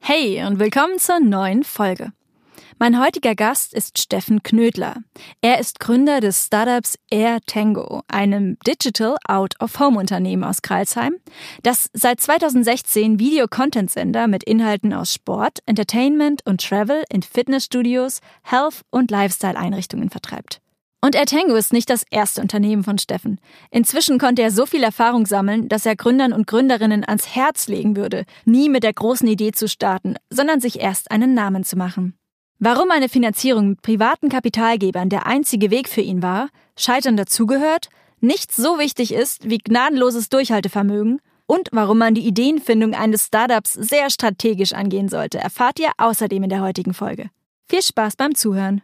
Hey 0.00 0.42
und 0.44 0.58
willkommen 0.58 0.98
zur 0.98 1.20
neuen 1.20 1.64
Folge. 1.64 2.12
Mein 2.78 2.98
heutiger 2.98 3.34
Gast 3.34 3.74
ist 3.74 3.98
Steffen 3.98 4.42
Knödler. 4.42 4.96
Er 5.42 5.58
ist 5.58 5.80
Gründer 5.80 6.20
des 6.20 6.46
Startups 6.46 6.98
Air 7.10 7.40
Tango, 7.44 8.02
einem 8.08 8.56
Digital 8.66 9.16
Out-of-Home-Unternehmen 9.28 10.44
aus 10.44 10.62
Kralsheim, 10.62 11.16
das 11.62 11.90
seit 11.92 12.20
2016 12.20 13.18
Video-Content-Sender 13.18 14.28
mit 14.28 14.44
Inhalten 14.44 14.94
aus 14.94 15.12
Sport, 15.12 15.58
Entertainment 15.66 16.40
und 16.46 16.66
Travel 16.66 17.04
in 17.12 17.22
Fitnessstudios, 17.22 18.20
Health- 18.42 18.82
und 18.90 19.10
Lifestyle-Einrichtungen 19.10 20.08
vertreibt. 20.08 20.62
Und 21.00 21.14
Air 21.14 21.26
Tango 21.26 21.54
ist 21.54 21.72
nicht 21.72 21.90
das 21.90 22.04
erste 22.10 22.40
Unternehmen 22.40 22.82
von 22.82 22.98
Steffen. 22.98 23.40
Inzwischen 23.70 24.18
konnte 24.18 24.42
er 24.42 24.50
so 24.50 24.66
viel 24.66 24.82
Erfahrung 24.82 25.26
sammeln, 25.26 25.68
dass 25.68 25.86
er 25.86 25.94
Gründern 25.94 26.32
und 26.32 26.48
Gründerinnen 26.48 27.04
ans 27.04 27.36
Herz 27.36 27.68
legen 27.68 27.94
würde, 27.94 28.24
nie 28.44 28.68
mit 28.68 28.82
der 28.82 28.94
großen 28.94 29.28
Idee 29.28 29.52
zu 29.52 29.68
starten, 29.68 30.16
sondern 30.28 30.60
sich 30.60 30.80
erst 30.80 31.12
einen 31.12 31.34
Namen 31.34 31.62
zu 31.62 31.76
machen. 31.76 32.18
Warum 32.58 32.90
eine 32.90 33.08
Finanzierung 33.08 33.70
mit 33.70 33.82
privaten 33.82 34.28
Kapitalgebern 34.28 35.08
der 35.08 35.26
einzige 35.26 35.70
Weg 35.70 35.88
für 35.88 36.00
ihn 36.00 36.22
war, 36.22 36.48
Scheitern 36.76 37.16
dazugehört, 37.16 37.88
nichts 38.20 38.56
so 38.56 38.80
wichtig 38.80 39.14
ist 39.14 39.48
wie 39.48 39.58
gnadenloses 39.58 40.28
Durchhaltevermögen 40.28 41.20
und 41.46 41.68
warum 41.70 41.98
man 41.98 42.14
die 42.14 42.26
Ideenfindung 42.26 42.94
eines 42.94 43.26
Startups 43.26 43.72
sehr 43.74 44.10
strategisch 44.10 44.72
angehen 44.72 45.08
sollte, 45.08 45.38
erfahrt 45.38 45.78
ihr 45.78 45.92
außerdem 45.96 46.42
in 46.42 46.50
der 46.50 46.62
heutigen 46.62 46.94
Folge. 46.94 47.30
Viel 47.68 47.82
Spaß 47.82 48.16
beim 48.16 48.34
Zuhören. 48.34 48.82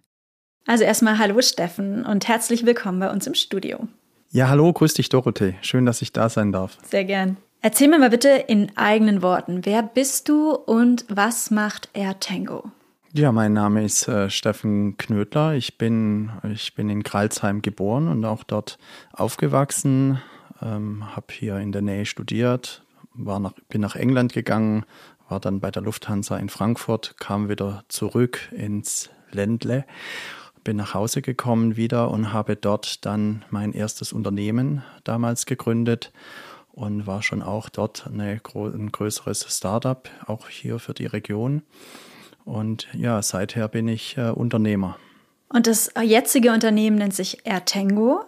Also 0.66 0.84
erstmal 0.84 1.18
hallo 1.18 1.42
Steffen 1.42 2.06
und 2.06 2.26
herzlich 2.26 2.64
willkommen 2.64 2.98
bei 2.98 3.10
uns 3.10 3.26
im 3.26 3.34
Studio. 3.34 3.86
Ja, 4.30 4.48
hallo, 4.48 4.72
grüß 4.72 4.94
dich 4.94 5.10
Dorothee. 5.10 5.56
Schön, 5.60 5.84
dass 5.84 6.00
ich 6.00 6.12
da 6.12 6.30
sein 6.30 6.52
darf. 6.52 6.78
Sehr 6.88 7.04
gern. 7.04 7.36
Erzähl 7.60 7.88
mir 7.88 7.98
mal 7.98 8.08
bitte 8.08 8.30
in 8.30 8.74
eigenen 8.76 9.20
Worten, 9.20 9.66
wer 9.66 9.82
bist 9.82 10.28
du 10.28 10.52
und 10.52 11.04
was 11.08 11.50
macht 11.50 11.90
Air 11.92 12.18
Tango? 12.18 12.70
Ja, 13.12 13.30
mein 13.30 13.52
Name 13.52 13.84
ist 13.84 14.08
äh, 14.08 14.30
Steffen 14.30 14.96
Knödler. 14.96 15.54
Ich 15.54 15.76
bin, 15.76 16.30
ich 16.50 16.74
bin 16.74 16.88
in 16.88 17.02
Kralsheim 17.02 17.60
geboren 17.60 18.08
und 18.08 18.24
auch 18.24 18.42
dort 18.42 18.78
aufgewachsen. 19.12 20.20
Ähm, 20.62 21.14
habe 21.14 21.26
hier 21.30 21.58
in 21.58 21.72
der 21.72 21.82
Nähe 21.82 22.06
studiert, 22.06 22.82
war 23.12 23.38
nach, 23.38 23.52
bin 23.68 23.82
nach 23.82 23.96
England 23.96 24.32
gegangen, 24.32 24.84
war 25.28 25.40
dann 25.40 25.60
bei 25.60 25.70
der 25.70 25.82
Lufthansa 25.82 26.38
in 26.38 26.48
Frankfurt, 26.48 27.16
kam 27.18 27.50
wieder 27.50 27.84
zurück 27.88 28.50
ins 28.50 29.10
Ländle, 29.30 29.84
bin 30.64 30.78
nach 30.78 30.94
Hause 30.94 31.22
gekommen 31.22 31.76
wieder 31.76 32.10
und 32.10 32.32
habe 32.32 32.56
dort 32.56 33.04
dann 33.04 33.44
mein 33.50 33.72
erstes 33.72 34.12
Unternehmen 34.12 34.82
damals 35.04 35.46
gegründet 35.46 36.10
und 36.72 37.06
war 37.06 37.22
schon 37.22 37.42
auch 37.42 37.68
dort 37.68 38.06
eine, 38.06 38.40
ein 38.54 38.90
größeres 38.90 39.46
Startup, 39.48 40.08
auch 40.26 40.48
hier 40.48 40.78
für 40.78 40.94
die 40.94 41.06
Region. 41.06 41.62
Und 42.44 42.88
ja, 42.92 43.22
seither 43.22 43.68
bin 43.68 43.88
ich 43.88 44.16
äh, 44.18 44.30
Unternehmer. 44.30 44.96
Und 45.48 45.66
das 45.66 45.92
jetzige 46.02 46.52
Unternehmen 46.52 46.96
nennt 46.96 47.14
sich 47.14 47.46
Ertango. 47.46 48.24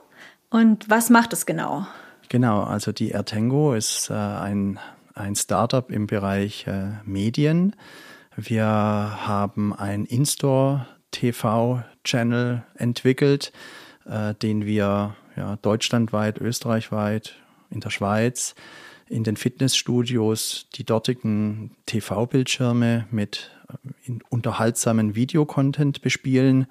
Und 0.49 0.89
was 0.89 1.11
macht 1.11 1.33
es 1.33 1.45
genau? 1.45 1.87
Genau, 2.29 2.63
also 2.63 2.93
die 2.93 3.11
Ertango 3.11 3.75
ist 3.75 4.11
äh, 4.11 4.15
ein, 4.15 4.79
ein 5.15 5.35
Startup 5.35 5.91
im 5.91 6.07
Bereich 6.07 6.67
äh, 6.67 6.93
Medien. 7.05 7.75
Wir 8.37 8.65
haben 8.65 9.75
ein 9.75 10.05
In-Store 10.05 10.87
TV-Channel 11.11 12.65
entwickelt, 12.75 13.53
äh, 14.05 14.35
den 14.35 14.67
wir 14.67 15.17
ja, 15.37 15.57
deutschlandweit, 15.57 16.39
österreichweit, 16.39 17.37
in 17.71 17.81
der 17.81 17.91
Schweiz, 17.91 18.55
in 19.09 19.25
den 19.25 19.37
Fitnessstudios 19.37 20.69
die 20.75 20.85
dortigen 20.85 21.77
TV-Bildschirme 21.87 23.07
mit 23.11 23.51
in 24.05 24.23
unterhaltsamen 24.29 25.15
Videocontent 25.15 26.03
bespielen 26.03 26.67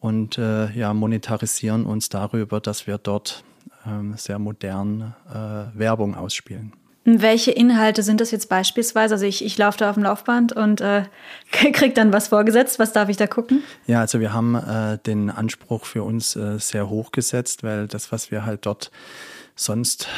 und 0.00 0.38
äh, 0.38 0.70
ja, 0.72 0.92
monetarisieren 0.94 1.84
uns 1.84 2.08
darüber, 2.08 2.60
dass 2.60 2.86
wir 2.86 2.98
dort 2.98 3.44
ähm, 3.86 4.14
sehr 4.16 4.38
modern 4.38 5.14
äh, 5.30 5.78
Werbung 5.78 6.14
ausspielen. 6.14 6.72
Welche 7.04 7.50
Inhalte 7.50 8.04
sind 8.04 8.20
das 8.20 8.30
jetzt 8.30 8.48
beispielsweise? 8.48 9.14
Also 9.14 9.26
ich, 9.26 9.44
ich 9.44 9.58
laufe 9.58 9.78
da 9.78 9.90
auf 9.90 9.94
dem 9.94 10.04
Laufband 10.04 10.52
und 10.52 10.80
äh, 10.80 11.04
kriege 11.50 11.94
dann 11.94 12.12
was 12.12 12.28
vorgesetzt. 12.28 12.78
Was 12.78 12.92
darf 12.92 13.08
ich 13.08 13.16
da 13.16 13.26
gucken? 13.26 13.62
Ja, 13.86 14.00
also 14.00 14.20
wir 14.20 14.32
haben 14.32 14.54
äh, 14.54 14.98
den 14.98 15.28
Anspruch 15.28 15.84
für 15.84 16.04
uns 16.04 16.36
äh, 16.36 16.58
sehr 16.58 16.88
hoch 16.88 17.10
gesetzt, 17.10 17.64
weil 17.64 17.88
das, 17.88 18.12
was 18.12 18.30
wir 18.30 18.46
halt 18.46 18.66
dort 18.66 18.92
sonst 19.62 20.08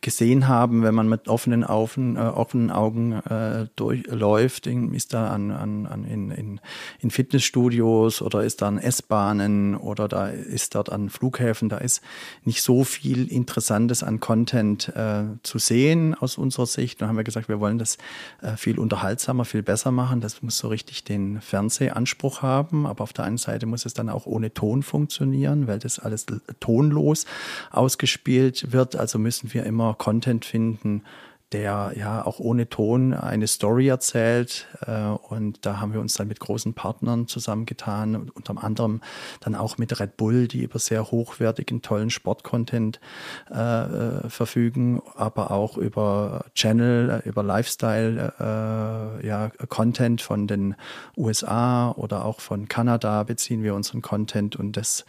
gesehen 0.00 0.48
haben, 0.48 0.82
wenn 0.82 0.94
man 0.94 1.08
mit 1.08 1.28
offenen, 1.28 1.64
Augen, 1.64 2.16
äh, 2.16 2.20
offenen 2.20 2.70
Augen 2.70 3.12
äh, 3.12 3.66
durchläuft, 3.76 4.66
ist 4.66 5.14
da 5.14 5.28
an, 5.28 5.50
an, 5.50 5.86
an 5.86 6.04
in, 6.04 6.30
in, 6.30 6.60
in 7.00 7.10
Fitnessstudios 7.10 8.22
oder 8.22 8.42
ist 8.42 8.62
da 8.62 8.68
an 8.68 8.78
S-Bahnen 8.78 9.76
oder 9.76 10.08
da 10.08 10.28
ist 10.28 10.74
dort 10.74 10.90
an 10.90 11.10
Flughäfen, 11.10 11.68
da 11.68 11.78
ist 11.78 12.02
nicht 12.44 12.62
so 12.62 12.84
viel 12.84 13.30
Interessantes 13.30 14.02
an 14.02 14.20
Content 14.20 14.88
äh, 14.88 15.24
zu 15.42 15.58
sehen 15.58 16.14
aus 16.14 16.38
unserer 16.38 16.66
Sicht. 16.66 17.00
Da 17.00 17.08
haben 17.08 17.16
wir 17.16 17.24
gesagt, 17.24 17.48
wir 17.48 17.60
wollen 17.60 17.78
das 17.78 17.98
äh, 18.40 18.56
viel 18.56 18.78
unterhaltsamer, 18.78 19.44
viel 19.44 19.62
besser 19.62 19.90
machen. 19.90 20.20
Das 20.20 20.42
muss 20.42 20.58
so 20.58 20.68
richtig 20.68 21.04
den 21.04 21.40
Fernsehanspruch 21.40 22.42
haben, 22.42 22.86
aber 22.86 23.04
auf 23.04 23.12
der 23.12 23.24
einen 23.24 23.38
Seite 23.38 23.66
muss 23.66 23.84
es 23.84 23.94
dann 23.94 24.08
auch 24.08 24.26
ohne 24.26 24.52
Ton 24.54 24.82
funktionieren, 24.82 25.66
weil 25.66 25.78
das 25.78 25.98
alles 25.98 26.26
tonlos 26.60 27.26
ausgespielt 27.70 28.72
wird. 28.72 28.91
Also 28.96 29.18
müssen 29.18 29.52
wir 29.52 29.64
immer 29.64 29.94
Content 29.94 30.44
finden, 30.44 31.02
der 31.52 31.92
ja 31.96 32.24
auch 32.24 32.38
ohne 32.38 32.68
Ton 32.68 33.12
eine 33.14 33.46
Story 33.46 33.88
erzählt. 33.88 34.66
Äh, 34.86 35.02
und 35.02 35.64
da 35.66 35.80
haben 35.80 35.92
wir 35.92 36.00
uns 36.00 36.14
dann 36.14 36.28
mit 36.28 36.40
großen 36.40 36.74
Partnern 36.74 37.28
zusammengetan, 37.28 38.30
unter 38.34 38.62
anderem 38.62 39.00
dann 39.40 39.54
auch 39.54 39.78
mit 39.78 39.98
Red 40.00 40.16
Bull, 40.16 40.48
die 40.48 40.62
über 40.62 40.78
sehr 40.78 41.10
hochwertigen, 41.10 41.82
tollen 41.82 42.10
Sportcontent 42.10 43.00
äh, 43.50 43.58
äh 43.58 44.28
verfügen, 44.28 45.02
aber 45.14 45.50
auch 45.50 45.76
über 45.76 46.46
Channel, 46.54 47.22
äh, 47.24 47.28
über 47.28 47.42
Lifestyle, 47.42 48.32
äh, 48.40 49.26
ja, 49.26 49.50
Content 49.68 50.22
von 50.22 50.46
den 50.46 50.74
USA 51.16 51.90
oder 51.92 52.24
auch 52.24 52.40
von 52.40 52.68
Kanada 52.68 53.22
beziehen 53.24 53.62
wir 53.62 53.74
unseren 53.74 54.00
Content 54.00 54.56
und 54.56 54.76
das 54.76 55.04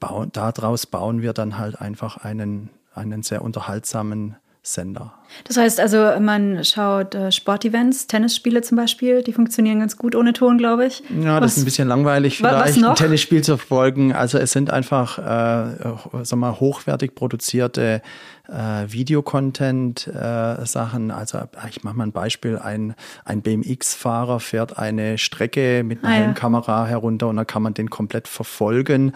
bauen, 0.00 0.30
daraus 0.32 0.86
bauen 0.86 1.22
wir 1.22 1.32
dann 1.32 1.58
halt 1.58 1.80
einfach 1.80 2.18
einen, 2.18 2.70
einen 2.96 3.22
sehr 3.22 3.42
unterhaltsamen 3.42 4.36
Sender. 4.62 5.14
Das 5.44 5.56
heißt 5.56 5.80
also, 5.80 6.20
man 6.20 6.64
schaut 6.64 7.14
äh, 7.14 7.32
Sportevents, 7.32 8.06
Tennisspiele 8.06 8.62
zum 8.62 8.76
Beispiel, 8.76 9.22
die 9.22 9.32
funktionieren 9.32 9.80
ganz 9.80 9.96
gut 9.96 10.14
ohne 10.14 10.32
Ton, 10.32 10.58
glaube 10.58 10.86
ich. 10.86 11.02
Ja, 11.20 11.40
das 11.40 11.42
was, 11.42 11.56
ist 11.56 11.62
ein 11.62 11.64
bisschen 11.66 11.88
langweilig, 11.88 12.38
vielleicht 12.38 12.82
ein 12.82 12.94
Tennisspiel 12.94 13.42
zu 13.42 13.56
verfolgen. 13.56 14.12
Also 14.12 14.38
es 14.38 14.52
sind 14.52 14.70
einfach, 14.70 15.18
äh, 15.18 15.94
sag 16.22 16.38
mal, 16.38 16.60
hochwertig 16.60 17.14
produzierte 17.14 18.02
äh, 18.48 18.86
Videocontent-Sachen. 18.88 21.10
Äh, 21.10 21.12
also 21.12 21.40
ich 21.68 21.84
mache 21.84 21.96
mal 21.96 22.04
ein 22.04 22.12
Beispiel. 22.12 22.58
Ein, 22.58 22.94
ein 23.24 23.42
BMX-Fahrer 23.42 24.40
fährt 24.40 24.78
eine 24.78 25.18
Strecke 25.18 25.82
mit 25.84 26.02
einer 26.04 26.14
ah, 26.14 26.28
ja. 26.28 26.32
Kamera 26.32 26.86
herunter 26.86 27.28
und 27.28 27.36
dann 27.36 27.46
kann 27.46 27.62
man 27.62 27.74
den 27.74 27.90
komplett 27.90 28.28
verfolgen. 28.28 29.12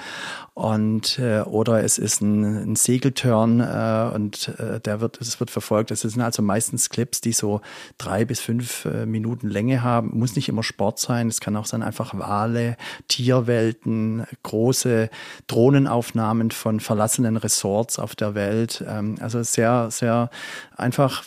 Und 0.55 1.19
äh, 1.19 1.41
oder 1.41 1.83
es 1.85 1.97
ist 1.97 2.21
ein, 2.21 2.73
ein 2.73 2.77
Segeltörn 2.77 3.61
äh, 3.61 4.11
und 4.15 4.53
äh, 4.59 4.81
der 4.81 5.01
wird, 5.01 5.19
es 5.21 5.31
das 5.31 5.41
wird 5.41 5.51
verfolgt. 5.51 5.91
Das 6.01 6.13
sind 6.13 6.23
also 6.23 6.43
meistens 6.43 6.91
Clips, 6.91 7.21
die 7.21 7.33
so 7.33 7.61
drei 7.99 8.25
bis 8.25 8.41
fünf 8.41 8.85
äh, 8.85 9.07
Minuten 9.07 9.49
Länge 9.49 9.83
haben. 9.83 10.19
Muss 10.19 10.37
nicht 10.37 10.49
immer 10.49 10.63
Sport 10.63 10.99
sein. 10.99 11.29
Es 11.29 11.41
kann 11.41 11.57
auch 11.57 11.67
sein 11.67 11.83
einfach 11.83 12.19
Wale, 12.19 12.77
Tierwelten, 13.09 14.25
große 14.43 15.11
Drohnenaufnahmen 15.47 16.51
von 16.51 16.81
verlassenen 16.81 17.37
Resorts 17.37 17.99
auf 17.99 18.15
der 18.15 18.35
Welt. 18.35 18.85
Ähm, 18.87 19.17
also 19.21 19.43
sehr, 19.43 19.91
sehr 19.91 20.31
einfach, 20.77 21.25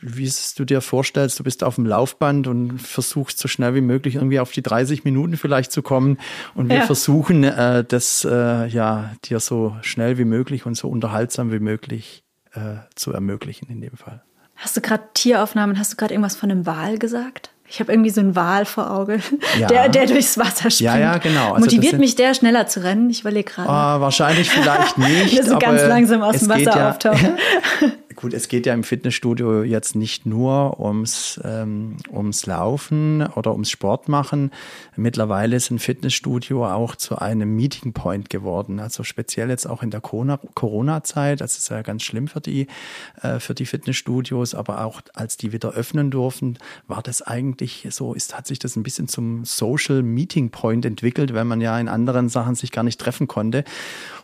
wie 0.00 0.24
es 0.24 0.54
du 0.54 0.64
dir 0.64 0.80
vorstellst. 0.80 1.38
Du 1.38 1.44
bist 1.44 1.64
auf 1.64 1.76
dem 1.76 1.86
Laufband 1.86 2.46
und 2.46 2.80
versuchst 2.80 3.38
so 3.38 3.48
schnell 3.48 3.74
wie 3.74 3.80
möglich 3.80 4.16
irgendwie 4.16 4.40
auf 4.40 4.52
die 4.52 4.62
30 4.62 5.04
Minuten 5.04 5.36
vielleicht 5.36 5.72
zu 5.72 5.82
kommen. 5.82 6.18
Und 6.54 6.68
wir 6.68 6.78
ja. 6.78 6.86
versuchen, 6.86 7.44
äh, 7.44 7.84
das 7.84 8.24
äh, 8.24 8.66
ja 8.66 9.12
dir 9.24 9.40
so 9.40 9.76
schnell 9.82 10.18
wie 10.18 10.24
möglich 10.24 10.66
und 10.66 10.76
so 10.76 10.88
unterhaltsam 10.88 11.52
wie 11.52 11.60
möglich 11.60 12.21
äh, 12.54 12.76
zu 12.94 13.12
ermöglichen 13.12 13.68
in 13.68 13.80
dem 13.80 13.96
Fall. 13.96 14.22
Hast 14.56 14.76
du 14.76 14.80
gerade 14.80 15.04
Tieraufnahmen, 15.14 15.78
hast 15.78 15.92
du 15.92 15.96
gerade 15.96 16.14
irgendwas 16.14 16.36
von 16.36 16.50
einem 16.50 16.66
Wal 16.66 16.98
gesagt? 16.98 17.50
Ich 17.68 17.80
habe 17.80 17.90
irgendwie 17.90 18.10
so 18.10 18.20
einen 18.20 18.36
Wal 18.36 18.66
vor 18.66 18.90
Augen, 18.90 19.22
ja. 19.58 19.66
der, 19.66 19.88
der 19.88 20.06
durchs 20.06 20.36
Wasser 20.36 20.70
springt. 20.70 20.80
Ja, 20.80 20.98
ja, 20.98 21.18
genau. 21.18 21.54
Also 21.54 21.60
Motiviert 21.60 21.98
mich 21.98 22.14
der, 22.16 22.34
schneller 22.34 22.66
zu 22.66 22.84
rennen? 22.84 23.08
Ich 23.08 23.22
überlege 23.22 23.50
gerade. 23.50 23.68
Oh, 23.68 24.02
wahrscheinlich 24.02 24.50
vielleicht 24.50 24.98
nicht. 24.98 25.38
der 25.38 25.44
so 25.46 25.58
ganz 25.58 25.82
langsam 25.82 26.20
aus 26.22 26.38
dem 26.38 26.50
Wasser 26.50 26.76
ja, 26.76 26.90
auftaucht. 26.90 27.18
Gut, 28.16 28.34
es 28.34 28.48
geht 28.48 28.66
ja 28.66 28.74
im 28.74 28.84
Fitnessstudio 28.84 29.62
jetzt 29.62 29.94
nicht 29.94 30.26
nur 30.26 30.80
ums, 30.80 31.40
ähm, 31.44 31.96
ums 32.12 32.46
Laufen 32.46 33.26
oder 33.34 33.52
ums 33.52 33.70
Sport 33.70 34.08
machen. 34.08 34.50
Mittlerweile 34.96 35.56
ist 35.56 35.70
ein 35.70 35.78
Fitnessstudio 35.78 36.66
auch 36.66 36.96
zu 36.96 37.18
einem 37.18 37.54
Meeting 37.54 37.92
Point 37.92 38.28
geworden. 38.30 38.80
Also 38.80 39.04
speziell 39.04 39.50
jetzt 39.50 39.66
auch 39.66 39.82
in 39.82 39.90
der 39.90 40.00
Corona-Zeit. 40.00 41.40
Das 41.40 41.58
ist 41.58 41.68
ja 41.70 41.82
ganz 41.82 42.02
schlimm 42.02 42.28
für 42.28 42.40
die, 42.40 42.66
äh, 43.22 43.38
für 43.38 43.54
die 43.54 43.66
Fitnessstudios. 43.66 44.54
Aber 44.54 44.84
auch 44.84 45.00
als 45.14 45.36
die 45.36 45.52
wieder 45.52 45.72
öffnen 45.72 46.10
durften, 46.10 46.58
war 46.88 47.02
das 47.02 47.22
eigentlich 47.22 47.86
so, 47.90 48.14
ist, 48.14 48.36
hat 48.36 48.46
sich 48.46 48.58
das 48.58 48.76
ein 48.76 48.82
bisschen 48.82 49.08
zum 49.08 49.44
Social 49.44 50.02
Meeting 50.02 50.50
Point 50.50 50.84
entwickelt, 50.84 51.34
weil 51.34 51.44
man 51.44 51.60
ja 51.60 51.78
in 51.78 51.88
anderen 51.88 52.28
Sachen 52.28 52.54
sich 52.54 52.72
gar 52.72 52.84
nicht 52.84 53.00
treffen 53.00 53.28
konnte. 53.28 53.64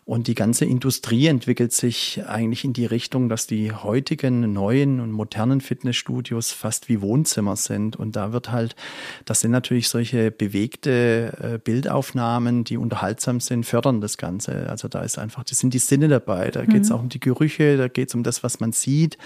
Und 0.09 0.27
die 0.27 0.35
ganze 0.35 0.65
Industrie 0.65 1.27
entwickelt 1.27 1.75
sich 1.75 2.23
eigentlich 2.27 2.65
in 2.65 2.73
die 2.73 2.87
Richtung, 2.87 3.29
dass 3.29 3.47
die 3.47 3.73
heutigen 3.83 4.53
neuen 4.53 5.01
und 5.01 5.13
modernen 5.13 5.61
Fitnessstudios 5.61 6.53
fast 6.53 6.89
wie 6.89 7.01
Wohnzimmer 7.01 7.57
sind. 7.57 7.97
Und 7.97 8.17
da 8.17 8.33
wird 8.33 8.51
halt, 8.51 8.77
das 9.25 9.41
sind 9.41 9.51
natürlich 9.51 9.89
solche 9.89 10.31
bewegte 10.31 11.33
äh, 11.41 11.59
Bildaufnahmen, 11.59 12.65
die 12.65 12.77
unterhaltsam 12.77 13.41
sind, 13.41 13.65
fördern 13.65 14.01
das 14.01 14.19
Ganze. 14.19 14.69
Also 14.69 14.89
da 14.89 15.01
ist 15.01 15.19
einfach, 15.19 15.45
das 15.45 15.59
sind 15.59 15.75
die 15.75 15.79
Sinne 15.79 16.09
dabei. 16.09 16.51
Da 16.51 16.65
geht 16.65 16.83
es 16.83 16.91
mhm. 16.91 16.95
auch 16.95 17.01
um 17.01 17.09
die 17.09 17.21
Gerüche, 17.21 17.77
da 17.77 17.89
geht 17.89 18.09
es 18.09 18.15
um 18.15 18.23
das, 18.23 18.43
was 18.43 18.61
man 18.61 18.73
sieht. 18.73 19.19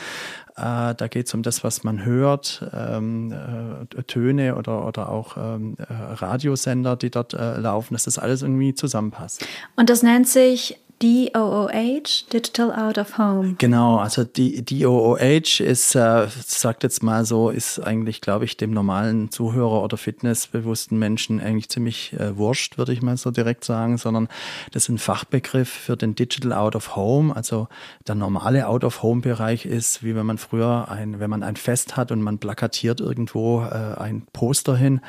Äh, 0.56 0.94
da 0.94 1.08
geht 1.08 1.26
es 1.26 1.34
um 1.34 1.42
das, 1.42 1.64
was 1.64 1.82
man 1.82 2.04
hört, 2.04 2.64
ähm, 2.74 3.32
äh, 3.32 4.02
Töne 4.02 4.56
oder, 4.56 4.86
oder 4.86 5.08
auch 5.08 5.36
ähm, 5.36 5.76
äh, 5.78 5.84
Radiosender, 5.92 6.96
die 6.96 7.10
dort 7.10 7.32
äh, 7.32 7.58
laufen, 7.58 7.94
dass 7.94 8.04
das 8.04 8.18
alles 8.18 8.42
irgendwie 8.42 8.74
zusammenpasst. 8.74 9.46
Und 9.76 9.88
das 9.88 10.02
nennt 10.02 10.28
sich 10.28 10.78
DOOH, 11.02 12.28
Digital 12.32 12.70
Out 12.70 12.96
of 12.96 13.18
Home. 13.18 13.56
Genau, 13.58 13.96
also 13.96 14.22
die 14.22 14.64
DOOH 14.64 15.58
ist, 15.58 15.96
äh, 15.96 16.28
sagt 16.46 16.84
jetzt 16.84 17.02
mal 17.02 17.24
so, 17.24 17.50
ist 17.50 17.80
eigentlich, 17.80 18.20
glaube 18.20 18.44
ich, 18.44 18.56
dem 18.56 18.70
normalen 18.70 19.32
Zuhörer 19.32 19.82
oder 19.82 19.96
fitnessbewussten 19.96 20.96
Menschen 20.96 21.40
eigentlich 21.40 21.68
ziemlich 21.70 22.12
äh, 22.12 22.36
wurscht, 22.36 22.78
würde 22.78 22.92
ich 22.92 23.02
mal 23.02 23.16
so 23.16 23.32
direkt 23.32 23.64
sagen, 23.64 23.98
sondern 23.98 24.28
das 24.70 24.84
ist 24.84 24.90
ein 24.90 24.98
Fachbegriff 24.98 25.68
für 25.68 25.96
den 25.96 26.14
Digital 26.14 26.52
Out 26.52 26.76
of 26.76 26.94
Home. 26.94 27.34
Also 27.34 27.66
der 28.06 28.14
normale 28.14 28.68
Out 28.68 28.84
of 28.84 29.02
Home 29.02 29.22
Bereich 29.22 29.66
ist, 29.66 30.04
wie 30.04 30.14
wenn 30.14 30.26
man 30.26 30.38
früher 30.38 30.88
ein, 30.88 31.18
wenn 31.18 31.30
man 31.30 31.42
ein 31.42 31.56
Fest 31.56 31.96
hat 31.96 32.12
und 32.12 32.22
man 32.22 32.38
plakatiert 32.38 33.00
irgendwo 33.00 33.62
äh, 33.62 33.98
ein 33.98 34.22
Poster 34.32 34.76
hin, 34.76 35.00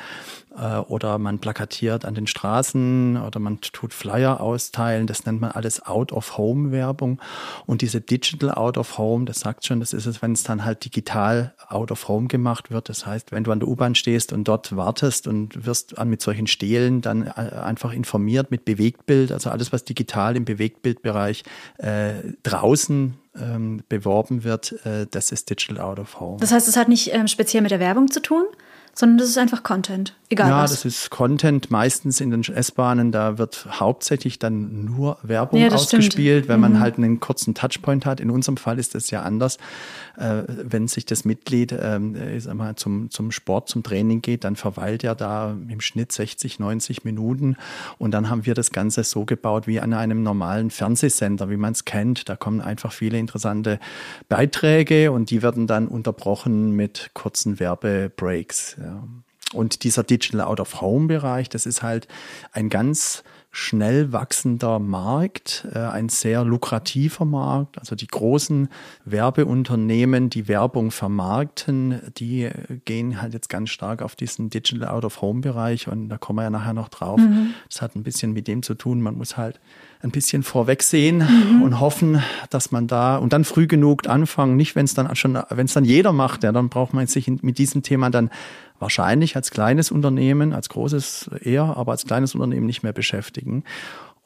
äh, 0.56 0.78
oder 0.78 1.18
man 1.18 1.38
plakatiert 1.38 2.04
an 2.04 2.14
den 2.14 2.26
Straßen 2.26 3.16
oder 3.16 3.40
man 3.40 3.60
tut 3.60 3.94
Flyer 3.94 4.40
austeilen. 4.40 5.06
Das 5.06 5.26
nennt 5.26 5.40
man 5.40 5.50
alles 5.52 5.84
Out-of-Home-Werbung. 5.84 7.20
Und 7.66 7.82
diese 7.82 8.00
Digital 8.00 8.52
Out-of-Home, 8.52 9.24
das 9.24 9.40
sagt 9.40 9.66
schon, 9.66 9.80
das 9.80 9.92
ist 9.92 10.06
es, 10.06 10.22
wenn 10.22 10.32
es 10.32 10.42
dann 10.42 10.64
halt 10.64 10.84
digital 10.84 11.54
Out-of-Home 11.68 12.28
gemacht 12.28 12.70
wird. 12.70 12.88
Das 12.88 13.06
heißt, 13.06 13.32
wenn 13.32 13.44
du 13.44 13.52
an 13.52 13.60
der 13.60 13.68
U-Bahn 13.68 13.94
stehst 13.94 14.32
und 14.32 14.44
dort 14.44 14.76
wartest 14.76 15.26
und 15.26 15.66
wirst 15.66 16.02
mit 16.04 16.20
solchen 16.20 16.46
Stelen 16.46 17.00
dann 17.00 17.26
äh, 17.26 17.30
einfach 17.30 17.92
informiert 17.92 18.50
mit 18.50 18.64
Bewegtbild, 18.64 19.32
also 19.32 19.50
alles, 19.50 19.72
was 19.72 19.84
digital 19.84 20.36
im 20.36 20.44
Bewegtbildbereich 20.44 21.44
äh, 21.78 22.14
draußen 22.42 23.14
ähm, 23.36 23.82
beworben 23.88 24.44
wird, 24.44 24.72
äh, 24.84 25.06
das 25.10 25.32
ist 25.32 25.50
Digital 25.50 25.80
Out 25.80 25.98
of 25.98 26.20
Home. 26.20 26.38
Das 26.40 26.52
heißt, 26.52 26.68
es 26.68 26.76
hat 26.76 26.88
nicht 26.88 27.12
ähm, 27.12 27.26
speziell 27.28 27.62
mit 27.62 27.70
der 27.70 27.80
Werbung 27.80 28.10
zu 28.10 28.20
tun, 28.20 28.44
sondern 28.94 29.18
das 29.18 29.28
ist 29.28 29.38
einfach 29.38 29.62
Content, 29.62 30.14
egal 30.28 30.50
ja, 30.50 30.62
was. 30.62 30.70
Ja, 30.70 30.76
das 30.76 30.84
ist 30.84 31.10
Content, 31.10 31.70
meistens 31.70 32.20
in 32.20 32.30
den 32.30 32.42
S-Bahnen, 32.42 33.12
da 33.12 33.38
wird 33.38 33.66
hauptsächlich 33.70 34.38
dann 34.38 34.84
nur 34.84 35.18
Werbung 35.22 35.60
ja, 35.60 35.68
ausgespielt, 35.68 36.44
stimmt. 36.44 36.48
wenn 36.48 36.60
man 36.60 36.74
mhm. 36.74 36.80
halt 36.80 36.98
einen 36.98 37.20
kurzen 37.20 37.54
Touchpoint 37.54 38.06
hat. 38.06 38.20
In 38.20 38.30
unserem 38.30 38.56
Fall 38.56 38.78
ist 38.78 38.94
das 38.94 39.10
ja 39.10 39.22
anders. 39.22 39.58
Äh, 40.16 40.42
wenn 40.46 40.86
sich 40.86 41.06
das 41.06 41.24
Mitglied 41.24 41.72
äh, 41.72 41.98
mal, 41.98 42.76
zum, 42.76 43.10
zum 43.10 43.32
Sport, 43.32 43.68
zum 43.68 43.82
Training 43.82 44.22
geht, 44.22 44.44
dann 44.44 44.54
verweilt 44.54 45.02
er 45.02 45.14
da 45.14 45.56
im 45.68 45.80
Schnitt 45.80 46.12
60, 46.12 46.60
90 46.60 47.04
Minuten 47.04 47.56
und 47.98 48.12
dann 48.12 48.30
haben 48.30 48.46
wir 48.46 48.54
das 48.54 48.70
Ganze 48.70 49.02
so 49.02 49.24
gebaut 49.24 49.66
wie 49.66 49.80
an 49.80 49.92
einem 49.92 50.22
normalen 50.22 50.70
Fernsehsender, 50.70 51.50
wie 51.50 51.56
man 51.56 51.72
es 51.72 51.84
kennt. 51.84 52.28
Da 52.28 52.36
kommen 52.36 52.60
einfach 52.60 52.92
viele 52.92 53.18
interessante 53.18 53.80
Beiträge 54.28 55.10
und 55.10 55.30
die 55.30 55.42
werden 55.42 55.66
dann 55.66 55.88
unterbrochen 55.88 56.70
mit 56.72 57.10
kurzen 57.14 57.58
Werbebreaks. 57.58 58.76
Ja. 58.84 59.02
Und 59.52 59.84
dieser 59.84 60.02
Digital 60.02 60.40
Out 60.40 60.60
of 60.60 60.80
Home 60.80 61.06
Bereich, 61.06 61.48
das 61.48 61.64
ist 61.64 61.82
halt 61.82 62.08
ein 62.52 62.68
ganz 62.70 63.22
schnell 63.56 64.12
wachsender 64.12 64.80
Markt, 64.80 65.64
äh, 65.72 65.78
ein 65.78 66.08
sehr 66.08 66.44
lukrativer 66.44 67.24
Markt. 67.24 67.78
Also 67.78 67.94
die 67.94 68.08
großen 68.08 68.68
Werbeunternehmen, 69.04 70.28
die 70.28 70.48
Werbung 70.48 70.90
vermarkten, 70.90 72.00
die 72.18 72.50
gehen 72.84 73.22
halt 73.22 73.32
jetzt 73.32 73.48
ganz 73.48 73.70
stark 73.70 74.02
auf 74.02 74.16
diesen 74.16 74.50
Digital 74.50 74.88
Out 74.88 75.04
of 75.04 75.22
Home 75.22 75.40
Bereich 75.40 75.86
und 75.86 76.08
da 76.08 76.18
kommen 76.18 76.40
wir 76.40 76.42
ja 76.42 76.50
nachher 76.50 76.74
noch 76.74 76.88
drauf. 76.88 77.20
Mhm. 77.20 77.54
Das 77.68 77.80
hat 77.80 77.94
ein 77.94 78.02
bisschen 78.02 78.32
mit 78.32 78.48
dem 78.48 78.64
zu 78.64 78.74
tun. 78.74 79.00
Man 79.00 79.16
muss 79.16 79.36
halt 79.36 79.60
ein 80.02 80.10
bisschen 80.10 80.42
vorwegsehen 80.42 81.18
mhm. 81.18 81.62
und 81.62 81.78
hoffen, 81.78 82.22
dass 82.50 82.72
man 82.72 82.88
da 82.88 83.16
und 83.16 83.32
dann 83.32 83.44
früh 83.44 83.68
genug 83.68 84.08
anfangen. 84.08 84.56
Nicht, 84.56 84.74
wenn 84.74 84.84
es 84.84 84.94
dann 84.94 85.14
schon, 85.14 85.38
wenn 85.48 85.66
es 85.66 85.72
dann 85.74 85.84
jeder 85.84 86.12
macht, 86.12 86.42
ja, 86.42 86.50
dann 86.50 86.70
braucht 86.70 86.92
man 86.92 87.06
sich 87.06 87.28
mit 87.28 87.58
diesem 87.58 87.84
Thema 87.84 88.10
dann 88.10 88.30
wahrscheinlich 88.78 89.36
als 89.36 89.50
kleines 89.50 89.90
Unternehmen, 89.90 90.52
als 90.52 90.68
großes 90.68 91.30
eher, 91.42 91.76
aber 91.76 91.92
als 91.92 92.04
kleines 92.04 92.34
Unternehmen 92.34 92.66
nicht 92.66 92.82
mehr 92.82 92.92
beschäftigen. 92.92 93.64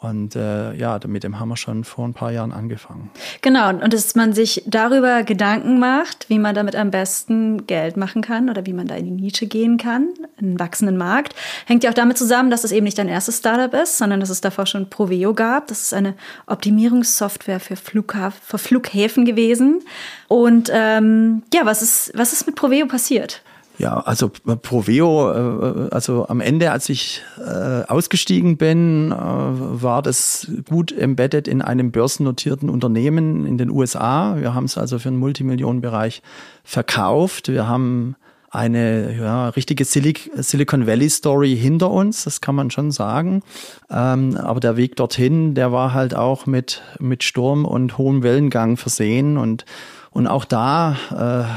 Und 0.00 0.37
äh, 0.37 0.75
ja, 0.75 1.00
mit 1.09 1.25
dem 1.25 1.40
haben 1.40 1.49
wir 1.49 1.57
schon 1.57 1.83
vor 1.83 2.07
ein 2.07 2.14
paar 2.14 2.31
Jahren 2.31 2.52
angefangen. 2.52 3.11
Genau, 3.43 3.71
und 3.71 3.93
dass 3.93 4.14
man 4.14 4.33
sich 4.33 4.62
darüber 4.64 5.25
Gedanken 5.25 5.81
macht, 5.81 6.31
wie 6.31 6.38
man 6.38 6.55
damit 6.55 6.76
am 6.76 6.93
besten 6.93 7.67
Geld 7.67 7.97
machen 7.97 8.23
kann 8.23 8.49
oder 8.49 8.64
wie 8.64 8.73
man 8.73 8.87
da 8.87 8.95
in 8.95 9.07
die 9.07 9.11
Nische 9.11 9.49
gehen 9.49 9.76
kann, 9.76 10.07
einen 10.38 10.61
wachsenden 10.61 10.97
Markt, 10.97 11.35
hängt 11.67 11.83
ja 11.83 11.90
auch 11.90 11.95
damit 11.95 12.17
zusammen, 12.17 12.49
dass 12.49 12.62
es 12.62 12.71
eben 12.71 12.85
nicht 12.85 12.97
dein 12.97 13.09
erstes 13.09 13.38
Startup 13.38 13.75
ist, 13.75 13.99
sondern 13.99 14.21
dass 14.21 14.31
es 14.31 14.40
davor 14.40 14.67
schon 14.67 14.88
Proveo 14.88 15.35
gab. 15.35 15.67
Das 15.67 15.83
ist 15.83 15.95
eine 15.95 16.14
Optimierungssoftware 16.47 17.59
für, 17.59 17.75
Flughaf 17.75 18.35
für 18.40 18.59
Flughäfen 18.59 19.25
gewesen. 19.25 19.81
Und 20.28 20.71
ähm, 20.73 21.43
ja, 21.52 21.62
was 21.64 21.83
ist, 21.83 22.12
was 22.14 22.33
ist 22.33 22.47
mit 22.47 22.55
Proveo 22.55 22.87
passiert? 22.87 23.43
Ja, 23.78 24.00
also 24.00 24.28
Proveo, 24.28 25.30
äh, 25.30 25.88
also 25.90 26.26
am 26.28 26.40
Ende, 26.40 26.73
als 26.73 26.88
ich 26.88 27.23
äh, 27.38 27.85
ausgestiegen 27.87 28.56
bin, 28.56 29.12
äh, 29.12 29.14
war 29.14 30.02
das 30.02 30.50
gut 30.68 30.90
embedded 30.90 31.47
in 31.47 31.62
einem 31.62 31.92
börsennotierten 31.92 32.70
Unternehmen 32.70 33.47
in 33.47 33.56
den 33.56 33.70
USA. 33.70 34.37
Wir 34.37 34.52
haben 34.52 34.64
es 34.64 34.76
also 34.76 34.99
für 34.99 35.08
einen 35.08 35.18
Multimillionenbereich 35.18 36.23
verkauft. 36.64 37.49
Wir 37.49 37.68
haben 37.68 38.16
eine 38.50 39.14
ja, 39.16 39.50
richtige 39.50 39.85
Silicon 39.85 40.87
Valley 40.87 41.11
Story 41.11 41.56
hinter 41.56 41.90
uns, 41.90 42.25
das 42.25 42.40
kann 42.40 42.54
man 42.54 42.70
schon 42.73 42.90
sagen. 42.90 43.42
Ähm, 43.90 44.37
aber 44.37 44.58
der 44.58 44.76
Weg 44.76 44.97
dorthin, 44.97 45.54
der 45.54 45.70
war 45.70 45.92
halt 45.94 46.16
auch 46.16 46.47
mit, 46.47 46.82
mit 46.99 47.23
Sturm 47.23 47.64
und 47.64 47.99
hohem 47.99 48.23
Wellengang 48.25 48.76
versehen 48.76 49.37
und, 49.37 49.66
und 50.11 50.26
auch 50.26 50.47
da 50.47 50.97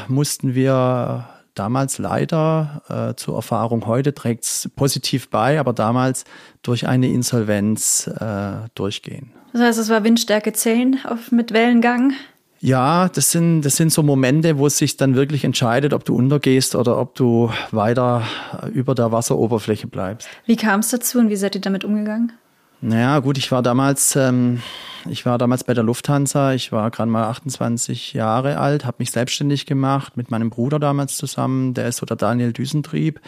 äh, 0.08 0.12
mussten 0.12 0.54
wir 0.54 1.26
damals 1.56 1.98
leider 1.98 2.82
äh, 2.90 3.16
zur 3.16 3.36
Erfahrung 3.36 3.86
heute 3.86 4.14
trägt 4.14 4.44
es 4.44 4.70
positiv 4.76 5.30
bei, 5.30 5.60
aber 5.60 5.74
damals 5.74 6.26
durch 6.62 6.88
eine 6.88 7.08
Insolvenz 7.08 8.08
äh, 8.08 8.70
durchgehen. 8.76 9.32
Das 9.54 9.62
heißt, 9.62 9.80
es 9.80 9.90
war 9.90 10.04
Windstärke 10.04 10.54
10 10.54 11.00
auf, 11.06 11.32
mit 11.32 11.52
Wellengang? 11.52 12.14
Ja, 12.62 13.10
das 13.10 13.32
sind, 13.32 13.64
das 13.64 13.76
sind 13.76 13.92
so 13.92 14.04
Momente, 14.04 14.60
wo 14.60 14.68
es 14.68 14.78
sich 14.78 14.96
dann 14.96 15.16
wirklich 15.16 15.44
entscheidet, 15.44 15.94
ob 15.94 16.06
du 16.06 16.16
untergehst 16.16 16.76
oder 16.76 17.00
ob 17.00 17.16
du 17.16 17.52
weiter 17.72 18.24
über 18.72 18.94
der 18.94 19.12
Wasseroberfläche 19.12 19.88
bleibst. 19.88 20.30
Wie 20.46 20.56
kam 20.56 20.82
es 20.82 20.90
dazu 20.90 21.18
und 21.18 21.30
wie 21.30 21.36
seid 21.36 21.56
ihr 21.56 21.62
damit 21.62 21.84
umgegangen? 21.84 22.34
Naja, 22.80 23.20
gut, 23.20 23.40
ich 23.40 23.52
war 23.52 23.64
damals 23.64 24.16
ähm, 24.16 24.62
Ich 25.10 25.26
war 25.26 25.38
damals 25.38 25.64
bei 25.64 25.74
der 25.74 25.84
Lufthansa. 25.84 26.54
Ich 26.54 26.72
war 26.72 26.92
gerade 26.92 27.10
mal 27.10 27.24
28 27.26 28.14
Jahre 28.14 28.60
alt, 28.60 28.86
habe 28.86 28.98
mich 29.00 29.12
selbstständig 29.12 29.66
gemacht 29.66 30.16
mit 30.16 30.30
meinem 30.30 30.50
Bruder 30.50 30.80
damals 30.80 31.18
zusammen. 31.18 31.74
Der 31.74 31.88
ist 31.88 31.98
so 31.98 32.06
der 32.06 32.18
Daniel 32.18 32.54
Düsentrieb. 32.54 33.20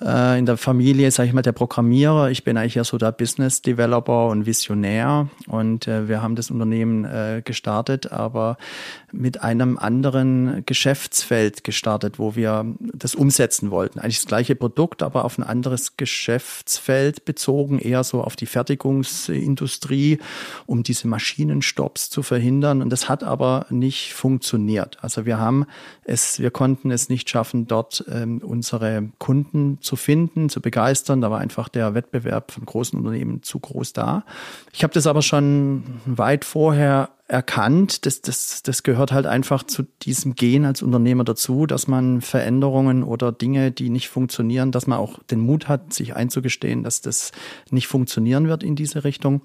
Äh, 0.00 0.38
in 0.38 0.46
der 0.46 0.56
Familie, 0.56 1.10
sage 1.10 1.28
ich 1.28 1.34
mal, 1.34 1.42
der 1.42 1.52
Programmierer. 1.52 2.30
Ich 2.30 2.44
bin 2.44 2.56
eigentlich 2.56 2.76
eher 2.76 2.84
so 2.84 2.98
der 2.98 3.12
Business 3.12 3.62
Developer 3.62 4.28
und 4.28 4.46
Visionär. 4.46 5.28
Und 5.48 5.88
äh, 5.88 6.08
wir 6.08 6.22
haben 6.22 6.36
das 6.36 6.50
Unternehmen 6.50 7.04
äh, 7.04 7.42
gestartet, 7.44 8.12
aber 8.12 8.56
mit 9.10 9.42
einem 9.42 9.78
anderen 9.78 10.62
Geschäftsfeld 10.66 11.64
gestartet, 11.64 12.18
wo 12.18 12.36
wir 12.36 12.66
das 12.78 13.14
umsetzen 13.14 13.70
wollten. 13.70 13.98
Eigentlich 13.98 14.18
das 14.18 14.26
gleiche 14.26 14.54
Produkt, 14.54 15.02
aber 15.02 15.24
auf 15.24 15.38
ein 15.38 15.42
anderes 15.42 15.96
Geschäftsfeld 15.96 17.24
bezogen, 17.24 17.78
eher 17.78 18.04
so 18.04 18.22
auf 18.22 18.36
die 18.36 18.46
Fertigungsindustrie, 18.46 20.18
um 20.66 20.82
diese 20.82 21.08
Maschinenstopps 21.16 22.10
zu 22.10 22.22
verhindern. 22.22 22.82
Und 22.82 22.90
das 22.90 23.08
hat 23.08 23.24
aber 23.24 23.64
nicht 23.70 24.12
funktioniert. 24.12 24.98
Also 25.00 25.24
wir 25.24 25.38
haben 25.38 25.64
es, 26.04 26.40
wir 26.40 26.50
konnten 26.50 26.90
es 26.90 27.08
nicht 27.08 27.30
schaffen, 27.30 27.66
dort 27.66 28.04
ähm, 28.12 28.42
unsere 28.44 29.08
Kunden 29.18 29.78
zu 29.80 29.96
finden, 29.96 30.50
zu 30.50 30.60
begeistern. 30.60 31.22
Da 31.22 31.30
war 31.30 31.40
einfach 31.40 31.70
der 31.70 31.94
Wettbewerb 31.94 32.50
von 32.50 32.66
großen 32.66 32.98
Unternehmen 32.98 33.42
zu 33.42 33.58
groß 33.58 33.94
da. 33.94 34.24
Ich 34.74 34.82
habe 34.82 34.92
das 34.92 35.06
aber 35.06 35.22
schon 35.22 35.84
weit 36.04 36.44
vorher 36.44 37.08
erkannt. 37.28 38.06
Das, 38.06 38.20
das, 38.20 38.62
das 38.62 38.84
gehört 38.84 39.10
halt 39.10 39.26
einfach 39.26 39.64
zu 39.64 39.82
diesem 40.02 40.36
Gen 40.36 40.64
als 40.64 40.82
Unternehmer 40.82 41.24
dazu, 41.24 41.66
dass 41.66 41.88
man 41.88 42.20
Veränderungen 42.20 43.02
oder 43.02 43.32
Dinge, 43.32 43.72
die 43.72 43.90
nicht 43.90 44.08
funktionieren, 44.08 44.70
dass 44.70 44.86
man 44.86 44.98
auch 44.98 45.18
den 45.24 45.40
Mut 45.40 45.68
hat, 45.68 45.92
sich 45.92 46.14
einzugestehen, 46.14 46.84
dass 46.84 47.00
das 47.00 47.32
nicht 47.70 47.88
funktionieren 47.88 48.46
wird 48.46 48.62
in 48.62 48.76
diese 48.76 49.02
Richtung. 49.02 49.42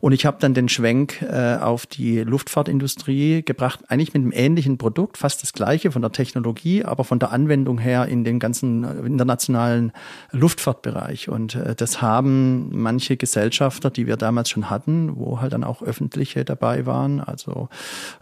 Und 0.00 0.12
ich 0.12 0.26
habe 0.26 0.38
dann 0.40 0.54
den 0.54 0.68
Schwenk 0.68 1.22
äh, 1.22 1.56
auf 1.56 1.86
die 1.86 2.20
Luftfahrtindustrie 2.20 3.44
gebracht, 3.44 3.80
eigentlich 3.88 4.12
mit 4.12 4.22
einem 4.22 4.32
ähnlichen 4.32 4.76
Produkt, 4.76 5.16
fast 5.16 5.42
das 5.42 5.52
gleiche 5.52 5.92
von 5.92 6.02
der 6.02 6.12
Technologie, 6.12 6.84
aber 6.84 7.04
von 7.04 7.20
der 7.20 7.30
Anwendung 7.30 7.78
her 7.78 8.06
in 8.06 8.24
den 8.24 8.40
ganzen 8.40 8.82
internationalen 9.06 9.92
Luftfahrtbereich. 10.32 11.28
Und 11.28 11.54
äh, 11.54 11.76
das 11.76 12.02
haben 12.02 12.70
manche 12.72 13.16
Gesellschafter, 13.16 13.90
die 13.90 14.08
wir 14.08 14.16
damals 14.16 14.50
schon 14.50 14.68
hatten, 14.68 15.16
wo 15.16 15.40
halt 15.40 15.52
dann 15.52 15.62
auch 15.62 15.82
öffentliche 15.82 16.44
dabei 16.44 16.86
waren, 16.86 17.19
also 17.28 17.68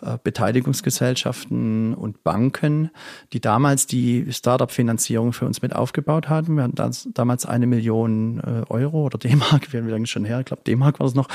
äh, 0.02 0.18
Beteiligungsgesellschaften 0.22 1.94
und 1.94 2.22
Banken, 2.24 2.90
die 3.32 3.40
damals 3.40 3.86
die 3.86 4.32
Startup-Finanzierung 4.32 5.32
für 5.32 5.46
uns 5.46 5.62
mit 5.62 5.74
aufgebaut 5.74 6.28
hatten. 6.28 6.56
Wir 6.56 6.64
hatten 6.64 6.74
das, 6.74 7.08
damals 7.14 7.46
eine 7.46 7.66
Million 7.66 8.40
äh, 8.40 8.70
Euro 8.70 9.04
oder 9.04 9.18
D-Mark, 9.18 9.72
wir 9.72 9.80
haben 9.80 9.88
lange 9.88 10.06
schon 10.06 10.24
her, 10.24 10.40
ich 10.40 10.46
glaube 10.46 10.62
D-Mark 10.66 11.00
war 11.00 11.06
es 11.06 11.14
noch, 11.14 11.28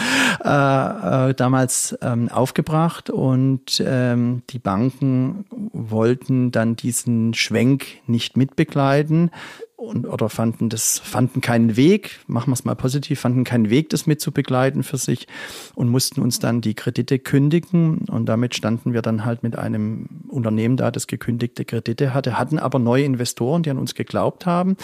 äh, 0.43 1.29
äh, 1.29 1.33
damals 1.33 1.97
ähm, 2.01 2.29
aufgebracht 2.29 3.09
und 3.09 3.83
ähm, 3.85 4.43
die 4.49 4.59
Banken 4.59 5.45
wollten 5.71 6.51
dann 6.51 6.75
diesen 6.75 7.33
Schwenk 7.33 7.85
nicht 8.07 8.37
mitbegleiten 8.37 9.31
und, 9.83 10.07
oder 10.07 10.29
fanden 10.29 10.69
das, 10.69 10.99
fanden 10.99 11.41
keinen 11.41 11.75
Weg, 11.75 12.19
machen 12.27 12.49
wir 12.49 12.53
es 12.53 12.65
mal 12.65 12.75
positiv, 12.75 13.19
fanden 13.19 13.43
keinen 13.43 13.69
Weg, 13.69 13.89
das 13.89 14.07
mitzubegleiten 14.07 14.83
für 14.83 14.97
sich 14.97 15.27
und 15.75 15.89
mussten 15.89 16.21
uns 16.21 16.39
dann 16.39 16.61
die 16.61 16.73
Kredite 16.73 17.19
kündigen. 17.19 17.99
Und 18.09 18.27
damit 18.27 18.55
standen 18.55 18.93
wir 18.93 19.01
dann 19.01 19.25
halt 19.25 19.43
mit 19.43 19.57
einem 19.57 20.07
Unternehmen 20.29 20.77
da, 20.77 20.89
das 20.89 21.07
gekündigte 21.07 21.65
Kredite 21.65 22.13
hatte, 22.13 22.37
hatten 22.37 22.59
aber 22.59 22.79
neue 22.79 23.03
Investoren, 23.03 23.63
die 23.63 23.69
an 23.69 23.77
uns 23.77 23.93
geglaubt 23.93 24.45
haben. 24.45 24.77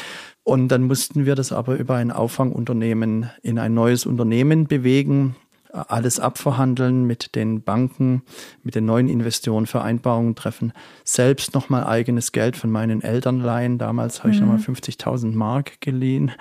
Und 0.44 0.68
dann 0.70 0.84
mussten 0.84 1.26
wir 1.26 1.36
das 1.36 1.52
aber 1.52 1.76
über 1.76 1.96
ein 1.96 2.12
Auffangunternehmen 2.12 3.30
in 3.42 3.60
ein 3.60 3.74
neues 3.74 4.06
Unternehmen 4.06 4.68
bewegen, 4.68 5.36
alles 5.72 6.20
abverhandeln 6.20 7.06
mit 7.06 7.36
den 7.36 7.62
Banken, 7.62 8.24
mit 8.64 8.76
den 8.76 8.86
neuen 8.86 9.08
Investoren 9.08 9.68
Vereinbarungen 9.68 10.36
treffen, 10.36 10.74
selbst 11.04 11.54
nochmal 11.54 11.84
eigenes 11.84 12.32
Geld 12.32 12.58
von 12.58 12.72
meinen 12.72 13.04
Eltern 13.04 13.40
leihen. 13.40 13.78
Damals 13.78 14.20
habe 14.20 14.32
ich 14.32 14.42
mhm. 14.42 14.48
nochmal 14.48 14.64
50.000 14.64 15.36
Mark 15.36 15.80
geliehen 15.80 16.32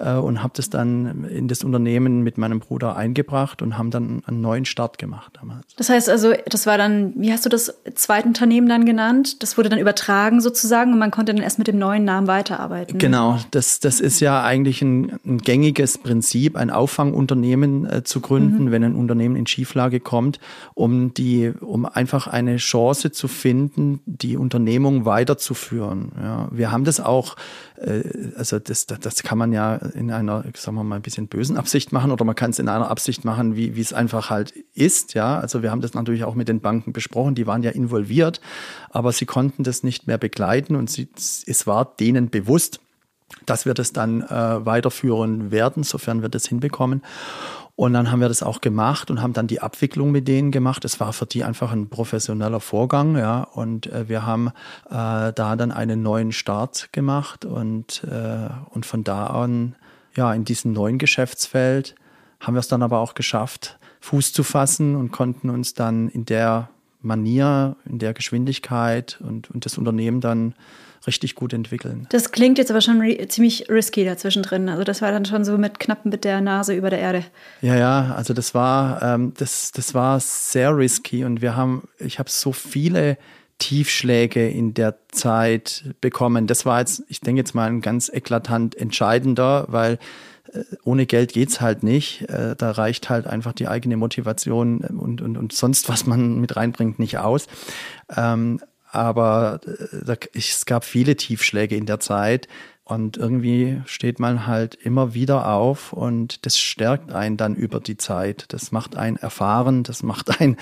äh, 0.00 0.14
und 0.14 0.42
habe 0.42 0.52
das 0.56 0.68
dann 0.68 1.24
in 1.24 1.46
das 1.46 1.62
Unternehmen 1.62 2.22
mit 2.22 2.38
meinem 2.38 2.58
Bruder 2.58 2.96
eingebracht 2.96 3.62
und 3.62 3.78
haben 3.78 3.90
dann 3.90 4.22
einen 4.26 4.40
neuen 4.40 4.64
Start 4.64 4.98
gemacht 4.98 5.38
damals. 5.40 5.66
Das 5.76 5.88
heißt 5.88 6.08
also, 6.08 6.32
das 6.46 6.66
war 6.66 6.76
dann, 6.76 7.12
wie 7.16 7.32
hast 7.32 7.44
du 7.44 7.48
das 7.48 7.74
zweite 7.94 8.26
Unternehmen 8.26 8.68
dann 8.68 8.84
genannt? 8.84 9.42
Das 9.44 9.56
wurde 9.56 9.68
dann 9.68 9.78
übertragen 9.78 10.40
sozusagen 10.40 10.92
und 10.92 10.98
man 10.98 11.12
konnte 11.12 11.32
dann 11.32 11.42
erst 11.42 11.58
mit 11.58 11.68
dem 11.68 11.78
neuen 11.78 12.04
Namen 12.04 12.26
weiterarbeiten. 12.26 12.98
Genau, 12.98 13.38
das, 13.52 13.78
das 13.78 14.00
ist 14.00 14.18
ja 14.18 14.42
eigentlich 14.42 14.82
ein, 14.82 15.20
ein 15.24 15.38
gängiges 15.38 15.98
Prinzip, 15.98 16.56
ein 16.56 16.70
Auffangunternehmen 16.70 17.86
äh, 17.86 18.02
zu 18.02 18.20
gründen. 18.20 18.64
Mhm 18.64 18.71
wenn 18.72 18.82
ein 18.82 18.96
Unternehmen 18.96 19.36
in 19.36 19.46
Schieflage 19.46 20.00
kommt, 20.00 20.40
um 20.74 21.14
die, 21.14 21.52
um 21.60 21.86
einfach 21.86 22.26
eine 22.26 22.56
Chance 22.56 23.12
zu 23.12 23.28
finden, 23.28 24.00
die 24.06 24.36
Unternehmung 24.36 25.04
weiterzuführen. 25.04 26.12
Ja, 26.20 26.48
wir 26.50 26.72
haben 26.72 26.84
das 26.84 26.98
auch, 26.98 27.36
äh, 27.76 28.02
also 28.36 28.58
das, 28.58 28.86
das 28.86 29.22
kann 29.22 29.38
man 29.38 29.52
ja 29.52 29.76
in 29.76 30.10
einer, 30.10 30.44
sagen 30.56 30.76
wir 30.76 30.84
mal, 30.84 30.96
ein 30.96 31.02
bisschen 31.02 31.28
bösen 31.28 31.56
Absicht 31.56 31.92
machen 31.92 32.10
oder 32.10 32.24
man 32.24 32.34
kann 32.34 32.50
es 32.50 32.58
in 32.58 32.68
einer 32.68 32.90
Absicht 32.90 33.24
machen, 33.24 33.54
wie, 33.54 33.76
wie 33.76 33.80
es 33.80 33.92
einfach 33.92 34.30
halt 34.30 34.52
ist. 34.74 35.14
Ja, 35.14 35.38
also 35.38 35.62
wir 35.62 35.70
haben 35.70 35.80
das 35.80 35.94
natürlich 35.94 36.24
auch 36.24 36.34
mit 36.34 36.48
den 36.48 36.60
Banken 36.60 36.92
besprochen, 36.92 37.34
die 37.34 37.46
waren 37.46 37.62
ja 37.62 37.70
involviert, 37.70 38.40
aber 38.90 39.12
sie 39.12 39.26
konnten 39.26 39.62
das 39.62 39.82
nicht 39.82 40.06
mehr 40.06 40.18
begleiten 40.18 40.74
und 40.74 40.90
sie, 40.90 41.08
es 41.16 41.66
war 41.66 41.84
denen 41.98 42.30
bewusst, 42.30 42.80
dass 43.46 43.66
wir 43.66 43.74
das 43.74 43.92
dann 43.92 44.22
äh, 44.22 44.66
weiterführen 44.66 45.50
werden, 45.50 45.82
sofern 45.82 46.22
wir 46.22 46.28
das 46.28 46.46
hinbekommen. 46.46 47.02
Und 47.74 47.94
dann 47.94 48.10
haben 48.12 48.20
wir 48.20 48.28
das 48.28 48.42
auch 48.42 48.60
gemacht 48.60 49.10
und 49.10 49.22
haben 49.22 49.32
dann 49.32 49.46
die 49.46 49.60
Abwicklung 49.60 50.12
mit 50.12 50.28
denen 50.28 50.50
gemacht. 50.50 50.84
Es 50.84 51.00
war 51.00 51.12
für 51.12 51.26
die 51.26 51.42
einfach 51.42 51.72
ein 51.72 51.88
professioneller 51.88 52.60
Vorgang, 52.60 53.16
ja. 53.16 53.42
Und 53.42 53.86
äh, 53.86 54.08
wir 54.08 54.26
haben 54.26 54.48
äh, 54.90 55.32
da 55.32 55.56
dann 55.56 55.72
einen 55.72 56.02
neuen 56.02 56.32
Start 56.32 56.92
gemacht 56.92 57.44
und, 57.44 58.04
äh, 58.04 58.48
und 58.70 58.84
von 58.84 59.04
da 59.04 59.28
an, 59.28 59.74
ja, 60.14 60.32
in 60.34 60.44
diesem 60.44 60.72
neuen 60.72 60.98
Geschäftsfeld 60.98 61.94
haben 62.40 62.54
wir 62.54 62.60
es 62.60 62.68
dann 62.68 62.82
aber 62.82 62.98
auch 62.98 63.14
geschafft, 63.14 63.78
Fuß 64.00 64.32
zu 64.32 64.42
fassen 64.42 64.96
und 64.96 65.10
konnten 65.12 65.48
uns 65.48 65.74
dann 65.74 66.08
in 66.08 66.26
der 66.26 66.68
Manier, 67.00 67.76
in 67.84 67.98
der 67.98 68.12
Geschwindigkeit 68.14 69.20
und, 69.22 69.50
und 69.50 69.64
das 69.64 69.78
Unternehmen 69.78 70.20
dann 70.20 70.54
richtig 71.06 71.34
gut 71.34 71.52
entwickeln. 71.52 72.06
Das 72.10 72.32
klingt 72.32 72.58
jetzt 72.58 72.70
aber 72.70 72.80
schon 72.80 73.02
ziemlich 73.28 73.68
risky 73.68 74.04
dazwischen 74.04 74.42
drin. 74.42 74.68
Also 74.68 74.84
das 74.84 75.02
war 75.02 75.10
dann 75.10 75.24
schon 75.24 75.44
so 75.44 75.58
mit 75.58 75.78
knapp 75.80 76.04
mit 76.04 76.24
der 76.24 76.40
Nase 76.40 76.74
über 76.74 76.90
der 76.90 77.00
Erde. 77.00 77.24
Ja, 77.60 77.76
ja, 77.76 78.14
also 78.14 78.34
das 78.34 78.54
war, 78.54 79.02
ähm, 79.02 79.32
das, 79.36 79.72
das 79.72 79.94
war 79.94 80.20
sehr 80.20 80.76
risky 80.76 81.24
und 81.24 81.42
wir 81.42 81.56
haben, 81.56 81.88
ich 81.98 82.18
habe 82.18 82.30
so 82.30 82.52
viele 82.52 83.16
Tiefschläge 83.58 84.48
in 84.48 84.74
der 84.74 84.96
Zeit 85.12 85.84
bekommen. 86.00 86.46
Das 86.48 86.66
war 86.66 86.80
jetzt, 86.80 87.04
ich 87.08 87.20
denke 87.20 87.40
jetzt 87.40 87.54
mal 87.54 87.68
ein 87.68 87.80
ganz 87.80 88.08
eklatant 88.08 88.74
entscheidender, 88.76 89.66
weil 89.68 89.98
äh, 90.52 90.64
ohne 90.82 91.06
Geld 91.06 91.32
geht's 91.32 91.60
halt 91.60 91.84
nicht. 91.84 92.28
Äh, 92.28 92.56
da 92.56 92.72
reicht 92.72 93.08
halt 93.08 93.28
einfach 93.28 93.52
die 93.52 93.68
eigene 93.68 93.96
Motivation 93.96 94.80
und, 94.80 95.20
und, 95.20 95.36
und 95.36 95.52
sonst, 95.52 95.88
was 95.88 96.06
man 96.06 96.40
mit 96.40 96.56
reinbringt, 96.56 96.98
nicht 96.98 97.18
aus. 97.18 97.46
Ähm, 98.16 98.60
aber 98.92 99.60
äh, 99.66 100.16
es 100.34 100.66
gab 100.66 100.84
viele 100.84 101.16
Tiefschläge 101.16 101.76
in 101.76 101.86
der 101.86 101.98
Zeit 101.98 102.46
und 102.84 103.16
irgendwie 103.16 103.80
steht 103.86 104.18
man 104.18 104.46
halt 104.46 104.74
immer 104.74 105.14
wieder 105.14 105.48
auf 105.48 105.92
und 105.92 106.44
das 106.44 106.58
stärkt 106.58 107.12
einen 107.12 107.36
dann 107.36 107.54
über 107.54 107.80
die 107.80 107.96
Zeit. 107.96 108.46
Das 108.48 108.72
macht 108.72 108.96
einen 108.96 109.16
erfahren, 109.16 109.82
das 109.82 110.02
macht 110.02 110.40
einen, 110.40 110.56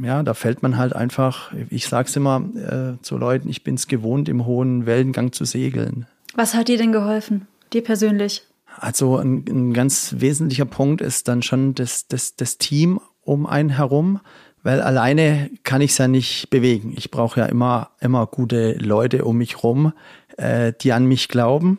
ja, 0.00 0.22
da 0.22 0.34
fällt 0.34 0.62
man 0.62 0.76
halt 0.76 0.94
einfach, 0.94 1.52
ich 1.70 1.86
sag's 1.86 2.14
immer 2.16 2.42
äh, 2.54 3.02
zu 3.02 3.16
Leuten, 3.16 3.48
ich 3.48 3.64
bin's 3.64 3.88
gewohnt, 3.88 4.28
im 4.28 4.46
hohen 4.46 4.86
Wellengang 4.86 5.32
zu 5.32 5.44
segeln. 5.44 6.06
Was 6.34 6.54
hat 6.54 6.68
dir 6.68 6.78
denn 6.78 6.92
geholfen, 6.92 7.48
dir 7.72 7.82
persönlich? 7.82 8.44
Also 8.76 9.16
ein, 9.16 9.44
ein 9.48 9.72
ganz 9.72 10.14
wesentlicher 10.18 10.66
Punkt 10.66 11.00
ist 11.00 11.26
dann 11.26 11.42
schon 11.42 11.74
das, 11.74 12.06
das, 12.06 12.36
das 12.36 12.58
Team 12.58 13.00
um 13.22 13.46
einen 13.46 13.70
herum 13.70 14.20
weil 14.68 14.82
alleine 14.82 15.48
kann 15.64 15.80
ich 15.80 15.92
es 15.92 15.98
ja 15.98 16.08
nicht 16.08 16.50
bewegen. 16.50 16.92
Ich 16.94 17.10
brauche 17.10 17.40
ja 17.40 17.46
immer, 17.46 17.88
immer 18.00 18.26
gute 18.26 18.74
Leute 18.74 19.24
um 19.24 19.38
mich 19.38 19.62
rum, 19.62 19.94
äh, 20.36 20.74
die 20.78 20.92
an 20.92 21.06
mich 21.06 21.30
glauben. 21.30 21.78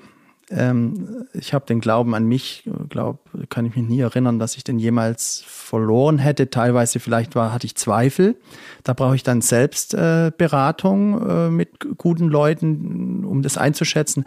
Ähm, 0.49 1.27
ich 1.33 1.53
habe 1.53 1.67
den 1.67 1.81
Glauben 1.81 2.15
an 2.15 2.25
mich, 2.25 2.67
glaube, 2.89 3.19
kann 3.49 3.67
ich 3.67 3.75
mich 3.75 3.87
nie 3.87 3.99
erinnern, 3.99 4.39
dass 4.39 4.57
ich 4.57 4.63
den 4.63 4.79
jemals 4.79 5.43
verloren 5.45 6.17
hätte. 6.17 6.49
Teilweise 6.49 6.99
vielleicht 6.99 7.35
war, 7.35 7.53
hatte 7.53 7.67
ich 7.67 7.75
Zweifel. 7.75 8.35
Da 8.83 8.93
brauche 8.93 9.15
ich 9.15 9.21
dann 9.21 9.41
selbst 9.41 9.93
äh, 9.93 10.31
Beratung 10.35 11.29
äh, 11.29 11.49
mit 11.51 11.95
guten 11.99 12.27
Leuten, 12.27 13.23
um 13.23 13.43
das 13.43 13.59
einzuschätzen. 13.59 14.25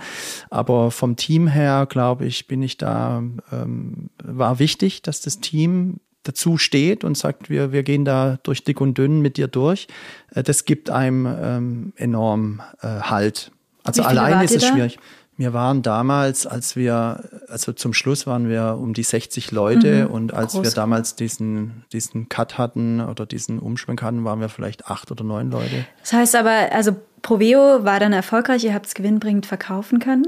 Aber 0.51 0.93
vom 0.93 1.17
Team 1.17 1.49
her, 1.49 1.89
glaube 1.91 2.27
ich, 2.27 2.47
bin 2.47 2.63
ich 2.63 2.79
da, 2.79 3.25
ähm, 3.51 4.11
war 4.23 4.61
wichtig, 4.61 5.03
dass 5.03 5.21
das 5.21 5.41
Team 5.41 5.99
dazu 6.23 6.59
steht 6.59 7.05
und 7.05 7.17
sagt, 7.17 7.51
wir, 7.51 7.73
wir 7.73 7.83
gehen 7.83 8.05
da 8.05 8.39
durch 8.43 8.65
dick 8.65 8.81
und 8.81 8.97
dünn 8.97 9.21
mit 9.21 9.37
dir 9.37 9.49
durch, 9.49 9.89
äh, 10.35 10.43
das 10.43 10.65
gibt 10.65 10.91
einem 10.91 11.27
ähm, 11.27 11.93
enorm 11.97 12.63
äh, 12.81 12.87
Halt. 12.87 13.51
Also 13.85 14.03
alleine 14.03 14.45
ist 14.45 14.55
es 14.55 14.65
schwierig. 14.67 14.99
Wir 15.39 15.55
waren 15.55 15.83
damals, 15.83 16.47
als 16.47 16.77
wir, 16.77 17.25
also 17.49 17.73
zum 17.73 17.95
Schluss 17.95 18.27
waren 18.27 18.49
wir 18.49 18.79
um 18.79 18.93
die 18.93 19.03
60 19.03 19.51
Leute 19.51 20.05
mhm, 20.05 20.15
und 20.15 20.35
als 20.35 20.53
groß. 20.53 20.63
wir 20.63 20.71
damals 20.71 21.17
diesen, 21.17 21.85
diesen 21.93 22.29
Cut 22.29 22.59
hatten 22.59 23.01
oder 23.01 23.25
diesen 23.25 23.59
Umschwenk 23.59 24.03
hatten, 24.03 24.25
waren 24.25 24.41
wir 24.41 24.51
vielleicht 24.51 24.87
acht 24.87 25.11
oder 25.11 25.25
neun 25.25 25.51
Leute. 25.51 25.87
Das 26.01 26.13
heißt 26.13 26.37
aber, 26.37 26.71
also 26.71 26.95
Proveo 27.23 27.85
war 27.85 27.99
dann 27.99 28.13
erfolgreich, 28.13 28.63
ihr 28.65 28.75
habt 28.75 28.87
es 28.87 28.95
gewinnbringend 28.95 29.47
verkaufen 29.47 30.01
können. 30.01 30.27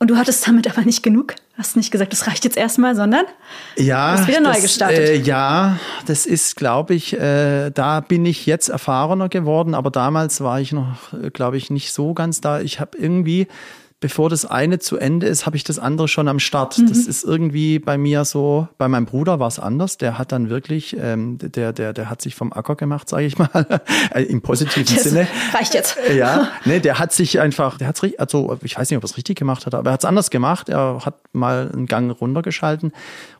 Und 0.00 0.10
du 0.10 0.16
hattest 0.16 0.46
damit 0.46 0.70
aber 0.70 0.82
nicht 0.82 1.02
genug. 1.02 1.34
Hast 1.56 1.76
nicht 1.76 1.90
gesagt, 1.90 2.12
das 2.12 2.28
reicht 2.28 2.44
jetzt 2.44 2.56
erstmal, 2.56 2.94
sondern 2.94 3.24
ja, 3.76 4.12
hast 4.12 4.28
wieder 4.28 4.40
neu 4.40 4.52
das, 4.52 4.62
gestartet. 4.62 5.00
Äh, 5.00 5.16
ja, 5.16 5.76
das 6.06 6.24
ist, 6.24 6.54
glaube 6.54 6.94
ich, 6.94 7.18
äh, 7.18 7.70
da 7.70 7.98
bin 8.00 8.24
ich 8.24 8.46
jetzt 8.46 8.68
erfahrener 8.68 9.28
geworden, 9.28 9.74
aber 9.74 9.90
damals 9.90 10.40
war 10.40 10.60
ich 10.60 10.70
noch, 10.70 11.12
äh, 11.12 11.30
glaube 11.30 11.56
ich, 11.56 11.70
nicht 11.70 11.92
so 11.92 12.14
ganz 12.14 12.40
da. 12.40 12.60
Ich 12.60 12.78
habe 12.78 12.96
irgendwie 12.96 13.48
bevor 14.00 14.30
das 14.30 14.44
eine 14.44 14.78
zu 14.78 14.96
Ende 14.96 15.26
ist, 15.26 15.44
habe 15.44 15.56
ich 15.56 15.64
das 15.64 15.78
andere 15.78 16.06
schon 16.06 16.28
am 16.28 16.38
Start. 16.38 16.78
Mhm. 16.78 16.88
Das 16.88 16.98
ist 16.98 17.24
irgendwie 17.24 17.78
bei 17.78 17.98
mir 17.98 18.24
so, 18.24 18.68
bei 18.78 18.88
meinem 18.88 19.06
Bruder 19.06 19.40
war 19.40 19.48
es 19.48 19.58
anders. 19.58 19.98
Der 19.98 20.18
hat 20.18 20.30
dann 20.30 20.50
wirklich, 20.50 20.96
ähm, 21.00 21.38
der, 21.38 21.72
der, 21.72 21.92
der 21.92 22.08
hat 22.08 22.22
sich 22.22 22.34
vom 22.34 22.52
Acker 22.52 22.76
gemacht, 22.76 23.08
sage 23.08 23.26
ich 23.26 23.38
mal, 23.38 23.50
äh, 24.14 24.22
im 24.22 24.40
positiven 24.40 24.94
das 24.94 25.04
Sinne. 25.04 25.26
Reicht 25.52 25.74
jetzt. 25.74 25.96
Äh, 26.08 26.16
ja, 26.16 26.48
ne, 26.64 26.80
der 26.80 26.98
hat 26.98 27.12
sich 27.12 27.40
einfach, 27.40 27.78
der 27.78 27.88
hat's 27.88 28.02
also 28.18 28.56
ich 28.62 28.78
weiß 28.78 28.88
nicht, 28.90 28.96
ob 28.96 29.02
er 29.02 29.06
es 29.06 29.16
richtig 29.16 29.36
gemacht 29.36 29.66
hat, 29.66 29.74
aber 29.74 29.90
er 29.90 29.94
hat 29.94 30.00
es 30.00 30.04
anders 30.04 30.30
gemacht. 30.30 30.68
Er 30.68 31.04
hat 31.04 31.16
mal 31.32 31.70
einen 31.72 31.86
Gang 31.86 32.10
runtergeschalten 32.20 32.92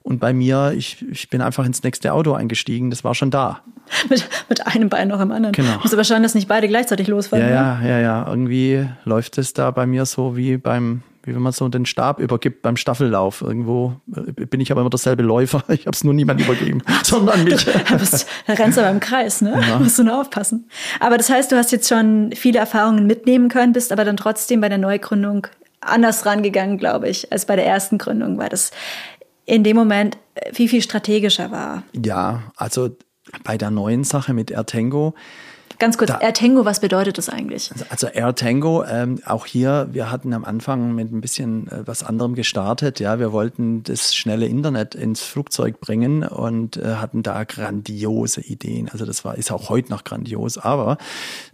und 0.09 0.21
bei 0.21 0.33
mir, 0.33 0.73
ich, 0.75 1.05
ich 1.11 1.29
bin 1.29 1.43
einfach 1.43 1.67
ins 1.67 1.83
nächste 1.83 2.15
Auto 2.15 2.33
eingestiegen, 2.33 2.91
das 2.91 3.05
war 3.05 3.15
schon 3.15 3.31
da. 3.31 3.61
mit, 4.09 4.27
mit 4.49 4.67
einem 4.67 4.88
Bein 4.88 5.09
noch 5.09 5.21
im 5.21 5.31
anderen. 5.31 5.53
Genau. 5.53 5.79
Muss 5.83 5.93
aber 5.93 6.03
schauen, 6.05 6.23
dass 6.23 6.35
nicht 6.35 6.49
beide 6.49 6.67
gleichzeitig 6.67 7.09
losfallen. 7.09 7.49
Ja, 7.49 7.75
ne? 7.75 7.88
ja, 7.88 7.97
ja, 7.97 8.00
ja. 8.00 8.27
Irgendwie 8.27 8.88
läuft 9.05 9.38
es 9.38 9.53
da 9.53 9.71
bei 9.71 9.87
mir 9.87 10.07
so 10.07 10.37
wie 10.37 10.48
beim, 10.57 11.02
wie 11.23 11.35
wenn 11.35 11.43
man 11.43 11.52
so 11.52 11.69
den 11.69 11.87
Stab 11.87 12.21
übergibt 12.21 12.62
beim 12.62 12.76
Staffellauf. 12.76 13.43
Irgendwo 13.43 13.95
äh, 14.14 14.47
bin 14.47 14.61
ich 14.61 14.71
aber 14.71 14.81
immer 14.81 14.90
derselbe 14.90 15.23
Läufer. 15.23 15.62
Ich 15.69 15.87
habe 15.87 15.95
es 15.95 16.05
nur 16.05 16.14
niemand 16.14 16.40
übergeben, 16.40 16.83
sondern 17.02 17.45
mich. 17.45 17.64
Da, 17.64 17.97
bist, 17.97 18.26
da 18.47 18.52
rennst 18.55 18.78
du 18.78 18.83
aber 18.83 18.90
im 18.90 19.00
Kreis, 19.00 19.43
ne? 19.43 19.61
Ja. 19.69 19.78
Musst 19.78 19.99
du 19.99 20.05
nur 20.05 20.21
aufpassen. 20.21 20.69
Aber 21.00 21.19
das 21.19 21.31
heißt, 21.31 21.52
du 21.52 21.57
hast 21.57 21.73
jetzt 21.73 21.88
schon 21.88 22.31
viele 22.35 22.59
Erfahrungen 22.59 23.07
mitnehmen 23.07 23.49
können, 23.49 23.73
bist 23.73 23.93
aber 23.93 24.05
dann 24.05 24.17
trotzdem 24.17 24.61
bei 24.61 24.69
der 24.69 24.78
Neugründung 24.78 25.47
anders 25.81 26.26
rangegangen, 26.26 26.78
glaube 26.78 27.09
ich, 27.09 27.31
als 27.33 27.47
bei 27.47 27.57
der 27.57 27.67
ersten 27.67 27.99
Gründung, 27.99 28.38
weil 28.38 28.49
das 28.49 28.71
in 29.45 29.64
dem 29.64 29.76
Moment 29.76 30.19
viel, 30.52 30.69
viel 30.69 30.83
strategischer 30.83 31.50
war. 31.50 31.83
Ja, 31.95 32.43
also 32.57 32.90
bei 33.45 33.57
der 33.57 33.71
neuen 33.71 34.05
Sache 34.05 34.35
mit 34.35 34.50
Ertango. 34.50 35.14
Ganz 35.79 35.97
kurz, 35.97 36.11
da, 36.11 36.19
Ertango, 36.19 36.65
was 36.65 36.81
bedeutet 36.81 37.19
das 37.19 37.29
eigentlich? 37.29 37.71
Also 37.89 38.09
Ertango, 38.09 38.85
ähm, 38.85 39.21
auch 39.25 39.47
hier, 39.47 39.89
wir 39.93 40.11
hatten 40.11 40.33
am 40.33 40.45
Anfang 40.45 40.95
mit 40.95 41.13
ein 41.13 41.21
bisschen 41.21 41.69
äh, 41.69 41.87
was 41.87 42.03
anderem 42.03 42.35
gestartet. 42.35 42.99
Ja, 42.99 43.21
wir 43.21 43.33
wollten 43.33 43.85
das 43.85 44.15
schnelle 44.15 44.47
Internet 44.47 44.97
ins 44.97 45.23
Flugzeug 45.23 45.81
bringen 45.81 46.25
und 46.25 46.79
äh, 46.79 46.97
hatten 46.97 47.23
da 47.23 47.45
grandiose 47.45 48.41
Ideen. 48.41 48.89
Also 48.89 49.07
das 49.07 49.25
war 49.25 49.39
ist 49.39 49.53
auch 49.53 49.69
heute 49.69 49.91
noch 49.91 50.03
grandios, 50.03 50.59
aber 50.59 50.99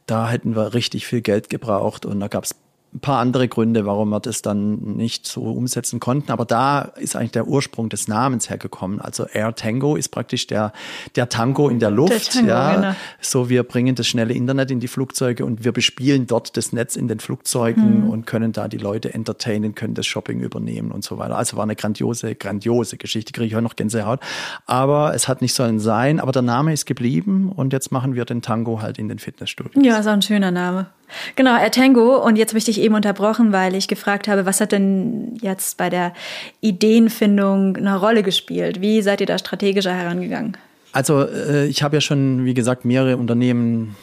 da 0.07 0.31
hätten 0.31 0.57
wir 0.57 0.73
richtig 0.73 1.07
viel 1.07 1.21
Geld 1.21 1.50
gebraucht 1.50 2.07
und 2.07 2.19
da 2.21 2.28
gab 2.28 2.45
es 2.45 2.54
ein 2.94 3.00
paar 3.00 3.18
andere 3.18 3.48
Gründe, 3.48 3.86
warum 3.86 4.10
wir 4.10 4.20
das 4.20 4.40
dann 4.40 4.76
nicht 4.96 5.26
so 5.26 5.42
umsetzen 5.42 5.98
konnten. 5.98 6.30
Aber 6.30 6.44
da 6.44 6.80
ist 6.82 7.16
eigentlich 7.16 7.32
der 7.32 7.48
Ursprung 7.48 7.88
des 7.88 8.06
Namens 8.06 8.48
hergekommen. 8.48 9.00
Also 9.00 9.26
Air 9.26 9.54
Tango 9.56 9.96
ist 9.96 10.10
praktisch 10.10 10.46
der, 10.46 10.72
der 11.16 11.28
Tango 11.28 11.68
in 11.68 11.80
der 11.80 11.90
Luft. 11.90 12.34
Der 12.34 12.42
Tango, 12.42 12.48
ja. 12.48 12.74
Genau. 12.76 12.94
So, 13.20 13.48
wir 13.48 13.64
bringen 13.64 13.96
das 13.96 14.06
schnelle 14.06 14.32
Internet 14.32 14.70
in 14.70 14.78
die 14.78 14.86
Flugzeuge 14.86 15.44
und 15.44 15.64
wir 15.64 15.72
bespielen 15.72 16.28
dort 16.28 16.56
das 16.56 16.72
Netz 16.72 16.94
in 16.94 17.08
den 17.08 17.18
Flugzeugen 17.18 18.04
mhm. 18.04 18.10
und 18.10 18.26
können 18.26 18.52
da 18.52 18.68
die 18.68 18.78
Leute 18.78 19.12
entertainen, 19.12 19.74
können 19.74 19.94
das 19.94 20.06
Shopping 20.06 20.40
übernehmen 20.40 20.92
und 20.92 21.02
so 21.02 21.18
weiter. 21.18 21.36
Also 21.36 21.56
war 21.56 21.64
eine 21.64 21.74
grandiose, 21.74 22.36
grandiose 22.36 22.96
Geschichte. 22.96 23.32
Kriege 23.32 23.46
ich 23.46 23.54
heute 23.54 23.64
noch 23.64 23.74
Gänsehaut. 23.74 24.20
Aber 24.66 25.14
es 25.14 25.26
hat 25.26 25.42
nicht 25.42 25.54
sollen 25.54 25.80
sein. 25.80 26.20
Aber 26.20 26.30
der 26.30 26.42
Name 26.42 26.72
ist 26.72 26.86
geblieben 26.86 27.50
und 27.50 27.72
jetzt 27.72 27.90
machen 27.90 28.14
wir 28.14 28.24
den 28.24 28.40
Tango 28.40 28.80
halt 28.80 28.98
in 28.98 29.08
den 29.08 29.18
Fitnessstudios. 29.18 29.84
Ja, 29.84 29.98
ist 29.98 30.06
auch 30.06 30.12
ein 30.12 30.22
schöner 30.22 30.52
Name. 30.52 30.86
Genau, 31.37 31.56
Ertango. 31.56 32.25
Und 32.25 32.37
jetzt 32.37 32.50
habe 32.50 32.58
ich 32.58 32.80
eben 32.80 32.94
unterbrochen, 32.94 33.52
weil 33.52 33.75
ich 33.75 33.88
gefragt 33.88 34.28
habe, 34.28 34.47
was 34.47 34.60
hat 34.60 34.73
denn 34.73 35.36
jetzt 35.40 35.76
bei 35.76 35.90
der 35.90 36.12
Ideenfindung 36.60 37.76
eine 37.76 37.99
Rolle 37.99 38.23
gespielt? 38.23 38.80
Wie 38.80 39.02
seid 39.02 39.21
ihr 39.21 39.26
da 39.26 39.38
strategischer 39.38 39.95
herangegangen? 39.95 40.56
Also 40.93 41.23
äh, 41.23 41.67
ich 41.67 41.82
habe 41.82 41.97
ja 41.97 42.00
schon, 42.00 42.45
wie 42.45 42.54
gesagt, 42.54 42.84
mehrere 42.84 43.17
Unternehmen 43.17 43.97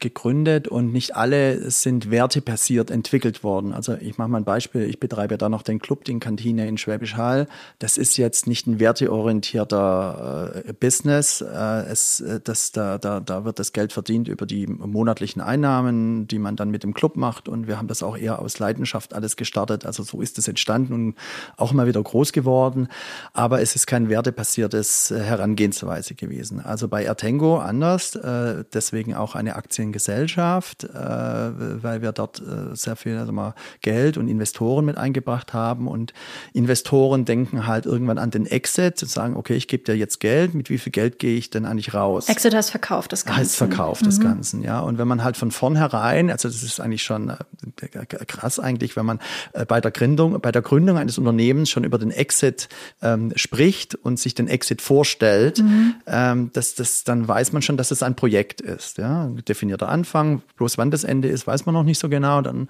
gegründet 0.00 0.68
und 0.68 0.92
nicht 0.92 1.16
alle 1.16 1.70
sind 1.70 2.10
wertebasiert 2.10 2.90
entwickelt 2.90 3.42
worden. 3.42 3.72
Also 3.72 3.94
ich 3.94 4.18
mache 4.18 4.28
mal 4.28 4.38
ein 4.38 4.44
Beispiel. 4.44 4.82
Ich 4.82 5.00
betreibe 5.00 5.38
da 5.38 5.48
noch 5.48 5.62
den 5.62 5.78
Club, 5.78 6.04
den 6.04 6.20
Kantine 6.20 6.68
in 6.68 6.78
Schwäbisch 6.78 7.16
Hall. 7.16 7.48
Das 7.78 7.98
ist 7.98 8.16
jetzt 8.16 8.46
nicht 8.46 8.66
ein 8.66 8.78
werteorientierter 8.78 10.62
äh, 10.66 10.72
Business. 10.72 11.40
Äh, 11.40 11.82
es, 11.90 12.20
äh, 12.20 12.40
das, 12.42 12.72
da, 12.72 12.98
da, 12.98 13.20
da 13.20 13.44
wird 13.44 13.58
das 13.58 13.72
Geld 13.72 13.92
verdient 13.92 14.28
über 14.28 14.46
die 14.46 14.66
monatlichen 14.66 15.42
Einnahmen, 15.42 16.28
die 16.28 16.38
man 16.38 16.56
dann 16.56 16.70
mit 16.70 16.82
dem 16.82 16.94
Club 16.94 17.16
macht. 17.16 17.48
Und 17.48 17.66
wir 17.66 17.78
haben 17.78 17.88
das 17.88 18.02
auch 18.02 18.16
eher 18.16 18.38
aus 18.38 18.58
Leidenschaft 18.58 19.14
alles 19.14 19.36
gestartet. 19.36 19.84
Also 19.84 20.02
so 20.02 20.20
ist 20.20 20.38
es 20.38 20.48
entstanden 20.48 20.92
und 20.92 21.14
auch 21.56 21.72
mal 21.72 21.86
wieder 21.86 22.02
groß 22.02 22.32
geworden. 22.32 22.88
Aber 23.32 23.60
es 23.60 23.74
ist 23.74 23.86
kein 23.86 24.08
wertebasiertes 24.08 25.10
äh, 25.10 25.20
Herangehensweise 25.20 26.14
gewesen. 26.14 26.60
Also 26.60 26.88
bei 26.88 27.04
Ertengo 27.04 27.58
anders. 27.58 28.14
Äh, 28.14 28.64
deswegen 28.72 29.14
auch 29.14 29.34
eine 29.34 29.56
Aktion 29.56 29.71
Aktiengesellschaft, 29.72 30.84
äh, 30.84 30.88
weil 30.92 32.02
wir 32.02 32.12
dort 32.12 32.40
äh, 32.40 32.76
sehr 32.76 32.94
viel 32.94 33.16
also 33.16 33.32
mal 33.32 33.54
Geld 33.80 34.18
und 34.18 34.28
Investoren 34.28 34.84
mit 34.84 34.98
eingebracht 34.98 35.54
haben. 35.54 35.88
Und 35.88 36.12
Investoren 36.52 37.24
denken 37.24 37.66
halt 37.66 37.86
irgendwann 37.86 38.18
an 38.18 38.30
den 38.30 38.44
Exit, 38.44 38.98
zu 38.98 39.06
sagen, 39.06 39.34
okay, 39.34 39.54
ich 39.54 39.68
gebe 39.68 39.82
dir 39.84 39.96
jetzt 39.96 40.20
Geld, 40.20 40.52
mit 40.52 40.68
wie 40.68 40.76
viel 40.76 40.92
Geld 40.92 41.18
gehe 41.18 41.38
ich 41.38 41.48
denn 41.48 41.64
eigentlich 41.64 41.94
raus? 41.94 42.28
Exit 42.28 42.54
heißt 42.54 42.70
verkauft 42.70 43.12
das 43.12 43.24
Ganze. 43.24 43.40
Heißt 43.40 43.56
verkauft 43.56 44.02
mhm. 44.02 44.06
des 44.06 44.20
Ganzen, 44.20 44.62
ja. 44.62 44.80
Und 44.80 44.98
wenn 44.98 45.08
man 45.08 45.24
halt 45.24 45.38
von 45.38 45.50
vornherein, 45.50 46.30
also 46.30 46.48
das 46.48 46.62
ist 46.62 46.78
eigentlich 46.78 47.02
schon 47.02 47.30
äh, 47.30 48.06
krass 48.26 48.58
eigentlich, 48.58 48.94
wenn 48.96 49.06
man 49.06 49.20
äh, 49.54 49.64
bei 49.64 49.80
der 49.80 49.90
Gründung, 49.90 50.38
bei 50.40 50.52
der 50.52 50.62
Gründung 50.62 50.98
eines 50.98 51.16
Unternehmens 51.16 51.70
schon 51.70 51.84
über 51.84 51.98
den 51.98 52.10
Exit 52.10 52.68
ähm, 53.00 53.32
spricht 53.36 53.94
und 53.94 54.18
sich 54.18 54.34
den 54.34 54.48
Exit 54.48 54.82
vorstellt, 54.82 55.60
mhm. 55.60 55.94
ähm, 56.06 56.50
dass 56.52 56.74
das, 56.74 57.04
dann 57.04 57.26
weiß 57.26 57.52
man 57.52 57.62
schon, 57.62 57.78
dass 57.78 57.90
es 57.90 58.02
ein 58.02 58.14
Projekt 58.14 58.60
ist, 58.60 58.98
ja 58.98 59.30
definierter 59.52 59.88
Anfang. 59.88 60.42
Bloß 60.56 60.78
wann 60.78 60.90
das 60.90 61.04
Ende 61.04 61.28
ist, 61.28 61.46
weiß 61.46 61.66
man 61.66 61.74
noch 61.74 61.84
nicht 61.84 61.98
so 61.98 62.08
genau. 62.08 62.40
Dann, 62.40 62.68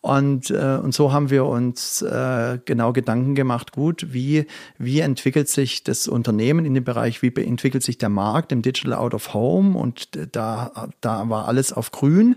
und, 0.00 0.50
äh, 0.50 0.78
und 0.82 0.94
so 0.94 1.12
haben 1.12 1.30
wir 1.30 1.44
uns 1.44 2.02
äh, 2.02 2.58
genau 2.64 2.92
Gedanken 2.92 3.34
gemacht, 3.34 3.72
gut, 3.72 4.06
wie, 4.12 4.46
wie 4.78 5.00
entwickelt 5.00 5.48
sich 5.48 5.84
das 5.84 6.08
Unternehmen 6.08 6.64
in 6.64 6.74
dem 6.74 6.84
Bereich, 6.84 7.22
wie 7.22 7.32
entwickelt 7.34 7.82
sich 7.82 7.98
der 7.98 8.08
Markt 8.08 8.50
im 8.52 8.62
Digital 8.62 8.94
Out 8.94 9.14
of 9.14 9.34
Home 9.34 9.78
und 9.78 10.08
da, 10.32 10.88
da 11.00 11.28
war 11.28 11.46
alles 11.46 11.72
auf 11.72 11.90
grün. 11.90 12.36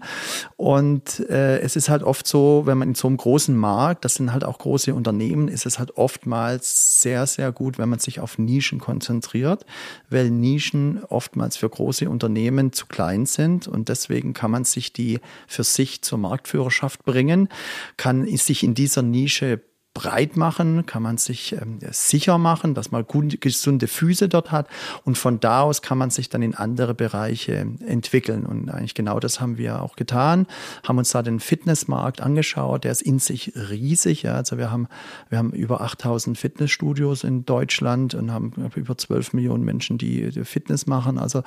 Und 0.58 1.21
äh, 1.29 1.60
es 1.60 1.75
ist 1.75 1.89
halt 1.89 2.03
oft 2.03 2.27
so, 2.27 2.63
wenn 2.65 2.77
man 2.77 2.89
in 2.89 2.95
so 2.95 3.08
einem 3.08 3.17
großen 3.17 3.55
Markt, 3.55 4.05
das 4.05 4.15
sind 4.15 4.34
halt 4.34 4.43
auch 4.43 4.60
große 4.60 4.93
Unternehmen, 4.93 5.47
ist 5.47 5.65
es 5.65 5.79
halt 5.79 5.97
oftmals 5.97 7.01
sehr, 7.01 7.25
sehr 7.25 7.51
gut, 7.51 7.77
wenn 7.77 7.89
man 7.89 7.99
sich 7.99 8.19
auf 8.19 8.38
Nischen 8.38 8.79
konzentriert, 8.79 9.65
weil 10.10 10.29
Nischen 10.29 11.03
oftmals 11.05 11.58
für 11.58 11.69
große 11.69 12.10
Unternehmen 12.10 12.73
zu 12.73 12.86
klein 12.88 13.25
sind 13.25 13.67
und 13.67 13.85
deswegen 13.86 14.34
kann 14.34 14.52
man 14.52 14.63
sich 14.63 14.93
die 14.93 15.19
für 15.48 15.63
sich 15.63 16.02
zur 16.02 16.17
Marktführerschaft 16.17 17.06
bringen, 17.06 17.50
kann 17.98 18.26
sich 18.38 18.63
in 18.63 18.74
dieser 18.74 19.02
Nische 19.02 19.62
breit 19.95 20.36
machen, 20.36 20.86
kann 20.86 21.01
man 21.01 21.17
sich 21.17 21.53
ähm, 21.53 21.79
sicher 21.89 22.38
machen, 22.38 22.75
dass 22.75 22.91
man 22.91 23.08
gut, 23.08 23.39
gesunde 23.41 23.88
Füße 23.88 24.27
dort 24.29 24.51
hat 24.51 24.67
und 25.05 25.17
von 25.17 25.39
da 25.39 25.62
aus 25.62 25.81
kann 25.81 25.97
man 25.97 26.12
sich 26.12 26.29
dann 26.29 26.43
in 26.43 26.53
andere 26.53 26.93
Bereiche 26.93 27.55
entwickeln. 27.55 28.45
Und 28.45 28.69
eigentlich 28.69 28.93
genau 28.93 29.19
das 29.19 29.39
haben 29.39 29.58
wir 29.58 29.81
auch 29.81 29.95
getan, 29.95 30.47
haben 30.84 30.97
uns 30.97 31.12
da 31.12 31.23
den 31.23 31.39
Fitnessmarkt 31.39 32.21
angeschaut, 32.21 32.84
der 32.84 32.91
ist 32.91 33.01
in 33.01 33.19
sich 33.19 33.53
riesig, 33.55 34.23
ja, 34.23 34.36
also 34.36 34.58
wir 34.58 34.69
haben 34.69 34.88
wir 35.29 35.38
haben 35.38 35.51
über 35.51 35.79
8000 35.79 36.38
Fitnessstudios 36.38 37.23
in 37.23 37.45
Deutschland 37.45 38.15
und 38.15 38.31
haben 38.31 38.51
über 38.75 38.97
12 38.97 39.31
Millionen 39.34 39.63
Menschen, 39.63 39.97
die, 39.97 40.29
die 40.29 40.43
Fitness 40.43 40.88
machen, 40.88 41.17
also 41.17 41.41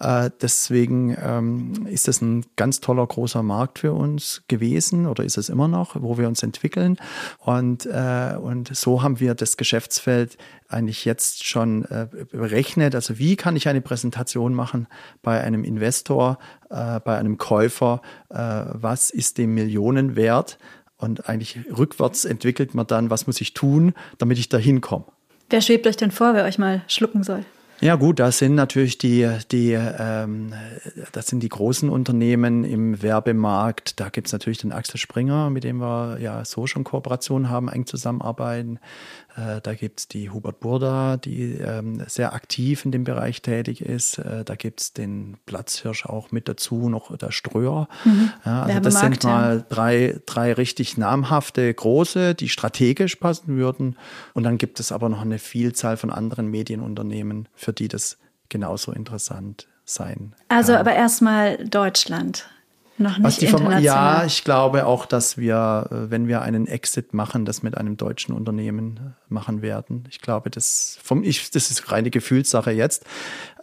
äh, 0.00 0.28
deswegen 0.40 1.16
ähm, 1.22 1.86
ist 1.86 2.08
das 2.08 2.20
ein 2.20 2.44
ganz 2.56 2.80
toller 2.80 3.06
großer 3.06 3.44
Markt 3.44 3.78
für 3.78 3.92
uns 3.92 4.42
gewesen 4.48 5.06
oder 5.06 5.22
ist 5.22 5.38
es 5.38 5.48
immer 5.48 5.68
noch, 5.68 5.94
wo 6.02 6.18
wir 6.18 6.26
uns 6.26 6.42
entwickeln. 6.42 6.96
Und 7.38 7.86
äh, 7.92 8.36
und 8.36 8.74
so 8.74 9.02
haben 9.02 9.20
wir 9.20 9.34
das 9.34 9.56
Geschäftsfeld 9.56 10.38
eigentlich 10.68 11.04
jetzt 11.04 11.44
schon 11.46 11.84
äh, 11.84 12.08
berechnet. 12.30 12.94
Also 12.94 13.18
wie 13.18 13.36
kann 13.36 13.54
ich 13.54 13.68
eine 13.68 13.82
Präsentation 13.82 14.54
machen 14.54 14.86
bei 15.20 15.42
einem 15.42 15.62
Investor, 15.62 16.38
äh, 16.70 17.00
bei 17.00 17.18
einem 17.18 17.38
Käufer? 17.38 18.00
was 18.34 19.10
ist 19.10 19.36
dem 19.36 19.52
Millionenwert? 19.52 20.58
Und 20.96 21.28
eigentlich 21.28 21.58
rückwärts 21.76 22.24
entwickelt 22.24 22.74
man 22.74 22.86
dann, 22.86 23.10
was 23.10 23.26
muss 23.26 23.42
ich 23.42 23.52
tun, 23.52 23.92
damit 24.16 24.38
ich 24.38 24.48
da 24.48 24.56
hinkomme. 24.56 25.04
Wer 25.50 25.60
schwebt 25.60 25.86
euch 25.86 25.98
denn 25.98 26.10
vor, 26.10 26.32
wer 26.32 26.44
euch 26.44 26.58
mal 26.58 26.80
schlucken 26.88 27.22
soll? 27.22 27.44
Ja 27.82 27.96
gut, 27.96 28.20
das 28.20 28.38
sind 28.38 28.54
natürlich 28.54 28.96
die, 28.96 29.28
die 29.50 29.72
ähm, 29.72 30.52
das 31.10 31.26
sind 31.26 31.42
die 31.42 31.48
großen 31.48 31.90
Unternehmen 31.90 32.62
im 32.62 33.02
Werbemarkt. 33.02 33.98
Da 33.98 34.08
gibt's 34.08 34.30
natürlich 34.30 34.58
den 34.58 34.70
Axel 34.70 34.98
Springer, 34.98 35.50
mit 35.50 35.64
dem 35.64 35.78
wir 35.78 36.18
ja 36.20 36.44
so 36.44 36.68
schon 36.68 36.84
Kooperationen 36.84 37.50
haben, 37.50 37.68
eng 37.68 37.86
zusammenarbeiten. 37.86 38.78
Äh, 39.36 39.60
da 39.62 39.74
gibt's 39.74 40.08
die 40.08 40.30
Hubert 40.30 40.60
Burda, 40.60 41.16
die 41.16 41.54
ähm, 41.54 42.02
sehr 42.06 42.34
aktiv 42.34 42.84
in 42.84 42.92
dem 42.92 43.04
Bereich 43.04 43.40
tätig 43.40 43.80
ist. 43.80 44.18
Äh, 44.18 44.44
da 44.44 44.54
gibt's 44.54 44.92
den 44.92 45.38
Platzhirsch 45.46 46.06
auch 46.06 46.32
mit 46.32 46.48
dazu, 46.48 46.88
noch 46.88 47.16
der 47.16 47.32
Ströer. 47.32 47.88
Mhm. 48.04 48.30
Ja, 48.44 48.62
also 48.62 48.80
das 48.80 49.00
sind 49.00 49.24
mal 49.24 49.64
drei, 49.68 50.20
drei 50.26 50.52
richtig 50.52 50.98
namhafte 50.98 51.72
große, 51.72 52.34
die 52.34 52.48
strategisch 52.48 53.16
passen 53.16 53.56
würden. 53.56 53.96
Und 54.34 54.42
dann 54.42 54.58
gibt 54.58 54.80
es 54.80 54.92
aber 54.92 55.08
noch 55.08 55.22
eine 55.22 55.38
Vielzahl 55.38 55.96
von 55.96 56.10
anderen 56.10 56.48
Medienunternehmen, 56.48 57.48
für 57.54 57.71
die 57.72 57.88
das 57.88 58.18
genauso 58.48 58.92
interessant 58.92 59.66
sein. 59.84 60.34
Also 60.48 60.72
kann. 60.72 60.80
aber 60.80 60.94
erstmal 60.94 61.56
Deutschland. 61.66 62.46
Noch 62.98 63.18
nicht 63.18 63.42
international. 63.42 63.82
Ja, 63.82 64.24
ich 64.24 64.44
glaube 64.44 64.86
auch, 64.86 65.06
dass 65.06 65.38
wir, 65.38 65.88
äh, 65.90 66.10
wenn 66.10 66.28
wir 66.28 66.42
einen 66.42 66.66
Exit 66.66 67.14
machen, 67.14 67.44
das 67.44 67.62
mit 67.62 67.76
einem 67.76 67.96
deutschen 67.96 68.34
Unternehmen 68.34 68.96
äh, 68.96 69.32
machen 69.32 69.62
werden. 69.62 70.04
Ich 70.10 70.20
glaube, 70.20 70.50
das, 70.50 70.98
vom, 71.02 71.24
ich, 71.24 71.50
das 71.50 71.70
ist 71.70 71.90
reine 71.90 72.10
Gefühlssache 72.10 72.70
jetzt. 72.70 73.04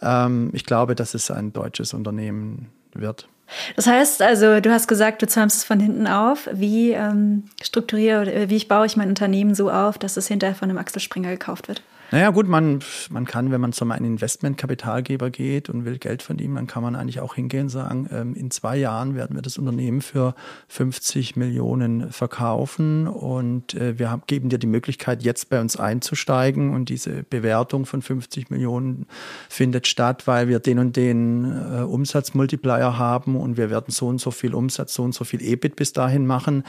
Ähm, 0.02 0.50
ich 0.52 0.66
glaube, 0.66 0.94
dass 0.94 1.14
es 1.14 1.30
ein 1.30 1.52
deutsches 1.52 1.94
Unternehmen 1.94 2.70
wird. 2.92 3.28
Das 3.76 3.86
heißt 3.86 4.22
also, 4.22 4.60
du 4.60 4.70
hast 4.70 4.88
gesagt, 4.88 5.22
du 5.22 5.26
zäumst 5.26 5.58
es 5.58 5.64
von 5.64 5.80
hinten 5.80 6.06
auf. 6.06 6.48
Wie 6.52 6.92
ähm, 6.92 7.44
strukturiere 7.62 8.22
oder 8.22 8.50
wie 8.50 8.56
ich 8.56 8.68
baue 8.68 8.86
ich 8.86 8.96
mein 8.96 9.08
Unternehmen 9.08 9.54
so 9.54 9.70
auf, 9.70 9.98
dass 9.98 10.16
es 10.16 10.28
hinterher 10.28 10.54
von 10.54 10.70
einem 10.70 10.78
Axel 10.78 11.00
Springer 11.00 11.30
gekauft 11.30 11.68
wird? 11.68 11.82
Naja, 12.12 12.30
gut, 12.30 12.48
man, 12.48 12.80
man 13.10 13.24
kann, 13.24 13.52
wenn 13.52 13.60
man 13.60 13.72
zu 13.72 13.84
einem 13.88 14.04
Investmentkapitalgeber 14.04 15.30
geht 15.30 15.68
und 15.68 15.84
will 15.84 15.98
Geld 15.98 16.22
von 16.22 16.40
ihm, 16.40 16.56
dann 16.56 16.66
kann 16.66 16.82
man 16.82 16.96
eigentlich 16.96 17.20
auch 17.20 17.36
hingehen 17.36 17.64
und 17.64 17.68
sagen, 17.68 18.08
ähm, 18.10 18.34
in 18.34 18.50
zwei 18.50 18.76
Jahren 18.76 19.14
werden 19.14 19.36
wir 19.36 19.42
das 19.42 19.58
Unternehmen 19.58 20.00
für 20.00 20.34
50 20.68 21.36
Millionen 21.36 22.10
verkaufen 22.10 23.06
und 23.06 23.74
äh, 23.74 23.96
wir 23.96 24.10
haben, 24.10 24.22
geben 24.26 24.48
dir 24.48 24.58
die 24.58 24.66
Möglichkeit, 24.66 25.22
jetzt 25.22 25.50
bei 25.50 25.60
uns 25.60 25.76
einzusteigen 25.76 26.74
und 26.74 26.88
diese 26.88 27.22
Bewertung 27.22 27.86
von 27.86 28.02
50 28.02 28.50
Millionen 28.50 29.06
findet 29.48 29.86
statt, 29.86 30.26
weil 30.26 30.48
wir 30.48 30.58
den 30.58 30.80
und 30.80 30.96
den 30.96 31.44
äh, 31.44 31.82
Umsatzmultiplier 31.82 32.98
haben 32.98 33.36
und 33.36 33.56
wir 33.56 33.70
werden 33.70 33.92
so 33.92 34.08
und 34.08 34.20
so 34.20 34.32
viel 34.32 34.54
Umsatz, 34.54 34.94
so 34.94 35.04
und 35.04 35.14
so 35.14 35.22
viel 35.24 35.42
EBIT 35.42 35.76
bis 35.76 35.92
dahin 35.92 36.26
machen 36.26 36.64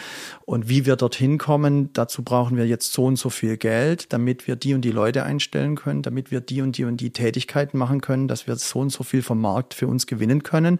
und 0.45 0.69
wie 0.69 0.85
wir 0.85 0.97
dorthin 0.97 1.39
kommen, 1.39 1.91
dazu 1.93 2.21
brauchen 2.21 2.57
wir 2.57 2.67
jetzt 2.67 2.93
so 2.93 3.05
und 3.05 3.15
so 3.15 3.31
viel 3.31 3.57
Geld, 3.57 4.13
damit 4.13 4.45
wir 4.45 4.55
die 4.55 4.75
und 4.75 4.81
die 4.81 4.91
Leute 4.91 5.30
einstellen 5.31 5.75
können, 5.75 6.01
damit 6.01 6.31
wir 6.31 6.41
die 6.41 6.61
und 6.61 6.77
die 6.77 6.83
und 6.83 6.97
die 6.97 7.11
Tätigkeiten 7.11 7.77
machen 7.77 8.01
können, 8.01 8.27
dass 8.27 8.47
wir 8.47 8.55
so 8.57 8.79
und 8.79 8.91
so 8.91 9.03
viel 9.03 9.21
vom 9.21 9.39
Markt 9.39 9.73
für 9.73 9.87
uns 9.87 10.05
gewinnen 10.05 10.43
können. 10.43 10.79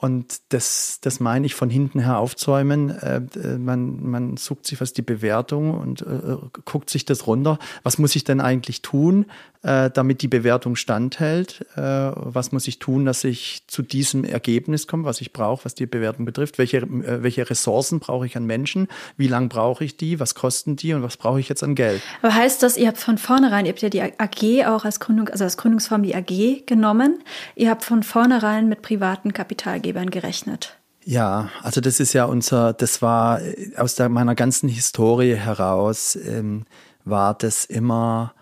Und 0.00 0.40
das, 0.48 0.98
das 1.02 1.20
meine 1.20 1.44
ich 1.44 1.54
von 1.54 1.68
hinten 1.68 2.00
her 2.00 2.18
aufzäumen. 2.18 2.88
Äh, 2.88 3.20
äh, 3.38 3.58
man, 3.58 4.02
man 4.02 4.38
sucht 4.38 4.66
sich 4.66 4.80
was 4.80 4.94
die 4.94 5.02
Bewertung 5.02 5.78
und 5.78 6.00
äh, 6.00 6.36
guckt 6.64 6.88
sich 6.88 7.04
das 7.04 7.26
runter. 7.26 7.58
Was 7.82 7.98
muss 7.98 8.16
ich 8.16 8.24
denn 8.24 8.40
eigentlich 8.40 8.80
tun, 8.80 9.26
äh, 9.62 9.90
damit 9.90 10.22
die 10.22 10.28
Bewertung 10.28 10.74
standhält? 10.74 11.66
Äh, 11.76 11.82
was 11.82 12.50
muss 12.50 12.66
ich 12.66 12.78
tun, 12.78 13.04
dass 13.04 13.24
ich 13.24 13.64
zu 13.66 13.82
diesem 13.82 14.24
Ergebnis 14.24 14.86
komme, 14.86 15.04
was 15.04 15.20
ich 15.20 15.34
brauche, 15.34 15.66
was 15.66 15.74
die 15.74 15.84
Bewertung 15.84 16.24
betrifft? 16.24 16.56
Welche, 16.56 16.78
äh, 16.78 17.22
welche 17.22 17.50
Ressourcen 17.50 18.00
brauche 18.00 18.24
ich 18.24 18.38
an 18.38 18.46
Menschen? 18.46 18.88
Wie 19.18 19.28
lange 19.28 19.48
brauche 19.48 19.84
ich 19.84 19.98
die? 19.98 20.18
Was 20.18 20.34
kosten 20.34 20.76
die? 20.76 20.94
Und 20.94 21.02
was 21.02 21.18
brauche 21.18 21.40
ich 21.40 21.50
jetzt 21.50 21.62
an 21.62 21.74
Geld? 21.74 22.00
Aber 22.22 22.34
heißt 22.34 22.62
das, 22.62 22.78
ihr 22.78 22.88
habt 22.88 22.96
von 22.96 23.18
vornherein, 23.18 23.66
ihr 23.66 23.72
habt 23.72 23.82
ja 23.82 23.90
die 23.90 24.00
AG 24.00 24.66
auch 24.66 24.86
als 24.86 24.98
Gründung, 24.98 25.28
also 25.28 25.44
als 25.44 25.58
Gründungsform 25.58 26.04
die 26.04 26.14
AG 26.14 26.64
genommen. 26.64 27.18
Ihr 27.54 27.68
habt 27.68 27.84
von 27.84 28.02
vornherein 28.02 28.66
mit 28.66 28.80
privaten 28.80 29.34
Kapitalgebern 29.34 29.89
Arbeitgebern 29.90 30.10
gerechnet? 30.10 30.76
Ja, 31.04 31.50
also 31.62 31.80
das 31.80 31.98
ist 31.98 32.12
ja 32.12 32.24
unser, 32.24 32.72
das 32.72 33.02
war 33.02 33.40
äh, 33.40 33.72
aus 33.76 33.94
der, 33.94 34.08
meiner 34.08 34.34
ganzen 34.34 34.68
Historie 34.68 35.34
heraus, 35.34 36.16
ähm, 36.16 36.64
war 37.04 37.34
das 37.34 37.64
immer, 37.64 38.34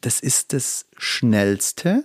das 0.00 0.20
ist 0.20 0.52
das 0.52 0.86
Schnellste. 0.96 2.02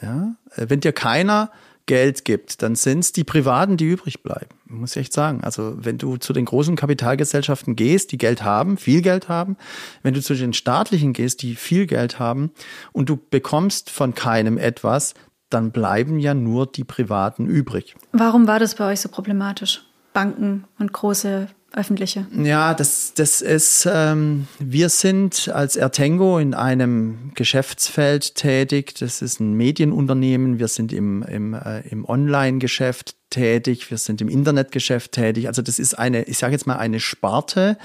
Ja? 0.00 0.34
Äh, 0.56 0.66
wenn 0.68 0.80
dir 0.80 0.92
keiner 0.92 1.50
Geld 1.84 2.24
gibt, 2.24 2.62
dann 2.62 2.76
sind 2.76 3.00
es 3.00 3.12
die 3.12 3.24
Privaten, 3.24 3.76
die 3.76 3.84
übrig 3.84 4.22
bleiben. 4.22 4.56
Muss 4.66 4.92
ich 4.92 5.02
echt 5.02 5.12
sagen. 5.12 5.42
Also 5.42 5.74
wenn 5.76 5.98
du 5.98 6.16
zu 6.16 6.32
den 6.32 6.46
großen 6.46 6.76
Kapitalgesellschaften 6.76 7.76
gehst, 7.76 8.12
die 8.12 8.18
Geld 8.18 8.42
haben, 8.42 8.78
viel 8.78 9.02
Geld 9.02 9.28
haben, 9.28 9.56
wenn 10.02 10.14
du 10.14 10.22
zu 10.22 10.34
den 10.34 10.54
staatlichen 10.54 11.12
gehst, 11.12 11.42
die 11.42 11.56
viel 11.56 11.86
Geld 11.86 12.18
haben 12.18 12.52
und 12.92 13.08
du 13.10 13.18
bekommst 13.30 13.90
von 13.90 14.14
keinem 14.14 14.56
etwas, 14.56 15.14
dann 15.52 15.70
bleiben 15.70 16.18
ja 16.18 16.34
nur 16.34 16.66
die 16.66 16.84
Privaten 16.84 17.46
übrig. 17.46 17.94
Warum 18.12 18.46
war 18.46 18.58
das 18.58 18.74
bei 18.74 18.90
euch 18.90 19.00
so 19.00 19.08
problematisch? 19.08 19.82
Banken 20.12 20.64
und 20.78 20.92
große 20.92 21.48
öffentliche? 21.74 22.26
Ja, 22.32 22.74
das, 22.74 23.14
das 23.14 23.40
ist, 23.40 23.88
ähm, 23.90 24.46
wir 24.58 24.88
sind 24.88 25.50
als 25.52 25.76
Ertengo 25.76 26.38
in 26.38 26.54
einem 26.54 27.32
Geschäftsfeld 27.34 28.34
tätig. 28.34 28.94
Das 28.98 29.22
ist 29.22 29.40
ein 29.40 29.54
Medienunternehmen. 29.54 30.58
Wir 30.58 30.68
sind 30.68 30.92
im, 30.92 31.22
im, 31.22 31.54
äh, 31.54 31.80
im 31.88 32.04
Online-Geschäft 32.04 33.16
tätig. 33.30 33.90
Wir 33.90 33.98
sind 33.98 34.20
im 34.20 34.28
Internetgeschäft 34.28 35.12
tätig. 35.12 35.48
Also 35.48 35.62
das 35.62 35.78
ist 35.78 35.98
eine, 35.98 36.24
ich 36.24 36.38
sage 36.38 36.52
jetzt 36.52 36.66
mal, 36.66 36.76
eine 36.76 37.00
Sparte, 37.00 37.78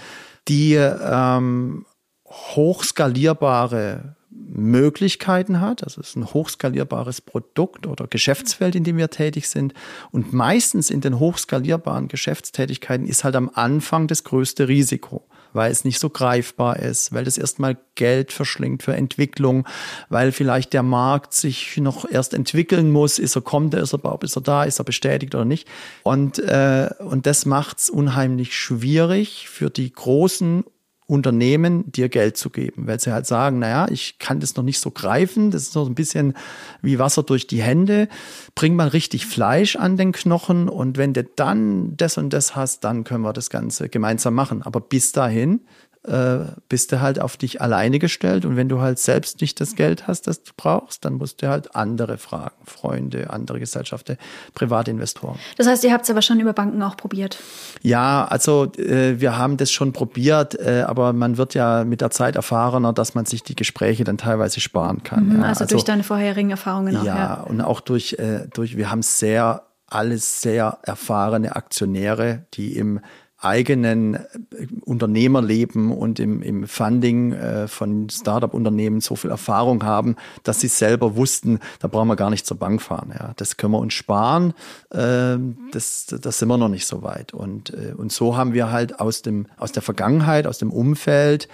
die 0.48 0.74
ähm, 0.74 1.86
hochskalierbare 2.28 4.17
Möglichkeiten 4.58 5.62
hat. 5.62 5.84
Also 5.84 6.02
es 6.02 6.10
ist 6.10 6.16
ein 6.16 6.34
hochskalierbares 6.34 7.22
Produkt 7.22 7.88
oder 7.88 8.08
Geschäftsfeld, 8.08 8.76
in 8.76 8.84
dem 8.84 8.98
wir 8.98 9.10
tätig 9.10 9.50
sind. 9.50 9.74
Und 10.12 10.34
meistens 10.34 10.90
in 10.90 11.02
den 11.02 11.20
hochskalierbaren 11.20 12.08
Geschäftstätigkeiten 12.08 13.08
ist 13.08 13.24
halt 13.24 13.36
am 13.36 13.52
Anfang 13.54 14.08
das 14.08 14.24
größte 14.24 14.68
Risiko, 14.68 15.24
weil 15.54 15.72
es 15.72 15.86
nicht 15.86 16.00
so 16.00 16.10
greifbar 16.10 16.80
ist, 16.80 17.14
weil 17.14 17.26
das 17.26 17.38
erstmal 17.38 17.78
Geld 17.96 18.32
verschlingt 18.32 18.84
für 18.84 18.96
Entwicklung, 18.96 19.68
weil 20.10 20.32
vielleicht 20.32 20.74
der 20.74 20.84
Markt 20.84 21.34
sich 21.34 21.78
noch 21.78 22.10
erst 22.10 22.34
entwickeln 22.34 22.92
muss. 22.92 23.20
Ist 23.20 23.36
er 23.36 23.42
kommt, 23.42 23.74
ist 23.74 23.94
er 23.94 24.00
überhaupt, 24.00 24.24
ist 24.24 24.38
er 24.38 24.42
da, 24.42 24.64
ist 24.64 24.80
er 24.80 24.86
bestätigt 24.86 25.36
oder 25.36 25.46
nicht? 25.46 25.68
Und, 26.04 26.40
äh, 26.40 26.90
und 27.00 27.26
das 27.26 27.46
macht 27.46 27.80
es 27.80 27.90
unheimlich 27.90 28.56
schwierig 28.56 29.50
für 29.50 29.70
die 29.70 29.92
großen 29.92 30.64
Unternehmen 31.08 31.90
dir 31.90 32.10
Geld 32.10 32.36
zu 32.36 32.50
geben, 32.50 32.86
weil 32.86 33.00
sie 33.00 33.14
halt 33.14 33.26
sagen, 33.26 33.60
naja, 33.60 33.88
ich 33.90 34.20
kann 34.20 34.42
das 34.42 34.58
noch 34.58 34.64
nicht 34.64 34.80
so 34.80 34.92
greifen, 34.92 35.52
das 35.52 35.64
ist 35.64 35.76
noch 35.76 35.88
ein 35.88 35.96
bisschen 35.96 36.34
wie 36.82 37.00
Wasser 37.00 37.24
durch 37.24 37.48
die 37.48 37.62
Hände, 37.62 38.10
bring 38.56 38.76
mal 38.76 38.90
richtig 38.90 39.26
Fleisch 39.26 39.78
an 39.78 39.96
den 39.96 40.12
Knochen 40.12 40.68
und 40.68 40.98
wenn 40.98 41.14
du 41.14 41.24
dann 41.24 41.96
das 41.96 42.18
und 42.18 42.34
das 42.34 42.58
hast, 42.58 42.84
dann 42.84 43.06
können 43.06 43.24
wir 43.24 43.32
das 43.32 43.50
Ganze 43.50 43.88
gemeinsam 43.88 44.34
machen. 44.34 44.62
Aber 44.64 44.82
bis 44.82 45.14
dahin 45.14 45.62
äh, 46.08 46.40
bist 46.70 46.92
du 46.92 47.02
halt 47.02 47.20
auf 47.20 47.38
dich 47.38 47.62
alleine 47.62 48.00
gestellt 48.00 48.46
und 48.46 48.56
wenn 48.56 48.70
du 48.70 48.82
halt 48.82 49.00
selbst 49.00 49.42
nicht 49.42 49.60
das 49.60 49.76
Geld 49.76 50.08
hast, 50.08 50.28
das 50.28 50.44
du 50.44 50.52
brauchst, 50.56 51.06
dann 51.06 51.14
musst 51.14 51.42
du 51.42 51.50
halt 51.50 51.76
andere 51.76 52.18
fragen, 52.18 52.56
Freunde, 52.66 53.30
andere 53.30 53.60
Gesellschaften, 53.60 54.18
Privatinvestoren. 54.54 55.38
Das 55.58 55.68
heißt, 55.68 55.84
ihr 55.84 55.94
habt 55.94 56.06
es 56.06 56.10
aber 56.10 56.22
schon 56.22 56.40
über 56.40 56.54
Banken 56.54 56.82
auch 56.82 56.98
probiert? 56.98 57.38
Ja, 57.82 58.26
also 58.26 58.72
äh, 58.78 59.20
wir 59.20 59.38
haben 59.38 59.58
das 59.58 59.72
schon 59.72 59.94
probiert, 59.94 60.60
äh, 60.60 60.84
aber 60.88 61.14
man 61.14 61.38
wird 61.38 61.54
ja 61.54 61.84
mit 61.84 62.02
der 62.02 62.12
Zeit 62.12 62.36
erfahrener, 62.36 62.94
dass 62.94 63.16
man 63.16 63.26
sich 63.26 63.44
die 63.44 63.56
Gespräche 63.56 64.04
dann 64.04 64.18
teilweise 64.18 64.60
sparen 64.60 65.04
kann. 65.04 65.28
Mhm, 65.28 65.42
ja. 65.42 65.48
also, 65.50 65.64
also, 65.64 65.76
durch 65.76 65.84
deine 65.84 66.04
vorherigen 66.04 66.52
Erfahrungen 66.52 66.98
auch. 66.98 67.04
Ja, 67.04 67.16
ja. 67.16 67.34
und 67.42 67.62
auch 67.62 67.82
durch, 67.82 68.14
äh, 68.14 68.48
durch 68.54 68.78
wir 68.78 68.90
haben 68.90 69.02
sehr 69.02 69.64
alles 69.90 70.42
sehr 70.42 70.80
erfahrene 70.84 71.56
Aktionäre, 71.56 72.46
die 72.54 72.76
im 72.76 73.00
eigenen 73.40 74.16
äh, 74.16 74.68
Unternehmerleben 74.82 75.92
und 75.92 76.20
im, 76.20 76.42
im 76.42 76.68
Funding 76.68 77.34
äh, 77.34 77.68
von 77.68 78.10
Startup-Unternehmen 78.10 79.00
so 79.00 79.16
viel 79.16 79.30
Erfahrung 79.30 79.84
haben, 79.84 80.16
dass 80.44 80.60
sie 80.60 80.68
selber 80.68 81.16
wussten, 81.16 81.60
da 81.80 81.88
brauchen 81.88 82.08
wir 82.08 82.16
gar 82.16 82.30
nicht 82.30 82.48
zur 82.48 82.58
Bank 82.58 82.82
fahren. 82.82 83.14
Ja. 83.18 83.34
Das 83.36 83.58
können 83.58 83.74
wir 83.74 83.80
uns 83.80 83.94
sparen. 83.94 84.54
Äh, 84.90 85.38
das, 85.72 86.08
das 86.08 86.40
sind 86.40 86.48
wir 86.48 86.58
noch 86.58 86.70
nicht 86.70 86.88
so 86.88 87.04
weit. 87.04 87.34
Und, 87.34 87.72
äh, 87.74 87.94
und 87.96 88.12
so 88.12 88.36
haben 88.36 88.54
wir 88.54 88.72
halt 88.72 89.00
aus, 89.00 89.22
dem, 89.22 89.46
aus 89.58 89.72
der 89.72 89.84
Vergangenheit, 89.84 90.48
aus 90.48 90.58
dem 90.58 90.72
Umfeld, 90.72 91.48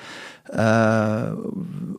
äh, 0.49 1.31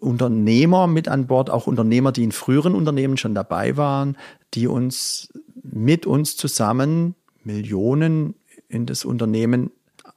Unternehmer 0.01 0.87
mit 0.87 1.09
an 1.09 1.27
Bord, 1.27 1.51
auch 1.51 1.67
Unternehmer, 1.67 2.13
die 2.13 2.25
in 2.25 2.33
früheren 2.33 2.75
Unternehmen 2.75 3.17
schon 3.17 3.35
dabei 3.35 3.77
waren, 3.77 4.17
die 4.55 4.67
uns 4.67 5.29
mit 5.63 6.07
uns 6.07 6.37
zusammen 6.37 7.15
Millionen 7.43 8.35
in 8.69 8.87
das 8.87 9.05
Unternehmen 9.05 9.71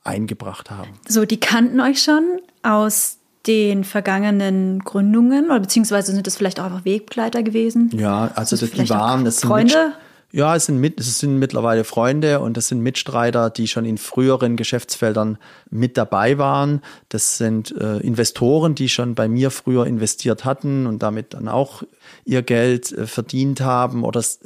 eingebracht 0.03 0.71
haben. 0.71 0.89
So, 1.07 1.25
die 1.25 1.39
kannten 1.39 1.79
euch 1.81 2.01
schon 2.01 2.39
aus 2.63 3.17
den 3.45 3.83
vergangenen 3.83 4.79
Gründungen 4.79 5.45
oder 5.45 5.61
beziehungsweise 5.61 6.11
sind 6.11 6.27
das 6.27 6.35
vielleicht 6.35 6.59
auch 6.59 6.65
einfach 6.65 6.85
Wegbegleiter 6.85 7.43
gewesen? 7.43 7.89
Ja, 7.93 8.31
also 8.35 8.57
das, 8.57 8.71
die 8.71 8.89
waren, 8.89 9.23
das 9.25 9.39
Freunde? 9.39 9.93
Ja, 10.33 10.57
es 10.57 10.65
sind, 10.65 10.79
mit, 10.81 10.99
es 10.99 11.19
sind 11.19 11.39
mittlerweile 11.39 11.85
Freunde 11.85 12.41
und 12.41 12.57
das 12.57 12.67
sind 12.67 12.81
Mitstreiter, 12.81 13.49
die 13.49 13.67
schon 13.69 13.85
in 13.85 13.97
früheren 13.97 14.57
Geschäftsfeldern 14.57 15.37
mit 15.69 15.95
dabei 15.95 16.37
waren. 16.37 16.81
Das 17.07 17.37
sind 17.37 17.73
äh, 17.77 17.99
Investoren, 17.99 18.75
die 18.75 18.89
schon 18.89 19.15
bei 19.15 19.29
mir 19.29 19.51
früher 19.51 19.87
investiert 19.87 20.43
hatten 20.43 20.85
und 20.85 21.01
damit 21.01 21.33
dann 21.33 21.47
auch 21.47 21.83
ihr 22.25 22.41
Geld 22.41 22.91
äh, 22.91 23.07
verdient 23.07 23.61
haben 23.61 24.03
oder 24.03 24.19
es 24.19 24.39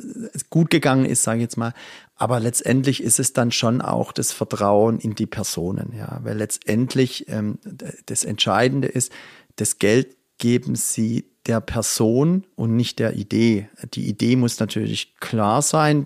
gut 0.52 0.70
gegangen 0.70 1.06
ist, 1.06 1.24
sage 1.24 1.40
ich 1.40 1.44
jetzt 1.44 1.58
mal. 1.58 1.74
Aber 2.22 2.40
letztendlich 2.40 3.02
ist 3.02 3.20
es 3.20 3.34
dann 3.34 3.52
schon 3.52 3.82
auch 3.82 4.12
das 4.12 4.32
Vertrauen 4.32 5.00
in 5.00 5.16
die 5.16 5.26
Personen, 5.26 5.92
ja, 5.98 6.20
weil 6.22 6.38
letztendlich 6.38 7.28
ähm, 7.30 7.58
das 8.06 8.26
Entscheidende 8.26 8.88
ist, 8.88 9.12
das 9.56 9.80
Geld 9.80 10.18
geben 10.38 10.76
sie 10.76 11.26
der 11.48 11.62
Person 11.62 12.46
und 12.56 12.76
nicht 12.76 13.00
der 13.00 13.16
Idee. 13.16 13.70
Die 13.96 14.08
Idee 14.08 14.36
muss 14.36 14.60
natürlich 14.60 15.16
klar 15.20 15.64
sein, 15.64 16.06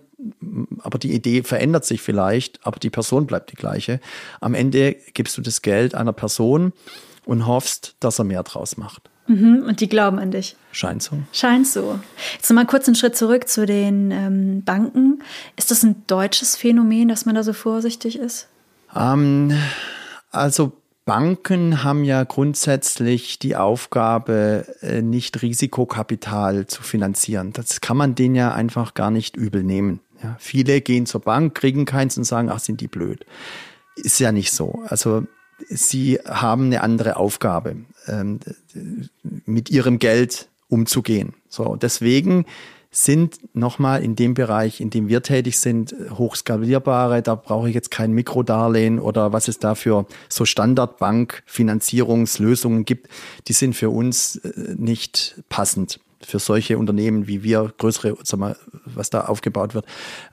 aber 0.80 1.00
die 1.00 1.14
Idee 1.14 1.44
verändert 1.44 1.84
sich 1.84 2.02
vielleicht, 2.02 2.66
aber 2.66 2.80
die 2.80 2.90
Person 2.90 3.28
bleibt 3.28 3.52
die 3.52 3.58
gleiche. 3.58 4.00
Am 4.40 4.54
Ende 4.54 4.96
gibst 5.14 5.38
du 5.38 5.42
das 5.42 5.62
Geld 5.62 5.96
einer 5.96 6.14
Person 6.14 6.72
und 7.26 7.46
hoffst, 7.46 7.98
dass 8.00 8.20
er 8.20 8.24
mehr 8.24 8.44
draus 8.44 8.78
macht. 8.78 9.10
Mhm, 9.28 9.64
und 9.68 9.82
die 9.82 9.90
glauben 9.90 10.20
an 10.20 10.32
dich. 10.32 10.56
Scheint 10.72 11.02
so. 11.02 11.18
Scheint 11.32 11.68
so. 11.68 12.00
Jetzt 12.34 12.50
nochmal 12.50 12.68
kurz 12.68 12.88
einen 12.88 12.96
Schritt 12.96 13.18
zurück 13.18 13.48
zu 13.48 13.66
den 13.66 14.12
ähm, 14.12 14.64
Banken. 14.64 15.24
Ist 15.56 15.72
das 15.72 15.84
ein 15.84 16.04
deutsches 16.08 16.56
Phänomen, 16.56 17.08
dass 17.08 17.26
man 17.26 17.34
da 17.36 17.44
so 17.44 17.54
vorsichtig 17.54 18.20
ist? 18.20 18.48
Ähm, 18.96 19.52
also 20.32 20.74
Banken 21.06 21.84
haben 21.84 22.04
ja 22.04 22.24
grundsätzlich 22.24 23.40
die 23.40 23.56
Aufgabe, 23.56 24.66
äh, 24.82 25.02
nicht 25.02 25.42
Risikokapital 25.42 26.68
zu 26.68 26.84
finanzieren. 26.84 27.54
Das 27.54 27.82
kann 27.82 27.98
man 27.98 28.16
denen 28.16 28.36
ja 28.36 28.54
einfach 28.54 28.96
gar 28.96 29.12
nicht 29.12 29.36
übel 29.36 29.64
nehmen. 29.64 30.02
Ja, 30.24 30.36
viele 30.40 30.82
gehen 30.82 31.06
zur 31.06 31.22
Bank, 31.22 31.56
kriegen 31.56 31.86
keins 31.86 32.18
und 32.18 32.24
sagen, 32.24 32.50
ach, 32.50 32.60
sind 32.60 32.82
die 32.82 32.88
blöd. 32.88 33.26
Ist 33.96 34.20
ja 34.20 34.32
nicht 34.32 34.52
so. 34.52 34.84
Also 34.88 35.26
sie 35.70 36.20
haben 36.26 36.66
eine 36.66 36.82
andere 36.82 37.16
Aufgabe, 37.18 37.76
ähm, 38.08 38.40
mit 39.46 39.70
ihrem 39.70 40.00
Geld 40.00 40.48
umzugehen. 40.70 41.36
So, 41.50 41.76
deswegen 41.76 42.46
sind 42.92 43.40
nochmal 43.54 44.04
in 44.04 44.16
dem 44.16 44.34
Bereich, 44.34 44.80
in 44.80 44.90
dem 44.90 45.10
wir 45.10 45.22
tätig 45.22 45.60
sind, 45.60 45.94
hochskalierbare. 46.12 47.22
Da 47.22 47.36
brauche 47.36 47.68
ich 47.68 47.76
jetzt 47.76 47.92
kein 47.92 48.14
Mikrodarlehen 48.14 49.00
oder 49.00 49.34
was 49.34 49.50
es 49.50 49.60
da 49.60 49.76
für 49.76 50.06
so 50.30 50.46
Standardbank-Finanzierungslösungen 50.46 52.86
gibt. 52.86 53.10
Die 53.48 53.54
sind 53.54 53.76
für 53.76 53.90
uns 53.90 54.38
äh, 54.38 54.76
nicht 54.78 55.44
passend 55.50 56.00
für 56.26 56.40
solche 56.40 56.78
Unternehmen 56.78 57.28
wie 57.28 57.44
wir, 57.44 57.74
größere, 57.78 58.18
sag 58.24 58.40
mal, 58.40 58.58
was 58.86 59.10
da 59.10 59.22
aufgebaut 59.26 59.74
wird, 59.74 59.86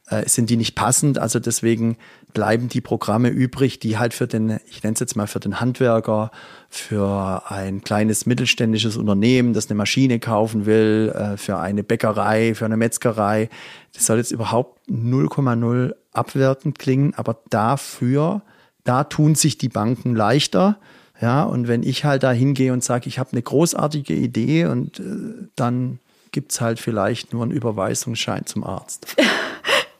äh, 0.08 0.28
sind 0.28 0.50
die 0.50 0.56
nicht 0.56 0.74
passend. 0.74 1.18
Also 1.18 1.38
deswegen 1.38 1.96
bleiben 2.32 2.68
die 2.68 2.80
Programme 2.80 3.28
übrig, 3.28 3.78
die 3.78 3.98
halt 3.98 4.14
für 4.14 4.26
den, 4.26 4.58
ich 4.68 4.82
nenne 4.82 4.94
es 4.94 5.00
jetzt 5.00 5.16
mal 5.16 5.26
für 5.26 5.40
den 5.40 5.60
Handwerker, 5.60 6.30
für 6.68 7.42
ein 7.50 7.82
kleines 7.82 8.26
mittelständisches 8.26 8.96
Unternehmen, 8.96 9.52
das 9.52 9.68
eine 9.68 9.76
Maschine 9.76 10.18
kaufen 10.18 10.66
will, 10.66 11.12
äh, 11.14 11.36
für 11.36 11.58
eine 11.58 11.82
Bäckerei, 11.82 12.54
für 12.54 12.64
eine 12.64 12.76
Metzgerei. 12.76 13.48
Das 13.92 14.06
soll 14.06 14.18
jetzt 14.18 14.32
überhaupt 14.32 14.88
0,0 14.88 15.94
abwertend 16.12 16.78
klingen, 16.78 17.14
aber 17.14 17.38
dafür, 17.50 18.42
da 18.84 19.04
tun 19.04 19.34
sich 19.34 19.58
die 19.58 19.68
Banken 19.68 20.14
leichter 20.14 20.78
ja, 21.22 21.44
und 21.44 21.68
wenn 21.68 21.84
ich 21.84 22.04
halt 22.04 22.24
da 22.24 22.32
hingehe 22.32 22.72
und 22.72 22.82
sage, 22.82 23.06
ich 23.06 23.20
habe 23.20 23.30
eine 23.32 23.42
großartige 23.42 24.12
Idee 24.12 24.66
und 24.66 24.98
äh, 24.98 25.48
dann 25.54 26.00
es 26.48 26.60
halt 26.60 26.80
vielleicht 26.80 27.32
nur 27.32 27.44
einen 27.44 27.52
Überweisungsschein 27.52 28.44
zum 28.46 28.64
Arzt. 28.64 29.06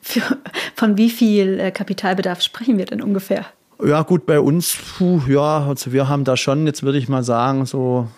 Von 0.75 0.97
wie 0.97 1.11
viel 1.11 1.61
äh, 1.61 1.71
Kapitalbedarf 1.71 2.43
sprechen 2.43 2.77
wir 2.77 2.87
denn 2.87 3.01
ungefähr? 3.01 3.47
Ja, 3.85 4.03
gut, 4.03 4.27
bei 4.27 4.41
uns, 4.41 4.77
puh, 4.99 5.21
ja, 5.29 5.67
also 5.67 5.93
wir 5.93 6.09
haben 6.09 6.25
da 6.25 6.37
schon, 6.37 6.67
jetzt 6.67 6.83
würde 6.83 6.99
ich 6.99 7.09
mal 7.09 7.23
sagen, 7.23 7.67
so 7.67 8.09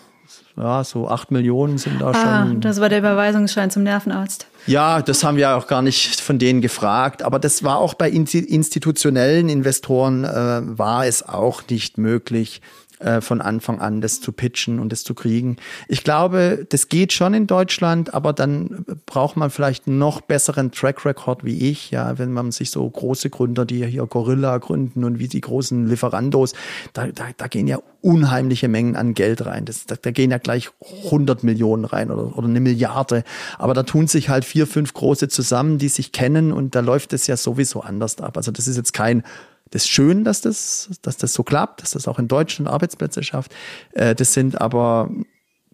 ja, 0.57 0.83
so 0.85 1.09
acht 1.09 1.31
Millionen 1.31 1.77
sind 1.77 2.01
da 2.01 2.11
ah, 2.11 2.45
schon. 2.45 2.61
Das 2.61 2.79
war 2.79 2.87
der 2.87 2.99
Überweisungsschein 2.99 3.69
zum 3.71 3.83
Nervenarzt. 3.83 4.47
Ja, 4.67 5.01
das 5.01 5.23
haben 5.23 5.37
wir 5.37 5.55
auch 5.57 5.67
gar 5.67 5.81
nicht 5.81 6.21
von 6.21 6.39
denen 6.39 6.61
gefragt. 6.61 7.23
Aber 7.23 7.39
das 7.39 7.63
war 7.63 7.77
auch 7.77 7.93
bei 7.93 8.09
institutionellen 8.09 9.49
Investoren, 9.49 10.23
äh, 10.23 10.61
war 10.77 11.05
es 11.05 11.27
auch 11.27 11.61
nicht 11.69 11.97
möglich, 11.97 12.61
äh, 12.99 13.21
von 13.21 13.41
Anfang 13.41 13.81
an 13.81 14.01
das 14.01 14.21
zu 14.21 14.31
pitchen 14.31 14.79
und 14.79 14.91
das 14.91 15.03
zu 15.03 15.13
kriegen. 15.13 15.57
Ich 15.87 16.03
glaube, 16.03 16.65
das 16.69 16.87
geht 16.87 17.13
schon 17.13 17.33
in 17.33 17.47
Deutschland, 17.47 18.13
aber 18.13 18.33
dann 18.33 18.85
braucht 19.05 19.35
man 19.35 19.49
vielleicht 19.49 19.87
noch 19.87 20.21
besseren 20.21 20.71
Track 20.71 21.05
Record 21.05 21.43
wie 21.43 21.69
ich, 21.69 21.91
ja, 21.91 22.17
wenn 22.17 22.31
man 22.31 22.51
sich 22.51 22.71
so 22.71 22.89
große 22.89 23.29
Gründer, 23.29 23.65
die 23.65 23.85
hier 23.85 24.05
Gorilla 24.05 24.57
gründen 24.59 25.03
und 25.03 25.19
wie 25.19 25.27
die 25.27 25.41
großen 25.41 25.87
Lieferandos, 25.87 26.53
da, 26.93 27.07
da, 27.07 27.25
da 27.35 27.47
gehen 27.47 27.67
ja 27.67 27.79
unheimliche 28.01 28.67
Mengen 28.67 28.95
an 28.95 29.13
Geld 29.13 29.45
rein. 29.45 29.65
Das, 29.65 29.85
da, 29.85 29.95
da 29.99 30.11
gehen 30.11 30.31
ja 30.31 30.37
gleich 30.37 30.69
100 31.05 31.43
Millionen 31.43 31.85
rein 31.85 32.11
oder, 32.11 32.37
oder 32.37 32.47
eine 32.47 32.59
Milliarde. 32.59 33.23
Aber 33.57 33.73
da 33.73 33.83
tun 33.83 34.07
sich 34.07 34.29
halt 34.29 34.45
vier, 34.45 34.67
fünf 34.67 34.93
große 34.93 35.27
zusammen, 35.27 35.79
die 35.79 35.89
sich 35.89 36.11
kennen 36.11 36.51
und 36.51 36.75
da 36.75 36.81
läuft 36.81 37.13
es 37.13 37.27
ja 37.27 37.35
sowieso 37.35 37.81
anders 37.81 38.21
ab. 38.21 38.37
Also 38.37 38.51
das 38.51 38.67
ist 38.67 38.77
jetzt 38.77 38.93
kein 38.93 39.23
das 39.71 39.83
ist 39.83 39.89
schön, 39.89 40.23
dass 40.23 40.41
das, 40.41 40.89
dass 41.01 41.17
das 41.17 41.33
so 41.33 41.43
klappt, 41.43 41.81
dass 41.81 41.91
das 41.91 42.07
auch 42.07 42.19
in 42.19 42.27
Deutschland 42.27 42.69
Arbeitsplätze 42.69 43.23
schafft. 43.23 43.53
Äh, 43.93 44.15
das 44.15 44.33
sind 44.33 44.61
aber, 44.61 45.09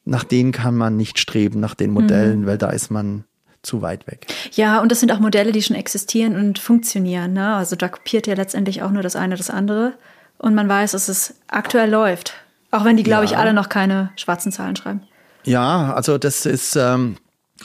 nach 0.05 0.23
denen 0.23 0.51
kann 0.51 0.75
man 0.75 0.97
nicht 0.97 1.19
streben, 1.19 1.59
nach 1.59 1.75
den 1.75 1.91
Modellen, 1.91 2.41
mhm. 2.41 2.45
weil 2.47 2.57
da 2.57 2.69
ist 2.69 2.89
man 2.89 3.25
zu 3.63 3.81
weit 3.81 4.07
weg. 4.07 4.25
Ja, 4.53 4.81
und 4.81 4.91
das 4.91 4.99
sind 4.99 5.11
auch 5.11 5.19
Modelle, 5.19 5.51
die 5.51 5.61
schon 5.61 5.75
existieren 5.75 6.35
und 6.35 6.57
funktionieren. 6.57 7.33
Ne? 7.33 7.55
Also 7.55 7.75
da 7.75 7.89
kopiert 7.89 8.27
ja 8.27 8.33
letztendlich 8.33 8.81
auch 8.81 8.91
nur 8.91 9.03
das 9.03 9.15
eine 9.15 9.35
das 9.35 9.49
andere. 9.49 9.93
Und 10.39 10.55
man 10.55 10.67
weiß, 10.67 10.91
dass 10.91 11.07
es 11.07 11.35
aktuell 11.47 11.89
läuft. 11.89 12.33
Auch 12.71 12.85
wenn 12.85 12.97
die, 12.97 13.03
glaube 13.03 13.25
ja. 13.25 13.31
ich, 13.31 13.37
alle 13.37 13.53
noch 13.53 13.69
keine 13.69 14.11
schwarzen 14.15 14.51
Zahlen 14.51 14.75
schreiben. 14.75 15.03
Ja, 15.43 15.93
also 15.93 16.17
das 16.17 16.45
ist, 16.45 16.75
ähm, 16.75 17.17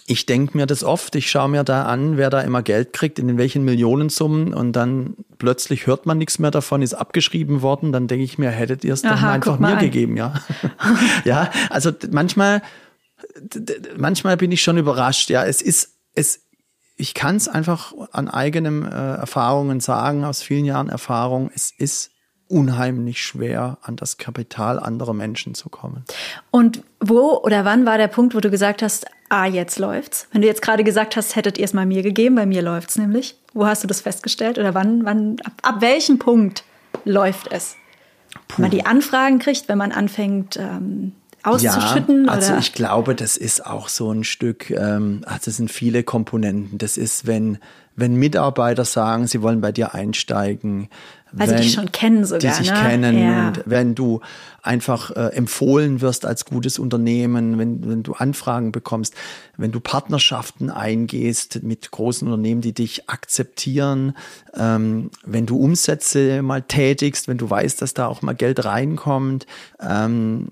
ich 0.06 0.26
denke 0.26 0.56
mir 0.56 0.66
das 0.66 0.84
oft, 0.84 1.14
ich 1.16 1.30
schaue 1.30 1.48
mir 1.48 1.64
da 1.64 1.84
an, 1.84 2.16
wer 2.16 2.30
da 2.30 2.40
immer 2.40 2.62
Geld 2.62 2.92
kriegt, 2.92 3.18
in 3.18 3.38
welchen 3.38 3.64
Millionensummen 3.64 4.54
und 4.54 4.72
dann 4.72 5.14
plötzlich 5.38 5.86
hört 5.86 6.06
man 6.06 6.18
nichts 6.18 6.38
mehr 6.38 6.50
davon, 6.50 6.82
ist 6.82 6.94
abgeschrieben 6.94 7.62
worden, 7.62 7.92
dann 7.92 8.08
denke 8.08 8.24
ich 8.24 8.38
mir, 8.38 8.50
hättet 8.50 8.84
ihr 8.84 8.94
es 8.94 9.02
doch 9.02 9.20
mal 9.20 9.32
einfach 9.32 9.58
mir 9.58 9.68
an. 9.68 9.78
gegeben, 9.78 10.16
ja. 10.16 10.34
ja, 11.24 11.50
also 11.70 11.92
manchmal, 12.10 12.62
manchmal 13.96 14.36
bin 14.36 14.52
ich 14.52 14.62
schon 14.62 14.78
überrascht, 14.78 15.30
ja, 15.30 15.44
es 15.44 15.62
ist, 15.62 15.96
es, 16.14 16.42
ich 16.96 17.14
kann 17.14 17.36
es 17.36 17.48
einfach 17.48 17.92
an 18.12 18.28
eigenen 18.28 18.84
äh, 18.84 19.14
Erfahrungen 19.14 19.80
sagen, 19.80 20.24
aus 20.24 20.42
vielen 20.42 20.64
Jahren 20.64 20.88
Erfahrung, 20.88 21.50
es 21.54 21.72
ist 21.76 22.10
unheimlich 22.48 23.22
schwer, 23.22 23.78
an 23.82 23.96
das 23.96 24.18
Kapital 24.18 24.78
anderer 24.78 25.14
Menschen 25.14 25.54
zu 25.54 25.68
kommen. 25.68 26.04
Und 26.50 26.82
wo 27.00 27.40
oder 27.42 27.64
wann 27.64 27.86
war 27.86 27.98
der 27.98 28.08
Punkt, 28.08 28.34
wo 28.34 28.40
du 28.40 28.50
gesagt 28.50 28.82
hast, 28.82 29.06
ah, 29.28 29.46
jetzt 29.46 29.78
läuft's? 29.78 30.28
Wenn 30.32 30.42
du 30.42 30.46
jetzt 30.46 30.62
gerade 30.62 30.84
gesagt 30.84 31.16
hast, 31.16 31.36
hättet 31.36 31.58
ihr 31.58 31.64
es 31.64 31.72
mal 31.72 31.86
mir 31.86 32.02
gegeben, 32.02 32.34
bei 32.36 32.46
mir 32.46 32.62
läuft's 32.62 32.96
nämlich. 32.96 33.36
Wo 33.52 33.66
hast 33.66 33.82
du 33.82 33.88
das 33.88 34.00
festgestellt? 34.00 34.58
Oder 34.58 34.74
wann, 34.74 35.04
wann, 35.04 35.36
ab, 35.44 35.52
ab 35.62 35.80
welchem 35.80 36.18
Punkt 36.18 36.64
läuft 37.04 37.50
es? 37.50 37.76
Puh. 38.48 38.58
Wenn 38.58 38.62
man 38.62 38.70
die 38.70 38.86
Anfragen 38.86 39.38
kriegt, 39.38 39.68
wenn 39.68 39.78
man 39.78 39.92
anfängt, 39.92 40.56
ähm, 40.56 41.12
auszuschütten? 41.42 42.26
Ja, 42.26 42.32
also 42.32 42.52
oder? 42.52 42.60
ich 42.60 42.72
glaube, 42.72 43.14
das 43.14 43.36
ist 43.36 43.64
auch 43.64 43.88
so 43.88 44.10
ein 44.10 44.24
Stück, 44.24 44.70
ähm, 44.70 45.22
also 45.26 45.50
es 45.50 45.56
sind 45.56 45.70
viele 45.70 46.02
Komponenten. 46.02 46.78
Das 46.78 46.96
ist, 46.96 47.26
wenn, 47.26 47.58
wenn 47.94 48.16
Mitarbeiter 48.16 48.84
sagen, 48.84 49.26
sie 49.26 49.42
wollen 49.42 49.60
bei 49.60 49.72
dir 49.72 49.94
einsteigen, 49.94 50.88
weil 51.32 51.48
wenn, 51.48 51.58
sie 51.58 51.64
dich 51.64 51.72
schon 51.72 51.90
kennen 51.92 52.24
sogar. 52.24 52.40
Die 52.40 52.56
sich 52.56 52.72
ne? 52.72 52.78
kennen 52.78 53.18
ja. 53.18 53.48
und 53.48 53.62
wenn 53.66 53.94
du 53.94 54.20
einfach 54.62 55.10
äh, 55.10 55.34
empfohlen 55.34 56.00
wirst 56.00 56.24
als 56.24 56.44
gutes 56.44 56.78
Unternehmen, 56.78 57.58
wenn, 57.58 57.88
wenn 57.88 58.02
du 58.02 58.14
Anfragen 58.14 58.72
bekommst, 58.72 59.14
wenn 59.56 59.72
du 59.72 59.80
Partnerschaften 59.80 60.70
eingehst 60.70 61.62
mit 61.62 61.90
großen 61.90 62.26
Unternehmen, 62.28 62.60
die 62.60 62.72
dich 62.72 63.08
akzeptieren, 63.08 64.16
ähm, 64.54 65.10
wenn 65.24 65.46
du 65.46 65.58
Umsätze 65.58 66.42
mal 66.42 66.62
tätigst, 66.62 67.28
wenn 67.28 67.38
du 67.38 67.48
weißt, 67.48 67.82
dass 67.82 67.94
da 67.94 68.06
auch 68.06 68.22
mal 68.22 68.34
Geld 68.34 68.64
reinkommt. 68.64 69.46
Ähm, 69.80 70.48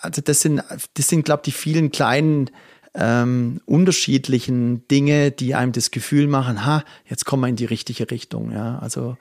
also 0.00 0.22
das 0.22 0.40
sind, 0.40 0.62
das 0.94 1.08
sind, 1.08 1.24
glaube 1.24 1.42
ich, 1.44 1.54
die 1.54 1.58
vielen 1.58 1.90
kleinen 1.90 2.50
ähm, 2.94 3.60
unterschiedlichen 3.66 4.86
Dinge, 4.88 5.30
die 5.30 5.54
einem 5.54 5.72
das 5.72 5.90
Gefühl 5.90 6.26
machen, 6.28 6.64
ha, 6.64 6.82
jetzt 7.08 7.26
kommen 7.26 7.42
wir 7.42 7.48
in 7.48 7.56
die 7.56 7.64
richtige 7.66 8.10
Richtung. 8.10 8.52
Ja, 8.52 8.78
also 8.78 9.16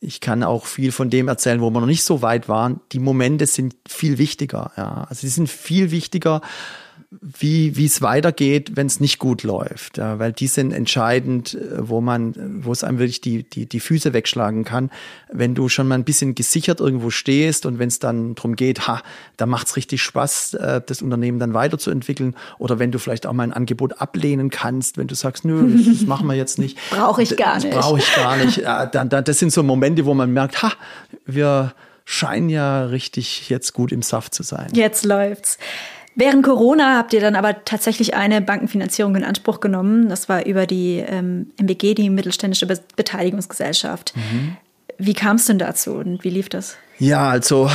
ich 0.00 0.20
kann 0.20 0.44
auch 0.44 0.66
viel 0.66 0.92
von 0.92 1.10
dem 1.10 1.28
erzählen, 1.28 1.60
wo 1.60 1.70
wir 1.70 1.80
noch 1.80 1.86
nicht 1.86 2.04
so 2.04 2.22
weit 2.22 2.48
waren. 2.48 2.80
Die 2.92 3.00
Momente 3.00 3.46
sind 3.46 3.74
viel 3.86 4.18
wichtiger. 4.18 4.70
Ja. 4.76 5.06
Also 5.08 5.22
die 5.22 5.28
sind 5.28 5.48
viel 5.48 5.90
wichtiger 5.90 6.40
wie 7.10 7.74
wie 7.74 7.86
es 7.86 8.02
weitergeht, 8.02 8.72
wenn 8.74 8.86
es 8.86 9.00
nicht 9.00 9.18
gut 9.18 9.42
läuft, 9.42 9.96
ja, 9.96 10.18
weil 10.18 10.32
die 10.32 10.46
sind 10.46 10.72
entscheidend, 10.72 11.54
äh, 11.54 11.88
wo 11.88 12.02
man, 12.02 12.34
wo 12.64 12.70
es 12.70 12.84
einem 12.84 12.98
wirklich 12.98 13.22
die 13.22 13.44
die 13.44 13.66
die 13.66 13.80
Füße 13.80 14.12
wegschlagen 14.12 14.64
kann, 14.64 14.90
wenn 15.32 15.54
du 15.54 15.70
schon 15.70 15.88
mal 15.88 15.94
ein 15.94 16.04
bisschen 16.04 16.34
gesichert 16.34 16.80
irgendwo 16.80 17.08
stehst 17.08 17.64
und 17.64 17.78
wenn 17.78 17.88
es 17.88 17.98
dann 17.98 18.34
darum 18.34 18.56
geht, 18.56 18.86
ha, 18.86 19.02
da 19.38 19.46
macht's 19.46 19.76
richtig 19.76 20.02
Spaß, 20.02 20.54
äh, 20.54 20.82
das 20.84 21.00
Unternehmen 21.00 21.38
dann 21.38 21.54
weiterzuentwickeln, 21.54 22.36
oder 22.58 22.78
wenn 22.78 22.92
du 22.92 22.98
vielleicht 22.98 23.26
auch 23.26 23.32
mal 23.32 23.44
ein 23.44 23.54
Angebot 23.54 24.02
ablehnen 24.02 24.50
kannst, 24.50 24.98
wenn 24.98 25.06
du 25.06 25.14
sagst, 25.14 25.46
nö, 25.46 25.76
das, 25.78 25.86
das 25.86 26.06
machen 26.06 26.26
wir 26.26 26.34
jetzt 26.34 26.58
nicht, 26.58 26.76
brauche 26.90 27.22
ich 27.22 27.34
gar 27.38 27.56
nicht, 27.56 27.70
brauche 27.70 27.98
ich 28.00 28.14
gar 28.14 28.36
nicht, 28.36 28.58
ja, 28.58 28.84
dann, 28.84 29.08
dann, 29.08 29.24
das 29.24 29.38
sind 29.38 29.50
so 29.50 29.62
Momente, 29.62 30.04
wo 30.04 30.12
man 30.12 30.30
merkt, 30.30 30.62
ha, 30.62 30.72
wir 31.24 31.72
scheinen 32.04 32.50
ja 32.50 32.84
richtig 32.84 33.48
jetzt 33.48 33.72
gut 33.72 33.92
im 33.92 34.02
Saft 34.02 34.34
zu 34.34 34.42
sein. 34.42 34.68
Jetzt 34.72 35.04
läuft's. 35.04 35.58
Während 36.18 36.44
Corona 36.44 36.96
habt 36.96 37.12
ihr 37.12 37.20
dann 37.20 37.36
aber 37.36 37.64
tatsächlich 37.64 38.14
eine 38.14 38.40
Bankenfinanzierung 38.40 39.14
in 39.14 39.22
Anspruch 39.22 39.60
genommen. 39.60 40.08
Das 40.08 40.28
war 40.28 40.46
über 40.46 40.66
die 40.66 40.96
ähm, 40.96 41.52
MBG, 41.58 41.94
die 41.94 42.10
Mittelständische 42.10 42.66
Be 42.66 42.80
Beteiligungsgesellschaft. 42.96 44.14
Mhm. 44.16 44.56
Wie 44.98 45.14
kam 45.14 45.36
es 45.36 45.44
denn 45.44 45.60
dazu 45.60 45.92
und 45.92 46.24
wie 46.24 46.30
lief 46.30 46.48
das? 46.48 46.76
Ja, 46.98 47.28
also 47.28 47.70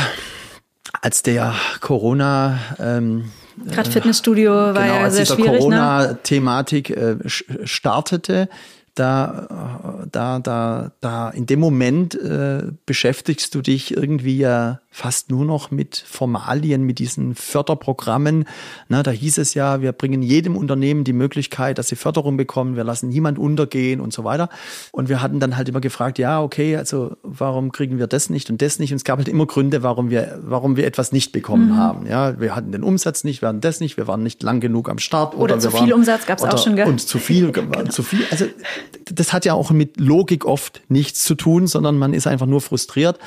als 1.01 1.23
der 1.23 1.55
Corona 1.79 2.59
ähm, 2.79 3.31
Gerade 3.65 3.89
Fitnessstudio 3.89 4.51
war 4.51 4.73
genau, 4.73 4.83
ja 4.83 5.09
sehr 5.09 5.25
schwierig. 5.25 5.47
Als 5.47 5.51
diese 5.51 5.59
Corona-Thematik 5.59 6.89
ne? 6.89 7.19
äh, 7.23 7.29
startete, 7.65 8.49
da, 8.95 10.05
da, 10.11 10.39
da, 10.39 10.91
da, 10.99 11.29
in 11.29 11.45
dem 11.45 11.61
Moment 11.61 12.15
äh, 12.15 12.63
beschäftigst 12.85 13.55
du 13.55 13.61
dich 13.61 13.95
irgendwie 13.95 14.37
ja 14.37 14.81
fast 14.93 15.31
nur 15.31 15.43
noch 15.43 15.71
mit 15.71 15.97
Formalien, 15.97 16.83
mit 16.83 16.99
diesen 16.99 17.33
Förderprogrammen. 17.33 18.45
Na, 18.89 19.01
da 19.01 19.09
hieß 19.09 19.39
es 19.39 19.55
ja, 19.55 19.81
wir 19.81 19.91
bringen 19.91 20.21
jedem 20.21 20.55
Unternehmen 20.55 21.03
die 21.03 21.13
Möglichkeit, 21.13 21.79
dass 21.79 21.87
sie 21.87 21.95
Förderung 21.95 22.37
bekommen, 22.37 22.75
wir 22.75 22.83
lassen 22.83 23.09
niemand 23.09 23.39
untergehen 23.39 23.99
und 23.99 24.13
so 24.13 24.23
weiter. 24.23 24.49
Und 24.91 25.09
wir 25.09 25.19
hatten 25.19 25.39
dann 25.39 25.57
halt 25.57 25.67
immer 25.67 25.81
gefragt, 25.81 26.19
ja, 26.19 26.43
okay, 26.43 26.77
also 26.77 27.17
warum 27.23 27.71
kriegen 27.71 27.97
wir 27.97 28.05
das 28.05 28.29
nicht 28.29 28.51
und 28.51 28.61
das 28.61 28.77
nicht? 28.77 28.91
Und 28.91 28.97
es 28.97 29.03
gab 29.03 29.17
halt 29.17 29.27
immer 29.27 29.47
Gründe, 29.47 29.81
warum 29.81 30.11
wir, 30.11 30.39
warum 30.43 30.77
wir 30.77 30.85
etwas 30.85 31.11
nicht 31.11 31.31
bekommen 31.31 31.69
mhm. 31.71 31.77
haben. 31.77 32.05
Ja, 32.05 32.39
wir 32.39 32.55
hatten 32.55 32.71
den 32.71 32.83
Umsatz 32.83 33.23
nicht, 33.23 33.41
wir 33.41 33.49
hatten 33.49 33.61
das 33.61 33.79
nicht, 33.79 33.97
wir 33.97 34.07
waren 34.07 34.21
nicht 34.21 34.43
lang 34.43 34.59
genug 34.59 34.89
am 34.89 34.99
Start. 34.99 35.33
Oder, 35.33 35.55
oder 35.55 35.59
zu 35.59 35.71
viel 35.71 35.79
waren, 35.79 35.93
Umsatz 35.93 36.27
gab 36.27 36.37
es 36.37 36.43
auch 36.43 36.63
schon, 36.63 36.75
gell? 36.75 36.87
Und 36.87 37.01
zu 37.01 37.17
viel, 37.17 37.51
genau. 37.51 37.85
zu 37.85 38.03
viel. 38.03 38.23
Also 38.29 38.45
das 39.11 39.33
hat 39.33 39.43
ja 39.43 39.55
auch 39.55 39.71
mit 39.71 39.99
Logik 39.99 40.45
oft 40.45 40.81
nichts 40.87 41.23
zu 41.23 41.33
tun, 41.33 41.65
sondern 41.65 41.97
man 41.97 42.13
ist 42.13 42.27
einfach 42.27 42.45
nur 42.45 42.61
frustriert 42.61 43.17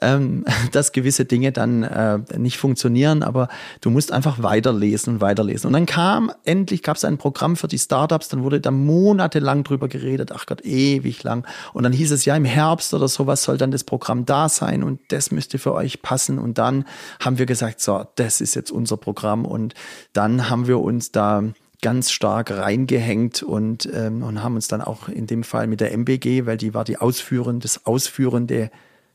ähm, 0.00 0.44
dass 0.72 0.92
gewisse 0.92 1.24
Dinge 1.24 1.52
dann 1.52 1.82
äh, 1.82 2.18
nicht 2.36 2.58
funktionieren, 2.58 3.22
aber 3.22 3.48
du 3.80 3.90
musst 3.90 4.12
einfach 4.12 4.42
weiterlesen 4.42 5.14
und 5.14 5.20
weiterlesen. 5.20 5.68
Und 5.68 5.72
dann 5.74 5.86
kam, 5.86 6.32
endlich 6.44 6.82
gab 6.82 6.96
es 6.96 7.04
ein 7.04 7.18
Programm 7.18 7.56
für 7.56 7.68
die 7.68 7.78
Startups, 7.78 8.28
dann 8.28 8.42
wurde 8.42 8.60
da 8.60 8.70
monatelang 8.70 9.64
drüber 9.64 9.88
geredet, 9.88 10.32
ach 10.32 10.46
Gott, 10.46 10.64
ewig 10.64 11.22
lang. 11.22 11.46
Und 11.72 11.84
dann 11.84 11.92
hieß 11.92 12.12
es 12.12 12.24
ja 12.24 12.36
im 12.36 12.44
Herbst 12.44 12.94
oder 12.94 13.08
sowas 13.08 13.42
soll 13.42 13.58
dann 13.58 13.70
das 13.70 13.84
Programm 13.84 14.26
da 14.26 14.48
sein 14.48 14.82
und 14.82 15.00
das 15.08 15.30
müsste 15.30 15.58
für 15.58 15.74
euch 15.74 16.02
passen. 16.02 16.38
Und 16.38 16.58
dann 16.58 16.84
haben 17.20 17.38
wir 17.38 17.46
gesagt, 17.46 17.80
so, 17.80 18.04
das 18.16 18.40
ist 18.40 18.54
jetzt 18.54 18.70
unser 18.70 18.96
Programm. 18.96 19.44
Und 19.44 19.74
dann 20.12 20.50
haben 20.50 20.66
wir 20.66 20.80
uns 20.80 21.12
da 21.12 21.42
ganz 21.82 22.10
stark 22.10 22.50
reingehängt 22.50 23.42
und, 23.42 23.88
ähm, 23.92 24.22
und 24.22 24.42
haben 24.42 24.54
uns 24.54 24.68
dann 24.68 24.82
auch 24.82 25.08
in 25.08 25.26
dem 25.26 25.42
Fall 25.44 25.66
mit 25.66 25.80
der 25.80 25.92
MBG, 25.92 26.46
weil 26.46 26.56
die 26.56 26.74
war 26.74 26.84
die 26.84 26.98
ausführende, 26.98 27.62
das 27.62 27.86
ausführende 27.86 28.70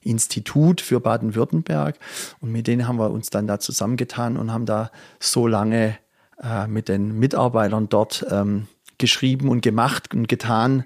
Institut 0.05 0.81
für 0.81 0.99
Baden-Württemberg. 0.99 1.97
Und 2.39 2.51
mit 2.51 2.67
denen 2.67 2.87
haben 2.87 2.97
wir 2.97 3.11
uns 3.11 3.29
dann 3.29 3.47
da 3.47 3.59
zusammengetan 3.59 4.37
und 4.37 4.53
haben 4.53 4.65
da 4.65 4.91
so 5.19 5.47
lange 5.47 5.97
äh, 6.41 6.67
mit 6.67 6.87
den 6.87 7.17
Mitarbeitern 7.19 7.89
dort 7.89 8.25
ähm, 8.29 8.67
geschrieben 8.97 9.49
und 9.49 9.61
gemacht 9.61 10.13
und 10.13 10.27
getan, 10.27 10.85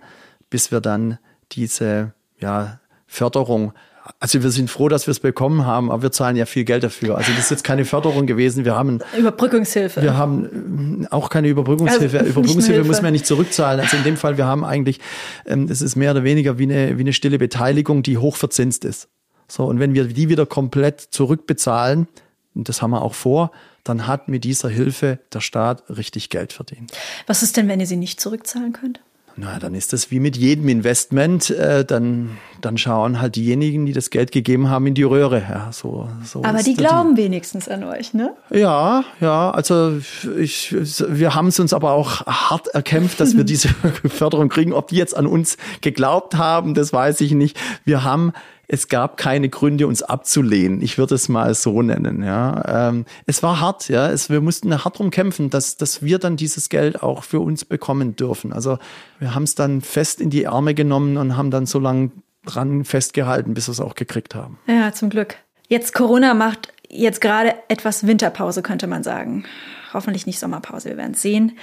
bis 0.49 0.71
wir 0.71 0.81
dann 0.81 1.19
diese 1.51 2.13
ja, 2.39 2.79
Förderung 3.07 3.73
also 4.19 4.41
wir 4.41 4.51
sind 4.51 4.69
froh, 4.69 4.89
dass 4.89 5.07
wir 5.07 5.11
es 5.11 5.19
bekommen 5.19 5.65
haben, 5.65 5.91
aber 5.91 6.03
wir 6.03 6.11
zahlen 6.11 6.35
ja 6.35 6.45
viel 6.45 6.63
Geld 6.63 6.83
dafür. 6.83 7.17
Also 7.17 7.31
das 7.31 7.45
ist 7.45 7.51
jetzt 7.51 7.63
keine 7.63 7.85
Förderung 7.85 8.25
gewesen. 8.25 8.65
Wir 8.65 8.75
haben 8.75 8.99
Überbrückungshilfe. 9.17 10.01
Wir 10.01 10.17
haben 10.17 11.03
äh, 11.03 11.07
auch 11.11 11.29
keine 11.29 11.47
Überbrückungshilfe. 11.47 12.19
Also 12.19 12.31
Überbrückungshilfe 12.31 12.83
muss 12.85 12.97
man 12.97 13.05
ja 13.05 13.11
nicht 13.11 13.27
zurückzahlen. 13.27 13.79
Also 13.79 13.97
in 13.97 14.03
dem 14.03 14.17
Fall, 14.17 14.37
wir 14.37 14.45
haben 14.45 14.65
eigentlich, 14.65 14.99
ähm, 15.45 15.67
das 15.67 15.81
ist 15.81 15.95
mehr 15.95 16.11
oder 16.11 16.23
weniger 16.23 16.57
wie 16.57 16.63
eine, 16.63 16.97
wie 16.97 17.01
eine 17.01 17.13
stille 17.13 17.37
Beteiligung, 17.37 18.03
die 18.03 18.17
hochverzinst 18.17 18.85
ist. 18.85 19.07
So, 19.47 19.65
und 19.65 19.79
wenn 19.79 19.93
wir 19.93 20.05
die 20.05 20.29
wieder 20.29 20.45
komplett 20.45 21.01
zurückbezahlen, 21.01 22.07
und 22.55 22.69
das 22.69 22.81
haben 22.81 22.91
wir 22.91 23.01
auch 23.01 23.15
vor, 23.15 23.51
dann 23.83 24.05
hat 24.05 24.27
mit 24.27 24.43
dieser 24.43 24.69
Hilfe 24.69 25.19
der 25.33 25.41
Staat 25.41 25.83
richtig 25.89 26.29
Geld 26.29 26.53
verdient. 26.53 26.91
Was 27.25 27.41
ist 27.41 27.57
denn, 27.57 27.67
wenn 27.67 27.79
ihr 27.79 27.87
sie 27.87 27.95
nicht 27.95 28.19
zurückzahlen 28.21 28.73
könnt? 28.73 28.99
Na, 29.39 29.57
dann 29.57 29.73
ist 29.73 29.93
das 29.93 30.11
wie 30.11 30.19
mit 30.19 30.35
jedem 30.35 30.67
Investment. 30.67 31.49
Äh, 31.49 31.85
dann, 31.85 32.37
dann 32.59 32.77
schauen 32.77 33.21
halt 33.21 33.37
diejenigen, 33.37 33.85
die 33.85 33.93
das 33.93 34.09
Geld 34.09 34.33
gegeben 34.33 34.69
haben, 34.69 34.85
in 34.87 34.95
die 34.95 35.03
Röhre. 35.03 35.41
Ja, 35.49 35.71
so, 35.71 36.09
so 36.25 36.43
Aber 36.43 36.61
die 36.61 36.73
glauben 36.73 37.15
die. 37.15 37.23
wenigstens 37.23 37.69
an 37.69 37.85
euch, 37.85 38.13
ne? 38.13 38.35
Ja, 38.49 39.05
ja. 39.21 39.51
Also 39.51 39.99
ich, 40.37 40.75
wir 41.07 41.35
haben 41.35 41.47
es 41.47 41.59
uns 41.59 41.71
aber 41.71 41.93
auch 41.93 42.25
hart 42.25 42.67
erkämpft, 42.67 43.21
dass 43.21 43.37
wir 43.37 43.43
diese 43.45 43.69
Förderung 43.69 44.49
kriegen. 44.49 44.73
Ob 44.73 44.89
die 44.89 44.97
jetzt 44.97 45.15
an 45.15 45.25
uns 45.25 45.55
geglaubt 45.79 46.35
haben, 46.35 46.73
das 46.73 46.91
weiß 46.91 47.21
ich 47.21 47.31
nicht. 47.31 47.57
Wir 47.85 48.03
haben 48.03 48.33
es 48.71 48.87
gab 48.87 49.17
keine 49.17 49.49
Gründe, 49.49 49.87
uns 49.87 50.03
abzulehnen. 50.03 50.81
Ich 50.83 50.99
würde 50.99 51.15
es 51.15 51.27
mal 51.27 51.55
so 51.55 51.81
nennen. 51.81 52.23
Ja, 52.23 52.89
ähm, 52.89 53.05
es 53.25 53.41
war 53.41 53.59
hart. 53.59 53.89
Ja, 53.89 54.09
es, 54.09 54.29
wir 54.29 54.41
mussten 54.41 54.71
hart 54.71 54.99
drum 54.99 55.09
kämpfen, 55.09 55.49
dass 55.49 55.75
dass 55.75 56.03
wir 56.03 56.19
dann 56.19 56.37
dieses 56.37 56.69
Geld 56.69 57.01
auch 57.01 57.23
für 57.23 57.39
uns 57.39 57.65
bekommen 57.65 58.15
dürfen. 58.15 58.53
Also 58.53 58.77
wir 59.17 59.33
haben 59.33 59.43
es 59.43 59.55
dann 59.55 59.81
fest 59.81 60.21
in 60.21 60.29
die 60.29 60.47
Arme 60.47 60.75
genommen 60.75 61.17
und 61.17 61.35
haben 61.35 61.49
dann 61.49 61.65
so 61.65 61.79
lange 61.79 62.11
dran 62.45 62.85
festgehalten, 62.85 63.55
bis 63.55 63.67
wir 63.67 63.71
es 63.71 63.81
auch 63.81 63.95
gekriegt 63.95 64.35
haben. 64.35 64.59
Ja, 64.67 64.93
zum 64.93 65.09
Glück. 65.09 65.37
Jetzt 65.67 65.95
Corona 65.95 66.35
macht 66.35 66.71
jetzt 66.87 67.21
gerade 67.21 67.55
etwas 67.69 68.05
Winterpause, 68.05 68.61
könnte 68.61 68.85
man 68.85 69.01
sagen. 69.01 69.45
Hoffentlich 69.93 70.27
nicht 70.27 70.39
Sommerpause. 70.39 70.89
Wir 70.89 70.97
werden 70.97 71.13
es 71.13 71.23
sehen 71.23 71.57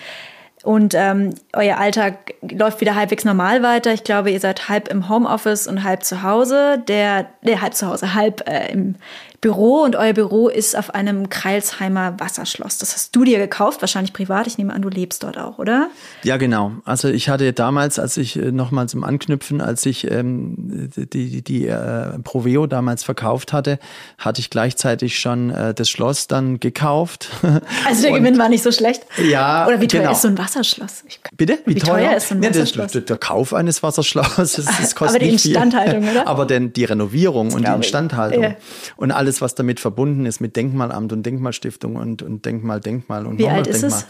und 0.66 0.94
ähm, 0.96 1.32
euer 1.52 1.78
Alltag 1.78 2.34
läuft 2.42 2.80
wieder 2.80 2.96
halbwegs 2.96 3.24
normal 3.24 3.62
weiter. 3.62 3.92
Ich 3.92 4.02
glaube, 4.02 4.32
ihr 4.32 4.40
seid 4.40 4.68
halb 4.68 4.88
im 4.88 5.08
Homeoffice 5.08 5.68
und 5.68 5.84
halb 5.84 6.02
zu 6.02 6.24
Hause. 6.24 6.82
Der, 6.88 7.28
der 7.42 7.62
halb 7.62 7.74
zu 7.74 7.86
Hause, 7.86 8.14
halb 8.14 8.48
äh, 8.48 8.72
im 8.72 8.96
Büro 9.40 9.82
und 9.82 9.96
euer 9.96 10.12
Büro 10.12 10.48
ist 10.48 10.76
auf 10.76 10.94
einem 10.94 11.28
Kreilsheimer 11.28 12.18
Wasserschloss. 12.18 12.78
Das 12.78 12.94
hast 12.94 13.14
du 13.14 13.24
dir 13.24 13.38
gekauft, 13.38 13.82
wahrscheinlich 13.82 14.12
privat. 14.12 14.46
Ich 14.46 14.58
nehme 14.58 14.72
an, 14.72 14.82
du 14.82 14.88
lebst 14.88 15.22
dort 15.22 15.38
auch, 15.38 15.58
oder? 15.58 15.88
Ja, 16.22 16.36
genau. 16.36 16.72
Also 16.84 17.08
ich 17.08 17.28
hatte 17.28 17.52
damals, 17.52 17.98
als 17.98 18.16
ich 18.16 18.36
äh, 18.36 18.52
nochmal 18.52 18.88
zum 18.88 19.04
Anknüpfen, 19.04 19.60
als 19.60 19.84
ich 19.86 20.10
ähm, 20.10 20.90
die, 20.96 21.06
die, 21.06 21.42
die 21.42 21.66
äh, 21.66 22.18
Proveo 22.24 22.66
damals 22.66 23.04
verkauft 23.04 23.52
hatte, 23.52 23.78
hatte 24.18 24.40
ich 24.40 24.50
gleichzeitig 24.50 25.18
schon 25.18 25.50
äh, 25.50 25.74
das 25.74 25.88
Schloss 25.90 26.26
dann 26.26 26.60
gekauft. 26.60 27.28
Also 27.86 28.02
der 28.02 28.18
Gewinn 28.18 28.38
war 28.38 28.48
nicht 28.48 28.62
so 28.62 28.72
schlecht? 28.72 29.02
Ja, 29.30 29.66
Oder 29.66 29.80
wie 29.80 29.86
teuer 29.86 30.00
genau. 30.00 30.12
ist 30.12 30.22
so 30.22 30.28
ein 30.28 30.38
Wasserschloss? 30.38 31.04
Ich, 31.06 31.20
Bitte? 31.36 31.58
Wie, 31.64 31.76
wie 31.76 31.78
teuer? 31.78 32.08
teuer? 32.08 32.16
ist 32.16 32.28
so 32.28 32.34
ein 32.34 32.42
Wasserschloss? 32.42 32.94
Ja, 32.94 33.00
der, 33.00 33.06
der, 33.06 33.18
Kauf 33.18 33.54
eines 33.54 33.82
Wasserschlosses, 33.82 34.64
das 34.80 34.94
kostet 34.94 35.16
Aber 35.16 35.18
die 35.24 35.32
Instandhaltung, 35.32 36.02
viel. 36.02 36.12
oder? 36.12 36.26
Aber 36.26 36.46
denn 36.46 36.72
die 36.72 36.84
Renovierung 36.84 37.46
das 37.46 37.54
und 37.54 37.66
die 37.66 37.72
Instandhaltung 37.72 38.42
ja. 38.42 38.56
und 38.96 39.12
alles 39.12 39.25
alles, 39.26 39.40
was 39.40 39.56
damit 39.56 39.80
verbunden 39.80 40.24
ist, 40.24 40.40
mit 40.40 40.54
Denkmalamt 40.54 41.12
und 41.12 41.24
Denkmalstiftung 41.24 41.96
und, 41.96 42.22
und 42.22 42.44
Denkmal, 42.44 42.78
Denkmal 42.78 43.26
und 43.26 43.38
Wie 43.38 43.48
alt 43.48 43.66
ist 43.66 43.82
Denkmal. 43.82 44.04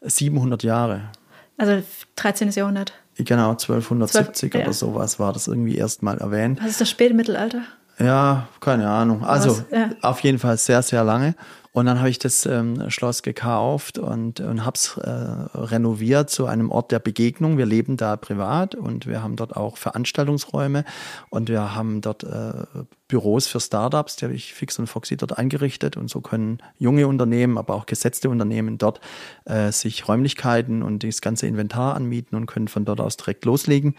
es? 0.00 0.16
700 0.16 0.62
Jahre. 0.62 1.10
Also 1.56 1.82
13. 2.14 2.50
Jahrhundert. 2.50 2.92
Genau, 3.16 3.50
1270 3.50 4.52
12, 4.52 4.54
oder 4.54 4.64
ja. 4.66 4.72
sowas 4.72 5.18
war 5.18 5.32
das 5.32 5.48
irgendwie 5.48 5.74
erstmal 5.74 6.18
erwähnt. 6.18 6.60
Was 6.62 6.70
ist 6.70 6.80
das 6.80 6.88
Spätmittelalter? 6.88 7.62
Ja, 7.98 8.48
keine 8.60 8.88
Ahnung. 8.88 9.24
Also 9.24 9.62
ja. 9.72 9.90
auf 10.02 10.20
jeden 10.20 10.38
Fall 10.38 10.56
sehr, 10.56 10.82
sehr 10.82 11.02
lange. 11.02 11.34
Und 11.72 11.86
dann 11.86 12.00
habe 12.00 12.10
ich 12.10 12.18
das 12.18 12.46
ähm, 12.46 12.90
Schloss 12.90 13.22
gekauft 13.22 13.96
und, 13.96 14.40
und 14.40 14.64
habe 14.64 14.74
es 14.74 14.96
äh, 14.96 15.08
renoviert 15.08 16.28
zu 16.28 16.46
einem 16.46 16.70
Ort 16.70 16.90
der 16.90 16.98
Begegnung. 16.98 17.58
Wir 17.58 17.66
leben 17.66 17.96
da 17.96 18.16
privat 18.16 18.74
und 18.74 19.06
wir 19.06 19.22
haben 19.22 19.36
dort 19.36 19.56
auch 19.56 19.76
Veranstaltungsräume 19.76 20.84
und 21.30 21.48
wir 21.48 21.74
haben 21.74 22.00
dort 22.00 22.24
äh, 22.24 22.64
Büros 23.06 23.46
für 23.46 23.60
Startups, 23.60 24.16
die 24.16 24.24
habe 24.24 24.34
ich 24.34 24.52
fix 24.52 24.80
und 24.80 24.88
Foxy 24.88 25.16
dort 25.16 25.38
eingerichtet. 25.38 25.96
Und 25.96 26.10
so 26.10 26.20
können 26.20 26.58
junge 26.78 27.06
Unternehmen, 27.06 27.56
aber 27.56 27.74
auch 27.74 27.86
gesetzte 27.86 28.30
Unternehmen 28.30 28.76
dort 28.78 29.00
äh, 29.44 29.70
sich 29.70 30.08
Räumlichkeiten 30.08 30.82
und 30.82 31.04
das 31.04 31.20
ganze 31.20 31.46
Inventar 31.46 31.94
anmieten 31.94 32.36
und 32.36 32.46
können 32.46 32.68
von 32.68 32.84
dort 32.84 33.00
aus 33.00 33.16
direkt 33.16 33.44
loslegen. 33.44 33.94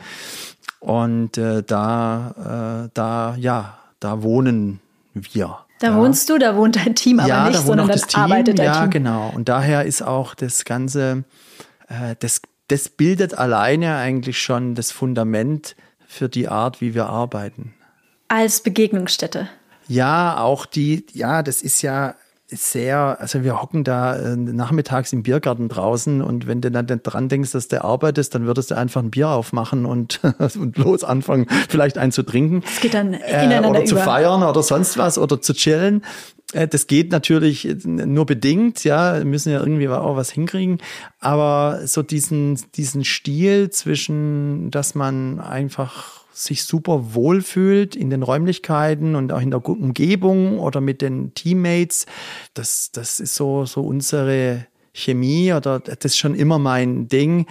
Und 0.82 1.38
äh, 1.38 1.64
da, 1.64 2.86
äh, 2.86 2.90
da, 2.94 3.36
ja, 3.38 3.78
da 4.02 4.24
wohnen 4.24 4.82
wir. 5.14 5.60
Da 5.82 5.88
ja. 5.88 5.98
wohnst 5.98 6.30
du, 6.30 6.38
da 6.38 6.56
wohnt 6.56 6.76
dein 6.76 6.94
Team 6.94 7.20
aber 7.20 7.28
ja, 7.28 7.48
nicht, 7.48 7.58
da 7.58 7.64
sondern 7.64 7.88
das 7.88 8.04
Team. 8.04 8.22
arbeitet 8.22 8.60
dein 8.60 8.66
ja, 8.66 8.82
Team. 8.82 8.92
genau. 8.92 9.32
Und 9.34 9.50
daher 9.50 9.84
ist 9.84 10.04
auch 10.04 10.36
das 10.36 10.64
Ganze, 10.64 11.24
äh, 11.88 12.16
das, 12.20 12.44
das 12.68 12.88
bildet 12.88 13.34
alleine 13.34 13.96
eigentlich 13.96 14.40
schon 14.40 14.76
das 14.76 14.92
Fundament 14.92 15.76
für 16.08 16.30
die 16.30 16.48
Art, 16.48 16.82
wie 16.82 16.94
wir 16.94 17.08
arbeiten. 17.08 17.74
Als 18.28 18.62
Begegnungsstätte. 18.62 19.50
Ja, 19.88 20.38
auch 20.38 20.68
die, 20.68 21.04
ja, 21.14 21.42
das 21.42 21.64
ist 21.64 21.82
ja, 21.82 22.14
sehr, 22.52 23.18
also 23.20 23.44
wir 23.44 23.62
hocken 23.62 23.84
da 23.84 24.16
äh, 24.16 24.36
nachmittags 24.36 25.14
im 25.14 25.24
Biergarten 25.24 25.70
draußen 25.70 26.22
und 26.22 26.48
wenn 26.48 26.62
du 26.62 26.70
dann 26.70 26.86
dran 26.86 27.30
denkst, 27.30 27.52
dass 27.52 27.68
du 27.70 27.84
arbeitest, 27.84 28.36
dann 28.36 28.46
würdest 28.46 28.72
du 28.72 28.76
einfach 28.76 29.02
ein 29.02 29.10
Bier 29.10 29.30
aufmachen 29.30 29.86
und, 29.86 30.20
und 30.60 30.78
los 30.78 31.04
anfangen, 31.04 31.48
vielleicht 31.70 31.98
einen 31.98 32.12
zu 32.12 32.24
trinken. 32.24 32.64
Es 32.66 32.82
geht 32.82 32.94
dann 32.94 33.14
äh, 33.14 33.46
ineinander 33.46 33.70
Oder 33.70 33.86
zu 33.86 33.96
über. 33.96 34.04
feiern 34.04 34.44
oder 34.44 34.62
sonst 34.64 34.98
was 34.98 35.18
oder 35.18 35.42
zu 35.42 35.54
chillen. 35.54 36.04
Äh, 36.54 36.68
Das 36.68 36.88
geht 36.88 37.12
natürlich 37.12 37.68
nur 37.86 38.26
bedingt, 38.26 38.84
ja, 38.84 39.18
wir 39.18 39.26
müssen 39.26 39.52
ja 39.52 39.60
irgendwie 39.60 39.88
auch 39.88 40.16
was 40.18 40.30
hinkriegen. 40.32 40.80
Aber 41.20 41.82
so 41.86 42.04
diesen, 42.04 42.60
diesen 42.76 43.06
Stil 43.06 43.70
zwischen, 43.70 44.72
dass 44.72 44.94
man 44.94 45.40
einfach 45.40 46.21
sich 46.44 46.64
super 46.64 47.14
wohlfühlt 47.14 47.96
in 47.96 48.10
den 48.10 48.24
Räumlichkeiten 48.24 49.16
und 49.16 49.32
auch 49.32 49.42
in 49.42 49.52
der 49.52 49.66
Umgebung 49.68 50.60
oder 50.60 50.82
mit 50.82 51.02
den 51.02 51.34
Teammates, 51.34 52.06
das, 52.54 52.92
das 52.92 53.20
ist 53.20 53.36
so, 53.36 53.66
so 53.66 53.82
unsere 53.82 54.68
Chemie 54.94 55.54
oder 55.54 55.80
das 55.80 55.98
ist 56.04 56.18
schon 56.18 56.36
immer 56.36 56.60
mein 56.60 57.08
Ding. 57.08 57.48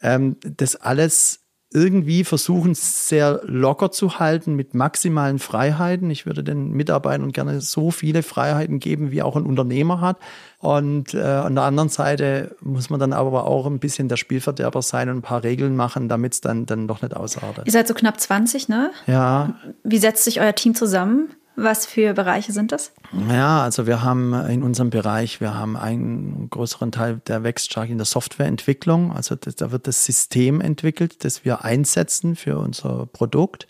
Ähm, 0.00 0.36
das 0.42 0.76
alles 0.76 1.40
irgendwie 1.70 2.24
versuchen, 2.24 2.74
sehr 2.74 3.40
locker 3.44 3.90
zu 3.90 4.18
halten 4.18 4.54
mit 4.54 4.74
maximalen 4.74 5.38
Freiheiten. 5.38 6.10
Ich 6.10 6.24
würde 6.24 6.42
den 6.42 6.70
Mitarbeitern 6.70 7.30
gerne 7.32 7.60
so 7.60 7.90
viele 7.90 8.22
Freiheiten 8.22 8.78
geben, 8.78 9.10
wie 9.10 9.22
auch 9.22 9.36
ein 9.36 9.44
Unternehmer 9.44 10.00
hat. 10.00 10.16
Und 10.60 11.12
äh, 11.12 11.20
an 11.20 11.54
der 11.54 11.64
anderen 11.64 11.90
Seite 11.90 12.56
muss 12.62 12.88
man 12.88 12.98
dann 12.98 13.12
aber 13.12 13.46
auch 13.46 13.66
ein 13.66 13.80
bisschen 13.80 14.08
der 14.08 14.16
Spielverderber 14.16 14.80
sein 14.80 15.10
und 15.10 15.18
ein 15.18 15.22
paar 15.22 15.42
Regeln 15.42 15.76
machen, 15.76 16.08
damit 16.08 16.32
es 16.32 16.40
dann, 16.40 16.64
dann 16.64 16.88
doch 16.88 17.02
nicht 17.02 17.14
ausartet. 17.14 17.66
Ihr 17.66 17.72
seid 17.72 17.86
so 17.86 17.94
knapp 17.94 18.18
20, 18.18 18.68
ne? 18.68 18.90
Ja, 19.06 19.54
Wie 19.84 19.98
setzt 19.98 20.24
sich 20.24 20.40
euer 20.40 20.54
Team 20.54 20.74
zusammen? 20.74 21.28
Was 21.60 21.86
für 21.86 22.14
Bereiche 22.14 22.52
sind 22.52 22.70
das? 22.70 22.92
Ja, 23.28 23.64
also 23.64 23.88
wir 23.88 24.04
haben 24.04 24.32
in 24.48 24.62
unserem 24.62 24.90
Bereich, 24.90 25.40
wir 25.40 25.54
haben 25.54 25.76
einen 25.76 26.48
größeren 26.50 26.92
Teil, 26.92 27.20
der 27.26 27.42
wächst 27.42 27.72
stark 27.72 27.90
in 27.90 27.98
der 27.98 28.04
Softwareentwicklung. 28.04 29.10
Also 29.10 29.34
das, 29.34 29.56
da 29.56 29.72
wird 29.72 29.88
das 29.88 30.04
System 30.04 30.60
entwickelt, 30.60 31.24
das 31.24 31.44
wir 31.44 31.64
einsetzen 31.64 32.36
für 32.36 32.58
unser 32.58 33.06
Produkt. 33.06 33.66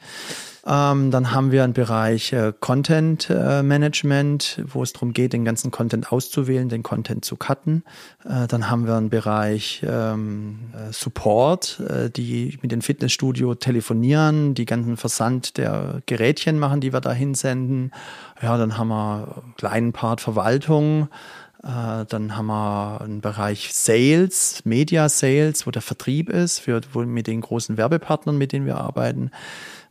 Ähm, 0.69 1.11
dann 1.11 1.33
haben 1.33 1.51
wir 1.51 1.64
einen 1.64 1.73
Bereich 1.73 2.35
äh, 2.35 2.53
Content 2.61 3.31
äh, 3.31 3.62
Management, 3.62 4.62
wo 4.66 4.83
es 4.83 4.93
darum 4.93 5.14
geht, 5.14 5.33
den 5.33 5.47
ganzen 5.47 5.71
Content 5.71 6.12
auszuwählen, 6.12 6.69
den 6.69 6.83
Content 6.83 7.25
zu 7.25 7.37
cutten. 7.37 7.85
Äh, 8.25 8.47
dann 8.49 8.69
haben 8.69 8.87
wir 8.87 8.97
einen 8.97 9.09
Bereich 9.09 9.83
ähm, 9.89 10.59
äh, 10.75 10.93
Support, 10.93 11.81
äh, 11.89 12.11
die 12.11 12.59
mit 12.61 12.71
den 12.71 12.83
Fitnessstudio 12.83 13.55
telefonieren, 13.55 14.53
die 14.53 14.66
ganzen 14.66 14.99
Versand 14.99 15.57
der 15.57 16.03
Gerätchen 16.05 16.59
machen, 16.59 16.83
die 16.83 16.93
wir 16.93 17.01
da 17.01 17.12
hinsenden. 17.12 17.93
Ja, 18.43 18.59
dann 18.59 18.77
haben 18.77 18.89
wir 18.89 19.43
einen 19.43 19.55
kleinen 19.57 19.93
Part 19.95 20.21
Verwaltung. 20.21 21.09
Äh, 21.62 22.05
Dann 22.09 22.37
haben 22.37 22.47
wir 22.47 23.01
einen 23.01 23.21
Bereich 23.21 23.73
Sales, 23.73 24.64
Media 24.64 25.09
Sales, 25.09 25.66
wo 25.66 25.71
der 25.71 25.83
Vertrieb 25.83 26.29
ist, 26.29 26.61
für, 26.61 26.81
wo, 26.93 27.01
mit 27.01 27.27
den 27.27 27.41
großen 27.41 27.77
Werbepartnern, 27.77 28.39
mit 28.39 28.53
denen 28.53 28.66
wir 28.66 28.77
arbeiten. 28.77 29.31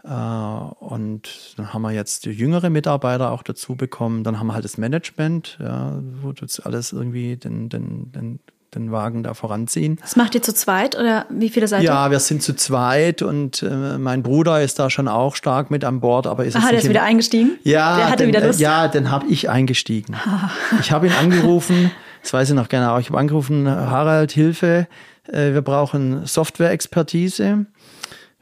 Äh, 0.08 0.84
Und 0.86 1.54
dann 1.58 1.74
haben 1.74 1.82
wir 1.82 1.92
jetzt 1.92 2.26
jüngere 2.26 2.70
Mitarbeiter 2.70 3.32
auch 3.32 3.44
dazu 3.44 3.76
bekommen. 3.76 4.24
Dann 4.24 4.40
haben 4.40 4.48
wir 4.48 4.54
halt 4.54 4.64
das 4.66 4.78
Management, 4.78 5.58
ja, 5.62 6.00
wo 6.22 6.32
jetzt 6.40 6.66
alles 6.66 6.94
irgendwie 6.94 7.36
den, 7.36 7.68
den, 7.70 8.12
den, 8.12 8.40
den 8.74 8.92
Wagen 8.92 9.24
da 9.24 9.34
voranziehen. 9.34 9.98
Das 10.02 10.16
macht 10.16 10.36
ihr 10.36 10.42
zu 10.42 10.54
zweit 10.54 10.98
oder 10.98 11.26
wie 11.30 11.50
viele 11.50 11.68
seid 11.68 11.82
ihr? 11.84 11.88
Ja, 11.88 12.12
wir 12.12 12.20
sind 12.20 12.42
zu 12.44 12.56
zweit 12.56 13.22
und 13.22 13.64
äh, 13.64 13.98
mein 13.98 14.24
Bruder 14.24 14.62
ist 14.62 14.80
da 14.80 14.90
schon 14.90 15.08
auch 15.08 15.36
stark 15.36 15.72
mit 15.72 15.84
an 15.84 16.00
Bord, 16.00 16.28
aber 16.28 16.46
ist 16.46 16.56
Aha, 16.56 16.70
der 16.70 16.80
ist 16.80 16.90
wieder 16.90 17.04
eingestiegen? 17.04 17.58
ja, 17.64 17.98
Der 17.98 18.10
hatte 18.10 18.24
den, 18.24 18.28
wieder 18.30 18.46
Lust? 18.46 18.60
äh, 18.60 18.64
Ja, 18.64 18.88
den 18.88 19.10
habe 19.12 19.28
ich 19.28 19.50
eingestiegen. 19.50 20.16
Ich 20.80 20.92
habe 20.92 21.08
ihn 21.08 21.14
angerufen, 21.14 21.92
das 22.22 22.34
weiß 22.34 22.50
ich 22.50 22.56
noch 22.56 22.70
genau. 22.70 22.98
Ich 23.00 23.08
habe 23.10 23.18
angerufen, 23.20 23.68
Harald, 23.70 24.32
Hilfe, 24.32 24.88
äh, 25.28 25.54
wir 25.54 25.62
brauchen 25.62 26.26
Software-Expertise, 26.26 27.66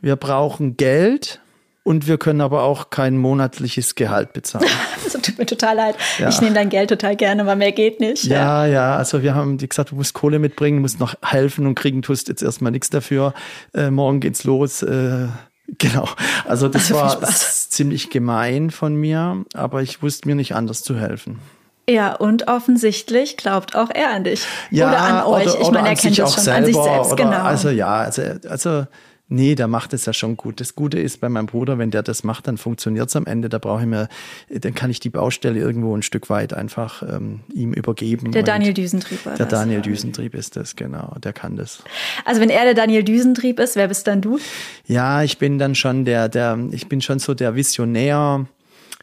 wir 0.01 0.15
brauchen 0.15 0.75
Geld 0.77 1.39
und 1.85 2.07
wir 2.07 2.17
können 2.17 2.41
aber 2.41 2.63
auch 2.63 2.89
kein 2.89 3.15
monatliches 3.15 3.93
Gehalt 3.93 4.33
bezahlen. 4.33 4.65
Das 5.03 5.13
tut 5.21 5.37
mir 5.37 5.45
total 5.45 5.75
leid. 5.75 5.95
Ja. 6.17 6.29
Ich 6.29 6.41
nehme 6.41 6.55
dein 6.55 6.69
Geld 6.69 6.89
total 6.89 7.15
gerne, 7.15 7.43
aber 7.43 7.55
mehr 7.55 7.71
geht 7.71 7.99
nicht. 7.99 8.23
Ja, 8.23 8.65
ja, 8.65 8.97
also 8.97 9.21
wir 9.21 9.35
haben 9.35 9.59
gesagt, 9.59 9.91
du 9.91 9.95
musst 9.95 10.15
Kohle 10.15 10.39
mitbringen, 10.39 10.81
musst 10.81 10.99
noch 10.99 11.13
helfen 11.23 11.67
und 11.67 11.75
kriegen 11.75 12.01
tust 12.01 12.27
jetzt 12.27 12.41
erstmal 12.41 12.71
nichts 12.71 12.89
dafür. 12.89 13.35
Äh, 13.75 13.91
morgen 13.91 14.19
geht's 14.19 14.43
los. 14.45 14.81
Äh, 14.81 15.27
genau. 15.77 16.09
Also 16.47 16.67
das 16.69 16.91
Also 16.91 17.21
war 17.21 17.29
ziemlich 17.29 18.09
gemein 18.09 18.71
von 18.71 18.95
mir, 18.95 19.45
aber 19.53 19.83
ich 19.83 20.01
wusste 20.01 20.27
mir 20.27 20.33
nicht 20.33 20.55
anders 20.55 20.81
zu 20.81 20.97
helfen. 20.97 21.39
Ja, 21.87 22.15
und 22.15 22.47
offensichtlich 22.47 23.37
glaubt 23.37 23.75
auch 23.75 23.91
er 23.93 24.09
an 24.09 24.23
dich. 24.23 24.43
Ja, 24.71 24.89
oder 24.89 25.01
an 25.01 25.23
euch. 25.25 25.53
Oder, 25.53 25.61
ich 25.61 25.69
meine, 25.69 25.89
er 25.89 25.95
kennt 25.95 26.17
das 26.17 26.31
auch 26.31 26.33
schon 26.33 26.43
selber, 26.45 26.57
an 26.57 26.65
sich 26.65 26.75
selbst, 26.75 27.15
genau. 27.15 27.43
Also 27.43 27.69
ja, 27.69 27.93
also, 27.97 28.23
also 28.49 28.87
nee, 29.27 29.55
der 29.55 29.67
macht 29.67 29.93
es 29.93 30.05
ja 30.05 30.13
schon 30.13 30.37
gut. 30.37 30.59
Das 30.59 30.75
Gute 30.75 30.99
ist 30.99 31.21
bei 31.21 31.29
meinem 31.29 31.45
Bruder, 31.47 31.77
wenn 31.77 31.91
der 31.91 32.03
das 32.03 32.23
macht, 32.23 32.47
dann 32.47 32.57
funktioniert's 32.57 33.15
am 33.15 33.25
Ende. 33.25 33.49
Da 33.49 33.57
brauche 33.57 33.81
ich 33.81 33.87
mir, 33.87 34.07
dann 34.49 34.73
kann 34.73 34.89
ich 34.91 34.99
die 34.99 35.09
Baustelle 35.09 35.59
irgendwo 35.59 35.95
ein 35.95 36.01
Stück 36.01 36.29
weit 36.29 36.53
einfach 36.53 37.03
ähm, 37.03 37.41
ihm 37.53 37.73
übergeben. 37.73 38.31
der 38.31 38.43
Daniel 38.43 38.73
Düsentrieb 38.73 39.25
war 39.25 39.35
Der 39.35 39.45
das. 39.45 39.59
Daniel 39.59 39.81
Düsentrieb 39.81 40.35
ist 40.35 40.55
das, 40.55 40.75
genau. 40.75 41.15
Der 41.23 41.33
kann 41.33 41.55
das. 41.55 41.83
Also 42.23 42.41
wenn 42.41 42.49
er 42.49 42.63
der 42.65 42.73
Daniel 42.73 43.03
Düsentrieb 43.03 43.59
ist, 43.59 43.75
wer 43.75 43.87
bist 43.87 44.07
dann 44.07 44.21
du? 44.21 44.39
Ja, 44.87 45.23
ich 45.23 45.37
bin 45.37 45.57
dann 45.59 45.75
schon 45.75 46.05
der, 46.05 46.29
der, 46.29 46.57
ich 46.71 46.87
bin 46.87 47.01
schon 47.01 47.19
so 47.19 47.33
der 47.33 47.55
Visionär. 47.55 48.45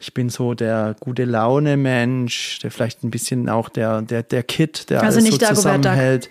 Ich 0.03 0.13
bin 0.13 0.27
so 0.27 0.53
der 0.53 0.97
gute 0.99 1.23
Laune 1.23 1.77
Mensch, 1.77 2.59
der 2.59 2.71
vielleicht 2.71 3.05
ein 3.05 3.09
bisschen 3.09 3.47
auch 3.47 3.69
der, 3.69 4.01
der, 4.01 4.21
der 4.21 4.43
Kid, 4.43 4.89
der 4.89 5.01
Also 5.01 5.19
alles 5.19 5.23
nicht 5.23 5.33
so 5.35 5.37
Dagobert 5.39 5.65
Duck. 5.65 5.81
zusammenhält. 5.81 6.29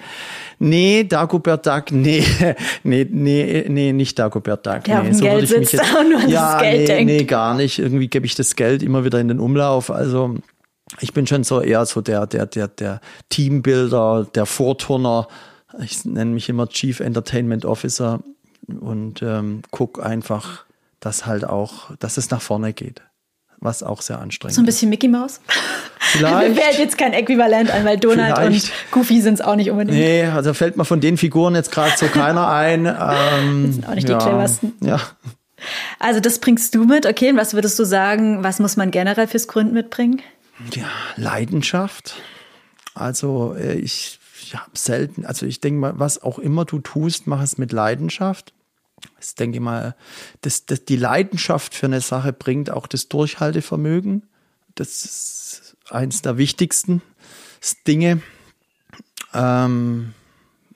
Nee, 0.58 1.04
Dagobert 1.04 1.66
Duck, 1.66 1.90
nee, 1.90 2.22
nee, 2.82 3.06
nee, 3.10 3.64
nee, 3.66 3.92
nicht 3.94 4.18
Dagobert 4.18 4.66
Duck. 4.66 4.84
Der 4.84 5.02
nee, 5.02 5.08
dem 5.08 5.20
Geld 5.20 5.48
würde 5.48 5.62
ich 5.62 5.72
mich 5.72 5.80
an 5.96 6.28
ja, 6.28 6.52
das 6.52 6.62
Geld 6.62 6.80
nee, 6.80 6.86
denkt. 6.86 7.12
nee, 7.12 7.24
gar 7.24 7.54
nicht. 7.54 7.78
Irgendwie 7.78 8.08
gebe 8.08 8.26
ich 8.26 8.34
das 8.34 8.56
Geld 8.56 8.82
immer 8.82 9.06
wieder 9.06 9.18
in 9.20 9.28
den 9.28 9.40
Umlauf. 9.40 9.90
Also 9.90 10.36
ich 11.00 11.14
bin 11.14 11.26
schon 11.26 11.42
so 11.42 11.62
eher 11.62 11.86
so 11.86 12.02
der, 12.02 12.26
der, 12.26 12.44
der, 12.44 12.68
der 12.68 13.00
Teambuilder, 13.30 14.28
der 14.34 14.44
Vorturner. 14.44 15.28
Ich 15.82 16.04
nenne 16.04 16.32
mich 16.32 16.50
immer 16.50 16.68
Chief 16.68 17.00
Entertainment 17.00 17.64
Officer 17.64 18.20
und 18.68 19.22
ähm, 19.22 19.62
guck 19.70 20.04
einfach, 20.04 20.66
dass 21.00 21.24
halt 21.24 21.46
auch, 21.46 21.96
dass 22.00 22.18
es 22.18 22.30
nach 22.30 22.42
vorne 22.42 22.74
geht. 22.74 23.00
Was 23.62 23.84
auch 23.84 24.02
sehr 24.02 24.18
anstrengend 24.18 24.56
So 24.56 24.62
ein 24.62 24.66
bisschen 24.66 24.90
Mickey 24.90 25.06
Mouse? 25.06 25.40
Vielleicht. 26.00 26.56
Mir 26.56 26.60
fällt 26.60 26.78
jetzt 26.78 26.98
kein 26.98 27.12
Äquivalent 27.12 27.70
ein, 27.70 27.84
weil 27.84 27.96
Donald 27.96 28.36
Vielleicht. 28.36 28.64
und 28.64 28.72
Goofy 28.90 29.20
sind 29.20 29.34
es 29.34 29.40
auch 29.40 29.54
nicht 29.54 29.70
unbedingt. 29.70 29.96
Nee, 29.96 30.24
also 30.24 30.52
fällt 30.52 30.76
mir 30.76 30.84
von 30.84 31.00
den 31.00 31.16
Figuren 31.16 31.54
jetzt 31.54 31.70
gerade 31.70 31.92
so 31.96 32.06
keiner 32.06 32.48
ein. 32.48 32.86
Ähm, 33.12 33.72
sind 33.72 33.88
auch 33.88 33.94
nicht 33.94 34.08
die 34.08 34.12
ja, 34.12 34.18
cleversten. 34.18 34.72
Ja. 34.80 35.00
Also 35.98 36.20
das 36.20 36.38
bringst 36.38 36.74
du 36.74 36.84
mit, 36.84 37.06
okay? 37.06 37.30
Und 37.30 37.36
was 37.36 37.54
würdest 37.54 37.78
du 37.78 37.84
sagen, 37.84 38.42
was 38.42 38.58
muss 38.58 38.76
man 38.76 38.90
generell 38.90 39.26
fürs 39.26 39.48
Gründen 39.48 39.74
mitbringen? 39.74 40.20
ja, 40.74 40.86
Leidenschaft. 41.16 42.14
Also 42.94 43.54
äh, 43.58 43.74
ich, 43.74 44.18
ich 44.42 44.54
habe 44.54 44.70
selten, 44.74 45.24
also 45.24 45.46
ich 45.46 45.60
denke 45.60 45.80
mal, 45.80 45.98
was 45.98 46.22
auch 46.22 46.38
immer 46.38 46.64
du 46.64 46.80
tust, 46.80 47.26
mach 47.26 47.42
es 47.42 47.58
mit 47.58 47.72
Leidenschaft. 47.72 48.52
Ich 49.20 49.34
denke 49.34 49.60
mal, 49.60 49.94
das, 50.40 50.66
das, 50.66 50.84
die 50.84 50.96
Leidenschaft 50.96 51.74
für 51.74 51.86
eine 51.86 52.00
Sache 52.00 52.32
bringt 52.32 52.70
auch 52.70 52.86
das 52.86 53.08
Durchhaltevermögen. 53.08 54.22
Das 54.74 55.04
ist 55.04 55.76
eins 55.90 56.22
der 56.22 56.38
wichtigsten 56.38 57.02
Dinge. 57.86 58.22
Ähm, 59.34 60.14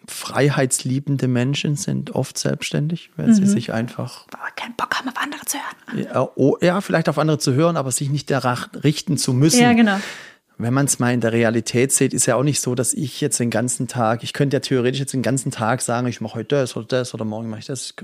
freiheitsliebende 0.09 1.27
Menschen 1.29 1.77
sind 1.77 2.15
oft 2.15 2.39
selbstständig, 2.39 3.11
weil 3.17 3.35
sie 3.35 3.47
sich 3.47 3.73
einfach 3.73 4.27
Aber 4.33 4.51
keinen 4.55 4.75
Bock 4.77 4.95
haben, 4.95 5.09
auf 5.09 5.17
andere 5.17 5.45
zu 5.45 5.59
hören. 5.59 6.05
ja, 6.05 6.29
oh, 6.37 6.57
ja, 6.61 6.81
vielleicht 6.81 7.09
auf 7.09 7.19
andere 7.19 7.39
zu 7.39 7.55
hören, 7.55 7.77
aber 7.77 7.91
sich 7.91 8.09
nicht 8.09 8.31
danach 8.31 8.69
richten 8.85 9.17
zu 9.19 9.33
müssen. 9.33 9.61
Ja, 9.61 9.73
genau. 9.73 9.99
Wenn 10.59 10.73
man 10.73 10.87
es 10.87 10.99
mal 10.99 11.13
in 11.13 11.21
der 11.21 11.33
Realität 11.33 11.93
sieht, 11.93 12.15
ist 12.15 12.25
ja 12.25 12.37
auch 12.37 12.43
nicht 12.43 12.63
so, 12.63 12.75
dass 12.75 12.95
ich 12.95 13.21
jetzt 13.21 13.39
den 13.39 13.51
ganzen 13.51 13.89
Tag, 13.89 14.23
ich 14.23 14.33
könnte 14.33 14.57
ja 14.57 14.61
theoretisch 14.61 15.01
jetzt 15.01 15.13
den 15.13 15.21
ganzen 15.21 15.51
Tag 15.51 15.83
sagen, 15.83 16.07
ich 16.07 16.23
mache 16.23 16.37
heute 16.37 16.57
das 16.57 16.77
oder 16.77 16.87
das 16.87 17.13
oder 17.13 17.27
morgen 17.27 17.51
mache 17.51 17.61
ich 17.61 17.67
das. 17.67 17.95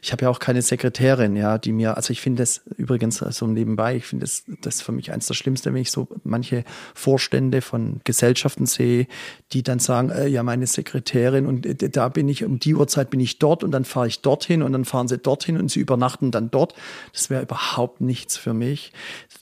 Ich 0.00 0.12
habe 0.12 0.24
ja 0.24 0.30
auch 0.30 0.38
keine 0.38 0.62
Sekretärin, 0.62 1.34
ja, 1.34 1.58
die 1.58 1.72
mir, 1.72 1.96
also 1.96 2.12
ich 2.12 2.20
finde 2.20 2.42
das 2.42 2.60
übrigens 2.76 3.18
so 3.18 3.46
nebenbei, 3.48 3.96
ich 3.96 4.06
finde 4.06 4.24
das, 4.24 4.44
das 4.60 4.80
für 4.80 4.92
mich 4.92 5.10
eins 5.10 5.26
der 5.26 5.34
Schlimmste, 5.34 5.74
wenn 5.74 5.82
ich 5.82 5.90
so 5.90 6.06
manche 6.22 6.62
Vorstände 6.94 7.62
von 7.62 8.00
Gesellschaften 8.04 8.66
sehe, 8.66 9.08
die 9.52 9.64
dann 9.64 9.80
sagen, 9.80 10.10
äh, 10.10 10.28
ja, 10.28 10.44
meine 10.44 10.68
Sekretärin 10.68 11.46
und 11.46 11.66
äh, 11.66 11.88
da 11.88 12.08
bin 12.10 12.28
ich, 12.28 12.44
um 12.44 12.60
die 12.60 12.76
Uhrzeit 12.76 13.10
bin 13.10 13.18
ich 13.18 13.40
dort 13.40 13.64
und 13.64 13.72
dann 13.72 13.84
fahre 13.84 14.06
ich 14.06 14.20
dorthin 14.20 14.62
und 14.62 14.72
dann 14.72 14.84
fahren 14.84 15.08
sie 15.08 15.18
dorthin 15.18 15.58
und 15.58 15.68
sie 15.68 15.80
übernachten 15.80 16.30
dann 16.30 16.50
dort. 16.52 16.74
Das 17.12 17.28
wäre 17.28 17.42
überhaupt 17.42 18.00
nichts 18.00 18.36
für 18.36 18.54
mich. 18.54 18.92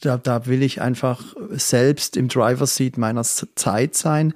Da, 0.01 0.17
da 0.17 0.47
will 0.47 0.63
ich 0.63 0.81
einfach 0.81 1.35
selbst 1.51 2.17
im 2.17 2.29
Driver's 2.47 2.77
Seat 2.77 2.97
meiner 2.97 3.25
Zeit 3.25 3.95
sein. 3.95 4.35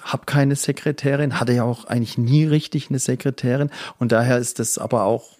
Hab 0.00 0.26
keine 0.26 0.56
Sekretärin, 0.56 1.38
hatte 1.38 1.52
ja 1.52 1.64
auch 1.64 1.84
eigentlich 1.84 2.18
nie 2.18 2.44
richtig 2.44 2.88
eine 2.88 2.98
Sekretärin 2.98 3.70
und 3.98 4.12
daher 4.12 4.38
ist 4.38 4.58
das 4.58 4.78
aber 4.78 5.04
auch 5.04 5.38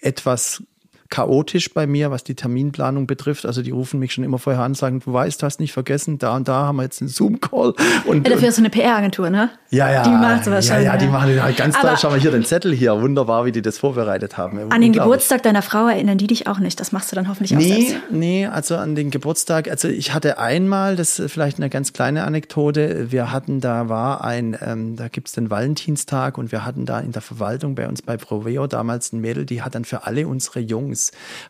etwas 0.00 0.62
chaotisch 1.10 1.72
bei 1.72 1.86
mir, 1.86 2.10
was 2.10 2.22
die 2.24 2.34
Terminplanung 2.34 3.06
betrifft. 3.06 3.46
Also 3.46 3.62
die 3.62 3.70
rufen 3.70 3.98
mich 3.98 4.12
schon 4.12 4.24
immer 4.24 4.38
vorher 4.38 4.62
an, 4.62 4.74
sagen, 4.74 5.00
du 5.00 5.12
weißt, 5.12 5.40
du 5.40 5.46
hast 5.46 5.58
nicht 5.60 5.72
vergessen, 5.72 6.18
da 6.18 6.36
und 6.36 6.48
da 6.48 6.66
haben 6.66 6.76
wir 6.76 6.82
jetzt 6.82 7.00
einen 7.00 7.08
Zoom-Call. 7.08 7.74
Und, 8.06 8.26
ja, 8.26 8.34
dafür 8.34 8.48
ist 8.48 8.56
so 8.56 8.60
eine 8.62 8.70
PR-Agentur, 8.70 9.30
ne? 9.30 9.50
Ja, 9.70 9.90
ja. 9.90 10.02
Die 10.02 10.10
macht 10.10 10.44
sowas 10.44 10.68
ja, 10.68 10.74
schon. 10.76 10.84
Ja, 10.84 10.96
die 10.96 11.06
machen 11.06 11.34
ja, 11.34 11.50
ganz 11.50 11.76
Aber- 11.76 11.88
toll. 11.88 11.96
Schau 12.00 12.10
mal 12.10 12.20
hier 12.20 12.30
den 12.30 12.44
Zettel 12.44 12.72
hier. 12.72 13.00
Wunderbar, 13.00 13.44
wie 13.44 13.52
die 13.52 13.62
das 13.62 13.78
vorbereitet 13.78 14.36
haben. 14.36 14.58
An 14.70 14.80
den 14.80 14.92
Geburtstag 14.92 15.42
deiner 15.42 15.62
Frau 15.62 15.86
erinnern 15.88 16.18
die 16.18 16.26
dich 16.26 16.46
auch 16.46 16.58
nicht. 16.58 16.78
Das 16.80 16.92
machst 16.92 17.10
du 17.12 17.16
dann 17.16 17.28
hoffentlich 17.28 17.54
auch 17.54 17.58
Nee, 17.58 17.88
selbst. 17.88 18.10
nee, 18.10 18.46
also 18.46 18.76
an 18.76 18.94
den 18.94 19.10
Geburtstag, 19.10 19.68
also 19.70 19.88
ich 19.88 20.12
hatte 20.14 20.38
einmal, 20.38 20.96
das 20.96 21.18
ist 21.18 21.32
vielleicht 21.32 21.58
eine 21.58 21.68
ganz 21.70 21.92
kleine 21.92 22.24
Anekdote, 22.24 23.10
wir 23.10 23.32
hatten, 23.32 23.60
da 23.60 23.88
war 23.88 24.24
ein, 24.24 24.56
ähm, 24.64 24.96
da 24.96 25.08
gibt's 25.08 25.32
den 25.32 25.50
Valentinstag 25.50 26.38
und 26.38 26.52
wir 26.52 26.64
hatten 26.64 26.86
da 26.86 27.00
in 27.00 27.12
der 27.12 27.22
Verwaltung 27.22 27.74
bei 27.74 27.88
uns 27.88 28.02
bei 28.02 28.16
Proveo 28.16 28.66
damals 28.66 29.12
ein 29.12 29.20
Mädel, 29.20 29.44
die 29.46 29.62
hat 29.62 29.74
dann 29.74 29.84
für 29.84 30.06
alle 30.06 30.26
unsere 30.26 30.60
Jungs, 30.60 30.97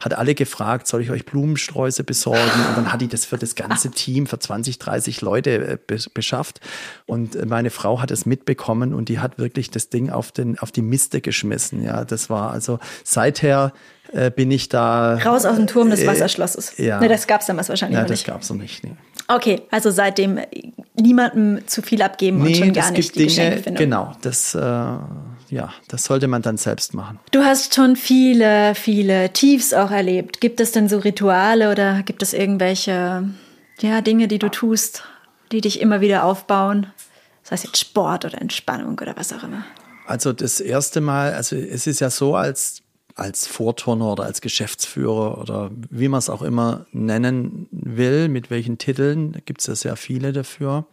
hat 0.00 0.14
alle 0.14 0.34
gefragt, 0.34 0.86
soll 0.86 1.02
ich 1.02 1.10
euch 1.10 1.24
Blumensträuße 1.26 2.04
besorgen? 2.04 2.40
Und 2.68 2.76
dann 2.76 2.92
hat 2.92 3.00
die 3.00 3.08
das 3.08 3.24
für 3.24 3.38
das 3.38 3.54
ganze 3.54 3.90
Team, 3.90 4.26
für 4.26 4.38
20, 4.38 4.78
30 4.78 5.20
Leute 5.20 5.50
äh, 5.50 5.78
be 5.86 5.98
beschafft. 6.14 6.60
Und 7.06 7.34
äh, 7.36 7.46
meine 7.46 7.70
Frau 7.70 8.00
hat 8.00 8.10
es 8.10 8.26
mitbekommen 8.26 8.94
und 8.94 9.08
die 9.08 9.18
hat 9.18 9.38
wirklich 9.38 9.70
das 9.70 9.88
Ding 9.88 10.10
auf, 10.10 10.32
den, 10.32 10.58
auf 10.58 10.70
die 10.72 10.82
Miste 10.82 11.20
geschmissen. 11.20 11.82
Ja, 11.82 12.04
das 12.04 12.30
war 12.30 12.50
also 12.52 12.78
seither 13.04 13.72
äh, 14.12 14.30
bin 14.30 14.50
ich 14.50 14.68
da. 14.68 15.16
Raus 15.16 15.44
aus 15.44 15.56
dem 15.56 15.66
Turm 15.66 15.90
des 15.90 16.00
Äh, 16.00 16.06
Wasserschlosses. 16.06 16.78
ja. 16.78 16.98
Ne, 17.00 17.08
das 17.08 17.26
gab's 17.26 17.46
damals 17.46 17.68
wahrscheinlich 17.68 17.96
Ja, 17.96 18.02
noch 18.02 18.08
das 18.08 18.18
nicht. 18.20 18.26
gab's 18.26 18.48
noch 18.50 18.56
nicht. 18.56 18.82
Nee. 18.84 18.92
Okay, 19.30 19.60
also 19.70 19.90
seitdem 19.90 20.38
niemandem 20.94 21.66
zu 21.66 21.82
viel 21.82 22.00
abgeben 22.00 22.40
und 22.40 22.56
schon 22.56 22.72
gar 22.72 22.86
es 22.86 22.90
nicht 22.92 23.14
die 23.14 23.26
Dinge, 23.26 23.60
genau, 23.76 24.12
das, 24.22 24.54
äh, 24.54 24.60
ja, 25.50 25.72
das 25.88 26.04
sollte 26.04 26.28
man 26.28 26.42
dann 26.42 26.56
selbst 26.56 26.94
machen. 26.94 27.18
Du 27.30 27.44
hast 27.44 27.74
schon 27.74 27.96
viele, 27.96 28.74
viele 28.74 29.32
Tiefs 29.32 29.72
auch 29.72 29.90
erlebt. 29.90 30.40
Gibt 30.40 30.60
es 30.60 30.72
denn 30.72 30.88
so 30.88 30.98
Rituale 30.98 31.70
oder 31.70 32.02
gibt 32.02 32.22
es 32.22 32.32
irgendwelche 32.32 33.28
ja, 33.80 34.00
Dinge, 34.00 34.28
die 34.28 34.38
du 34.38 34.50
tust, 34.50 35.04
die 35.52 35.60
dich 35.60 35.80
immer 35.80 36.00
wieder 36.00 36.24
aufbauen? 36.24 36.86
Das 37.42 37.52
heißt 37.52 37.64
jetzt 37.64 37.78
Sport 37.78 38.24
oder 38.24 38.40
Entspannung 38.40 38.98
oder 38.98 39.16
was 39.16 39.32
auch 39.32 39.42
immer. 39.42 39.64
Also 40.06 40.32
das 40.32 40.60
erste 40.60 41.00
Mal, 41.00 41.34
also 41.34 41.56
es 41.56 41.86
ist 41.86 42.00
ja 42.00 42.10
so 42.10 42.34
als 42.34 42.82
als 43.18 43.48
Vorturner 43.48 44.12
oder 44.12 44.24
als 44.24 44.40
Geschäftsführer 44.40 45.38
oder 45.38 45.72
wie 45.90 46.06
man 46.06 46.18
es 46.18 46.30
auch 46.30 46.40
immer 46.40 46.86
nennen 46.92 47.66
will, 47.72 48.28
mit 48.28 48.48
welchen 48.48 48.78
Titeln, 48.78 49.42
gibt 49.44 49.60
es 49.60 49.66
ja 49.66 49.74
sehr 49.74 49.96
viele 49.96 50.32
dafür. 50.32 50.86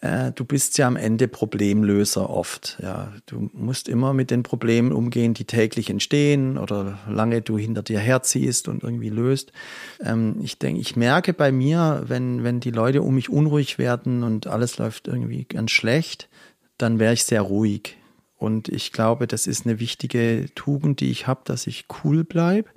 Äh, 0.00 0.32
du 0.32 0.44
bist 0.44 0.78
ja 0.78 0.86
am 0.86 0.96
Ende 0.96 1.26
Problemlöser 1.26 2.30
oft. 2.30 2.78
Ja, 2.80 3.12
du 3.26 3.50
musst 3.52 3.88
immer 3.88 4.14
mit 4.14 4.30
den 4.30 4.42
Problemen 4.42 4.92
umgehen, 4.92 5.34
die 5.34 5.44
täglich 5.44 5.90
entstehen 5.90 6.56
oder 6.56 6.98
lange 7.08 7.42
du 7.42 7.58
hinter 7.58 7.82
dir 7.82 7.98
herziehst 7.98 8.68
und 8.68 8.84
irgendwie 8.84 9.10
löst. 9.10 9.52
Ähm, 10.00 10.36
ich 10.40 10.58
denke, 10.58 10.80
ich 10.80 10.94
merke 10.94 11.32
bei 11.32 11.50
mir, 11.50 12.04
wenn 12.06 12.44
wenn 12.44 12.60
die 12.60 12.70
Leute 12.70 13.02
um 13.02 13.14
mich 13.16 13.28
unruhig 13.28 13.78
werden 13.78 14.22
und 14.22 14.46
alles 14.46 14.78
läuft 14.78 15.08
irgendwie 15.08 15.44
ganz 15.44 15.72
schlecht, 15.72 16.28
dann 16.76 16.98
wäre 17.00 17.14
ich 17.14 17.24
sehr 17.24 17.42
ruhig. 17.42 17.96
Und 18.36 18.68
ich 18.68 18.92
glaube, 18.92 19.26
das 19.26 19.48
ist 19.48 19.66
eine 19.66 19.80
wichtige 19.80 20.46
Tugend, 20.54 21.00
die 21.00 21.10
ich 21.10 21.26
habe, 21.26 21.40
dass 21.44 21.66
ich 21.66 21.86
cool 22.04 22.22
bleibe 22.22 22.68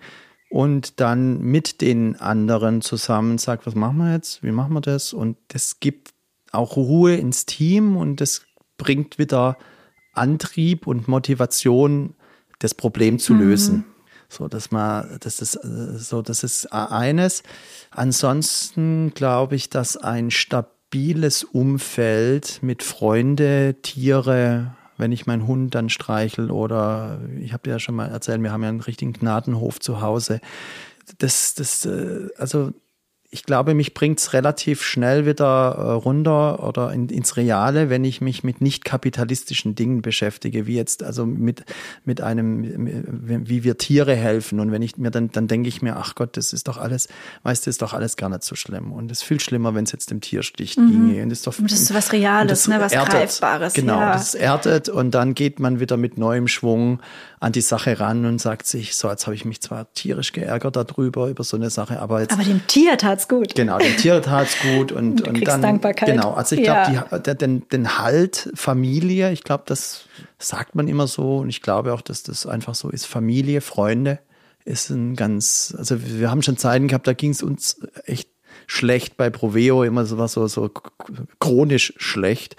und 0.52 1.00
dann 1.00 1.40
mit 1.40 1.80
den 1.80 2.20
anderen 2.20 2.82
zusammen 2.82 3.38
sagt, 3.38 3.66
was 3.66 3.74
machen 3.74 4.00
wir 4.00 4.12
jetzt, 4.12 4.44
wie 4.44 4.52
machen 4.52 4.74
wir 4.74 4.82
das? 4.82 5.14
Und 5.14 5.38
das 5.48 5.80
gibt 5.80 6.11
auch 6.52 6.76
Ruhe 6.76 7.16
ins 7.16 7.46
Team 7.46 7.98
und 7.98 8.22
das 8.22 8.44
bringt 8.78 9.18
wieder 9.18 9.58
Antrieb 10.14 10.88
und 10.88 11.08
Motivation, 11.08 12.16
das 12.60 12.76
Problem 12.76 13.20
zu 13.20 13.34
lösen. 13.34 13.86
So, 14.30 14.48
dass 14.48 14.72
man, 14.72 15.18
das 15.20 15.42
ist, 15.42 15.54
so, 15.54 16.22
das 16.22 16.44
ist 16.44 16.72
eines. 16.72 17.44
Ansonsten 17.90 19.14
glaube 19.14 19.56
ich, 19.56 19.70
dass 19.70 19.98
ein 19.98 20.32
stabiles 20.32 21.44
Umfeld 21.44 22.60
mit 22.62 22.82
Freunde, 22.82 23.76
Tiere, 23.82 24.76
wenn 24.98 25.12
ich 25.12 25.26
meinen 25.26 25.48
Hund 25.48 25.76
dann 25.76 25.90
streichel 25.90 26.50
oder 26.50 27.20
ich 27.40 27.52
habe 27.52 27.64
dir 27.64 27.72
ja 27.72 27.80
schon 27.80 27.96
mal 27.96 28.08
erzählt, 28.08 28.42
wir 28.42 28.52
haben 28.54 28.64
ja 28.64 28.70
einen 28.70 28.80
richtigen 28.80 29.14
Gnadenhof 29.14 29.80
zu 29.80 30.00
Hause. 30.00 30.40
Das, 31.18 31.54
das, 31.56 31.86
äh, 31.86 32.30
also 32.38 32.72
ich 33.34 33.44
glaube, 33.44 33.74
mich 33.74 33.94
bringt's 33.94 34.34
relativ 34.34 34.84
schnell 34.84 35.26
wieder 35.26 35.76
äh, 35.78 35.92
runter 35.92 36.68
oder 36.68 36.92
in, 36.92 37.08
ins 37.08 37.38
Reale, 37.38 37.90
wenn 37.90 38.04
ich 38.04 38.20
mich 38.20 38.44
mit 38.44 38.60
nicht 38.60 38.84
kapitalistischen 38.84 39.74
Dingen 39.74 40.02
beschäftige, 40.02 40.68
wie 40.68 40.76
jetzt 40.76 41.02
also 41.02 41.26
mit 41.26 41.64
mit 42.04 42.20
einem 42.20 43.48
wie 43.48 43.64
wir 43.64 43.78
Tiere 43.78 44.18
helfen. 44.18 44.60
Und 44.60 44.74
wenn 44.74 44.82
ich 44.82 44.98
mir 44.98 45.12
dann 45.12 45.32
dann 45.32 45.48
denke 45.48 45.70
ich 45.70 45.82
mir, 45.82 45.96
ach 45.96 46.16
Gott, 46.16 46.36
das 46.36 46.52
ist 46.52 46.68
doch 46.68 46.78
alles, 46.78 47.08
weißt 47.44 47.66
du, 47.66 47.70
ist 47.70 47.82
doch 47.82 47.94
alles 47.94 48.18
gar 48.18 48.28
nicht 48.28 48.44
so 48.44 48.56
schlimm. 48.56 48.92
Und 48.92 49.10
es 49.10 49.20
ist 49.20 49.24
viel 49.24 49.40
schlimmer, 49.40 49.74
wenn 49.76 49.86
es 49.86 49.94
jetzt 49.94 50.12
dem 50.12 50.20
Tier 50.20 50.44
sticht 50.44 50.76
ginge. 50.76 51.24
Und 51.24 51.30
das 51.30 51.40
ist 51.40 51.48
doch 51.48 51.58
Und 51.58 51.72
das 51.72 51.80
ist 51.80 51.94
was 51.94 52.12
Reales, 52.12 52.68
ne, 52.68 52.82
was 52.82 52.92
Greifbares, 52.92 53.74
Genau, 53.74 54.00
ja. 54.00 54.12
das 54.12 54.36
erdet. 54.36 54.90
Und 54.90 55.12
dann 55.12 55.36
geht 55.36 55.62
man 55.62 55.80
wieder 55.80 55.96
mit 55.96 56.18
neuem 56.18 56.50
Schwung 56.50 57.00
an 57.40 57.52
die 57.54 57.62
Sache 57.62 58.00
ran 58.00 58.26
und 58.26 58.40
sagt 58.40 58.68
sich, 58.68 58.96
so 58.96 59.10
jetzt 59.10 59.26
habe 59.26 59.36
ich 59.36 59.46
mich 59.46 59.62
zwar 59.62 59.92
tierisch 59.94 60.32
geärgert 60.32 60.76
darüber 60.76 61.28
über 61.28 61.44
so 61.44 61.58
eine 61.58 61.70
Sache, 61.72 62.00
aber 62.00 62.22
jetzt 62.22 62.34
Aber 62.34 62.44
dem 62.44 62.68
Tier 62.68 62.98
tat's 63.22 63.28
gut. 63.28 63.56
Genau, 63.56 63.78
dem 63.78 63.96
Tier 63.98 64.22
tat's 64.22 64.58
gut 64.62 64.92
und, 64.92 65.22
und 65.22 65.34
kriegst 65.34 65.48
dann 65.48 65.62
Dankbarkeit. 65.62 66.10
genau. 66.10 66.34
Also 66.34 66.56
ich 66.56 66.64
glaube, 66.64 66.92
Ja. 66.94 67.18
den, 67.34 67.68
den 67.70 67.98
Halt 68.00 68.50
Familie, 68.56 69.32
ich 69.32 69.44
glaube, 69.44 69.64
das 69.68 70.06
sagt 70.40 70.76
man 70.76 70.88
immer 70.88 71.08
so 71.08 71.38
und 71.38 71.50
ich 71.50 71.62
glaube 71.62 71.94
auch, 71.94 72.02
dass 72.02 72.24
das 72.24 72.46
einfach 72.46 72.76
so 72.76 72.90
ist. 72.90 73.06
Familie, 73.06 73.62
Freunde 73.62 74.20
ist 74.66 74.90
ein 74.90 75.16
ganz, 75.16 75.74
also 75.78 75.96
wir 76.04 76.30
haben 76.30 76.42
schon 76.44 76.58
Zeiten 76.58 76.88
gehabt, 76.88 77.08
da 77.08 77.14
ging 77.14 77.32
es 77.32 77.42
uns 77.42 77.80
echt 78.06 78.30
schlecht 78.68 79.18
bei 79.18 79.30
Proveo, 79.30 79.84
immer 79.84 80.06
so 80.06 80.18
was 80.18 80.34
so 80.34 80.48
so 80.48 80.70
chronisch 81.40 81.94
schlecht. 81.98 82.56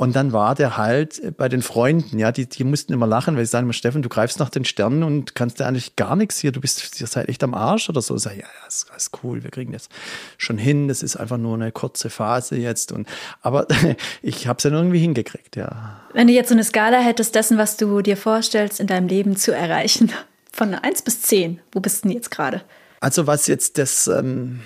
Und 0.00 0.16
dann 0.16 0.32
war 0.32 0.54
der 0.54 0.78
halt 0.78 1.36
bei 1.36 1.50
den 1.50 1.60
Freunden, 1.60 2.18
ja, 2.18 2.32
die, 2.32 2.48
die 2.48 2.64
mussten 2.64 2.94
immer 2.94 3.06
lachen, 3.06 3.36
weil 3.36 3.44
sie 3.44 3.50
sagen 3.50 3.66
immer, 3.66 3.74
Steffen, 3.74 4.00
du 4.00 4.08
greifst 4.08 4.38
nach 4.38 4.48
den 4.48 4.64
Sternen 4.64 5.02
und 5.02 5.34
kannst 5.34 5.60
ja 5.60 5.66
eigentlich 5.66 5.94
gar 5.96 6.16
nichts 6.16 6.38
hier, 6.38 6.52
du 6.52 6.60
bist, 6.62 6.98
ihr 7.02 7.06
seid 7.06 7.28
echt 7.28 7.44
am 7.44 7.52
Arsch 7.52 7.90
oder 7.90 8.00
so. 8.00 8.16
Ich 8.16 8.22
sag, 8.22 8.32
ja, 8.32 8.38
ja, 8.38 8.66
ist 8.66 8.90
alles 8.90 9.10
cool, 9.22 9.44
wir 9.44 9.50
kriegen 9.50 9.72
das 9.72 9.90
schon 10.38 10.56
hin, 10.56 10.88
das 10.88 11.02
ist 11.02 11.16
einfach 11.16 11.36
nur 11.36 11.54
eine 11.54 11.70
kurze 11.70 12.08
Phase 12.08 12.56
jetzt. 12.56 12.92
Und 12.92 13.06
aber 13.42 13.66
ich 14.22 14.46
habe 14.46 14.56
es 14.56 14.62
dann 14.62 14.72
irgendwie 14.72 15.00
hingekriegt, 15.00 15.56
ja. 15.56 16.00
Wenn 16.14 16.28
du 16.28 16.32
jetzt 16.32 16.48
so 16.48 16.54
eine 16.54 16.64
Skala 16.64 17.00
hättest 17.00 17.34
dessen, 17.34 17.58
was 17.58 17.76
du 17.76 18.00
dir 18.00 18.16
vorstellst, 18.16 18.80
in 18.80 18.86
deinem 18.86 19.06
Leben 19.06 19.36
zu 19.36 19.54
erreichen, 19.54 20.10
von 20.50 20.74
1 20.74 21.02
bis 21.02 21.20
10, 21.20 21.60
wo 21.72 21.80
bist 21.80 22.04
du 22.04 22.08
denn 22.08 22.16
jetzt 22.16 22.30
gerade? 22.30 22.62
Also 23.00 23.26
was 23.26 23.48
jetzt 23.48 23.76
das, 23.76 24.06
ähm, 24.06 24.60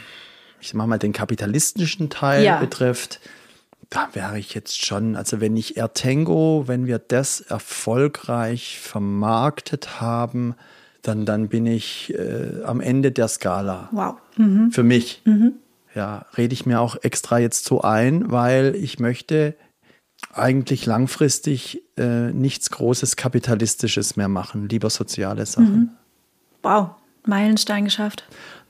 ich 0.61 0.74
mach 0.74 0.87
mal 0.87 0.99
den 0.99 1.12
kapitalistischen 1.12 2.09
Teil 2.09 2.45
Ja. 2.45 2.61
betrifft, 2.61 3.18
da 3.91 4.09
wäre 4.12 4.39
ich 4.39 4.55
jetzt 4.55 4.85
schon, 4.85 5.16
also 5.16 5.41
wenn 5.41 5.57
ich 5.57 5.76
Ertango, 5.76 6.64
wenn 6.66 6.87
wir 6.87 6.99
das 6.99 7.41
erfolgreich 7.41 8.78
vermarktet 8.80 10.01
haben, 10.01 10.55
dann, 11.03 11.26
dann 11.26 11.49
bin 11.49 11.66
ich 11.66 12.14
äh, 12.14 12.62
am 12.64 12.80
Ende 12.80 13.12
der 13.12 13.28
Skala. 13.28 13.89
Wow. 13.93 14.16
Für 14.70 14.82
mich. 14.82 15.22
Ja, 15.95 16.26
rede 16.37 16.55
ich 16.55 16.66
mir 16.66 16.80
auch 16.80 16.97
extra 17.03 17.39
jetzt 17.39 17.66
so 17.66 17.82
ein, 17.82 18.30
weil 18.30 18.74
ich 18.74 18.99
möchte 18.99 19.55
eigentlich 20.32 20.87
langfristig 20.87 21.82
äh, 21.97 22.32
nichts 22.32 22.70
Großes 22.70 23.16
Kapitalistisches 23.16 24.16
mehr 24.16 24.28
machen, 24.28 24.68
lieber 24.68 24.91
soziale 24.91 25.47
Sachen. 25.47 25.97
Wow. 26.62 26.91
Meilenstein 27.26 27.85
geschafft. 27.85 28.24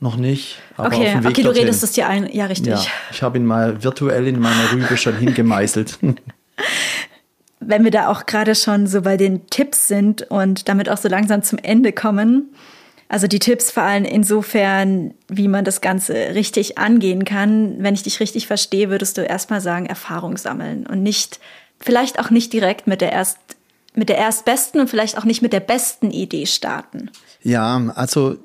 Noch 0.05 0.16
nicht. 0.18 0.59
Aber 0.76 0.88
auf 0.88 0.94
Okay, 0.94 1.12
dem 1.12 1.24
Weg 1.24 1.30
okay, 1.30 1.42
du 1.44 1.48
redest 1.48 1.82
es 1.82 1.92
dir 1.92 2.07
ein. 2.07 2.28
Ja, 2.30 2.44
richtig. 2.44 2.74
Ja, 2.74 2.84
ich 3.11 3.22
habe 3.22 3.38
ihn 3.38 3.46
mal 3.46 3.82
virtuell 3.82 4.26
in 4.26 4.38
meiner 4.38 4.70
Rübe 4.70 4.98
schon 4.98 5.16
hingemeißelt. 5.16 5.98
wenn 7.61 7.84
wir 7.84 7.90
da 7.90 8.09
auch 8.09 8.26
gerade 8.26 8.55
schon 8.55 8.86
so 8.86 9.00
bei 9.00 9.16
den 9.16 9.46
Tipps 9.46 9.88
sind 9.88 10.20
und 10.30 10.68
damit 10.68 10.90
auch 10.90 10.98
so 10.98 11.09
langsam 11.09 11.42
zum 11.42 11.59
Ende 11.59 11.92
kommen. 11.92 12.55
Also 13.09 13.28
die 13.28 13.38
Tipps 13.38 13.70
vor 13.70 13.84
allem 13.84 14.05
insofern, 14.05 15.14
wie 15.28 15.48
man 15.48 15.64
das 15.64 15.80
Ganze 15.80 16.12
richtig 16.34 16.76
angehen 16.76 17.24
kann. 17.24 17.76
Wenn 17.78 17.94
ich 17.94 18.02
dich 18.02 18.20
richtig 18.20 18.46
verstehe, 18.46 18.90
würdest 18.90 19.16
du 19.16 19.22
erstmal 19.22 19.62
sagen, 19.62 19.86
Erfahrung 19.86 20.36
sammeln 20.36 20.86
und 20.86 21.02
nicht, 21.02 21.40
vielleicht 21.80 22.18
auch 22.18 22.28
nicht 22.28 22.52
direkt 22.52 22.86
mit 22.86 23.00
der 23.00 23.12
erst, 23.12 23.38
mit 23.94 24.11
der 24.11 24.18
erstbesten 24.18 24.82
und 24.82 24.90
vielleicht 24.90 25.16
auch 25.16 25.24
nicht 25.24 25.40
mit 25.40 25.55
der 25.55 25.61
besten 25.61 26.11
Idee 26.11 26.44
starten. 26.44 27.11
Ja, 27.42 27.80
also 27.94 28.36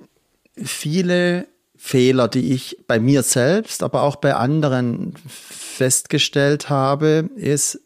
viele 0.64 1.48
Fehler, 1.76 2.28
die 2.28 2.54
ich 2.54 2.78
bei 2.88 3.00
mir 3.00 3.24
selbst, 3.24 3.84
aber 3.84 4.04
auch 4.04 4.18
bei 4.18 4.36
anderen 4.36 5.14
festgestellt 5.28 6.70
habe, 6.70 7.30
ist, 7.36 7.82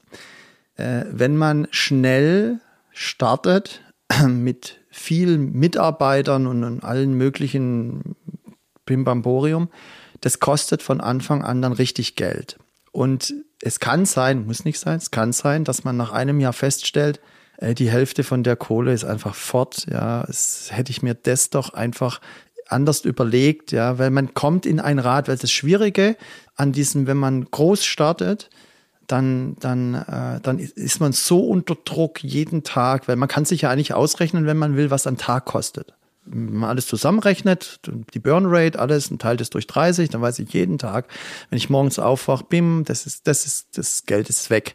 äh, 0.75 1.05
wenn 1.11 1.37
man 1.37 1.67
schnell 1.71 2.59
startet 2.91 3.81
mit 4.27 4.79
vielen 4.89 5.53
Mitarbeitern 5.53 6.47
und, 6.47 6.63
und 6.63 6.83
allen 6.83 7.13
möglichen 7.13 8.15
Pimbamborium, 8.85 9.69
das 10.21 10.39
kostet 10.39 10.81
von 10.81 11.01
Anfang 11.01 11.43
an 11.43 11.61
dann 11.61 11.73
richtig 11.73 12.15
Geld. 12.15 12.57
Und 12.91 13.33
es 13.61 13.79
kann 13.79 14.05
sein, 14.05 14.45
muss 14.45 14.65
nicht 14.65 14.79
sein, 14.79 14.97
es 14.97 15.11
kann 15.11 15.33
sein, 15.33 15.63
dass 15.63 15.83
man 15.83 15.97
nach 15.97 16.11
einem 16.11 16.39
Jahr 16.39 16.53
feststellt, 16.53 17.19
äh, 17.57 17.73
die 17.73 17.89
Hälfte 17.89 18.23
von 18.23 18.43
der 18.43 18.55
Kohle 18.55 18.93
ist 18.93 19.05
einfach 19.05 19.35
fort. 19.35 19.85
Ja, 19.89 20.23
es 20.23 20.69
hätte 20.71 20.91
ich 20.91 21.01
mir 21.01 21.13
das 21.13 21.49
doch 21.49 21.73
einfach 21.73 22.21
anders 22.73 23.05
überlegt, 23.05 23.71
ja, 23.71 23.97
weil 23.97 24.09
man 24.09 24.33
kommt 24.33 24.65
in 24.65 24.79
ein 24.79 24.99
Rad, 24.99 25.27
weil 25.27 25.37
das 25.37 25.51
Schwierige 25.51 26.17
an 26.55 26.71
diesem, 26.71 27.07
wenn 27.07 27.17
man 27.17 27.45
groß 27.45 27.85
startet, 27.85 28.49
dann, 29.07 29.55
dann, 29.59 29.95
äh, 29.95 30.39
dann 30.41 30.59
ist 30.59 30.99
man 30.99 31.11
so 31.11 31.47
unter 31.47 31.75
Druck 31.75 32.23
jeden 32.23 32.63
Tag, 32.63 33.07
weil 33.07 33.15
man 33.15 33.29
kann 33.29 33.45
sich 33.45 33.61
ja 33.61 33.69
eigentlich 33.69 33.93
ausrechnen, 33.93 34.45
wenn 34.45 34.57
man 34.57 34.75
will, 34.75 34.91
was 34.91 35.07
ein 35.07 35.17
Tag 35.17 35.45
kostet. 35.45 35.93
Wenn 36.25 36.53
man 36.53 36.69
alles 36.69 36.87
zusammenrechnet, 36.87 37.81
die 38.13 38.19
Burn 38.19 38.45
Rate, 38.47 38.79
alles, 38.79 39.11
und 39.11 39.21
teilt 39.21 39.41
es 39.41 39.49
durch 39.49 39.67
30, 39.67 40.09
dann 40.09 40.21
weiß 40.21 40.39
ich 40.39 40.53
jeden 40.53 40.77
Tag, 40.77 41.07
wenn 41.49 41.57
ich 41.57 41.69
morgens 41.69 41.99
aufwache, 41.99 42.45
bim, 42.47 42.85
das 42.85 43.05
ist, 43.05 43.27
das 43.27 43.45
ist, 43.45 43.77
das 43.77 44.05
Geld 44.05 44.29
ist 44.29 44.49
weg. 44.49 44.73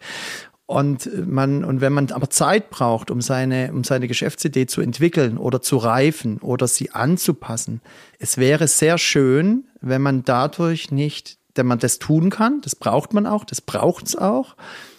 Und 0.69 1.27
man, 1.27 1.65
und 1.65 1.81
wenn 1.81 1.95
man 1.95 2.13
aber 2.13 2.29
Zeit 2.29 2.69
braucht, 2.69 3.11
um 3.11 3.23
seine, 3.23 3.73
um 3.73 3.85
seine 3.85 4.07
Geschäftsidee 4.07 4.67
zu 4.67 4.83
entwickeln 4.83 5.39
oder 5.39 5.63
zu 5.63 5.79
reifen 5.79 6.37
oder 6.41 6.69
sie 6.69 6.91
anzupassen, 6.91 7.81
es 8.19 8.37
wäre 8.37 8.69
sehr 8.69 8.99
schön, 8.99 9.65
wenn 9.81 10.03
man 10.03 10.25
dadurch 10.25 10.91
nicht, 10.91 11.39
wenn 11.55 11.67
man 11.67 11.79
das 11.79 11.99
tun 11.99 12.29
kann, 12.29 12.61
das 12.61 12.77
braucht 12.77 13.15
man 13.15 13.27
auch, 13.27 13.47
das 13.47 13.63
braucht's 13.63 14.15
auch. 14.15 14.57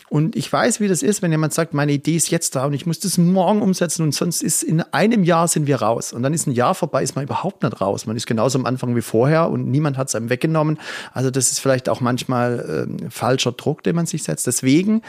Und 0.09 0.35
ich 0.35 0.51
weiß, 0.51 0.79
wie 0.79 0.87
das 0.87 1.03
ist, 1.03 1.21
wenn 1.21 1.31
jemand 1.31 1.53
sagt, 1.53 1.73
meine 1.73 1.91
Idee 1.91 2.15
ist 2.15 2.31
jetzt 2.31 2.55
da 2.55 2.65
und 2.65 2.73
ich 2.73 2.85
muss 2.85 2.99
das 2.99 3.17
morgen 3.17 3.61
umsetzen 3.61 4.03
und 4.03 4.13
sonst 4.13 4.41
ist 4.41 4.63
in 4.63 4.81
einem 4.81 5.23
Jahr 5.23 5.47
sind 5.47 5.67
wir 5.67 5.81
raus. 5.81 6.13
Und 6.13 6.23
dann 6.23 6.33
ist 6.33 6.47
ein 6.47 6.51
Jahr 6.51 6.73
vorbei, 6.73 7.03
ist 7.03 7.15
man 7.15 7.25
überhaupt 7.25 7.63
nicht 7.63 7.79
raus. 7.79 8.05
Man 8.05 8.15
ist 8.15 8.25
genauso 8.25 8.57
am 8.57 8.65
Anfang 8.65 8.95
wie 8.95 9.01
vorher 9.01 9.49
und 9.49 9.69
niemand 9.69 9.97
hat 9.97 10.07
es 10.07 10.15
einem 10.15 10.29
weggenommen. 10.29 10.79
Also 11.13 11.29
das 11.29 11.51
ist 11.51 11.59
vielleicht 11.59 11.89
auch 11.89 12.01
manchmal 12.01 12.87
äh, 12.89 13.09
falscher 13.09 13.51
Druck, 13.51 13.83
den 13.83 13.95
man 13.95 14.05
sich 14.05 14.23
setzt. 14.23 14.47
Deswegen 14.47 15.01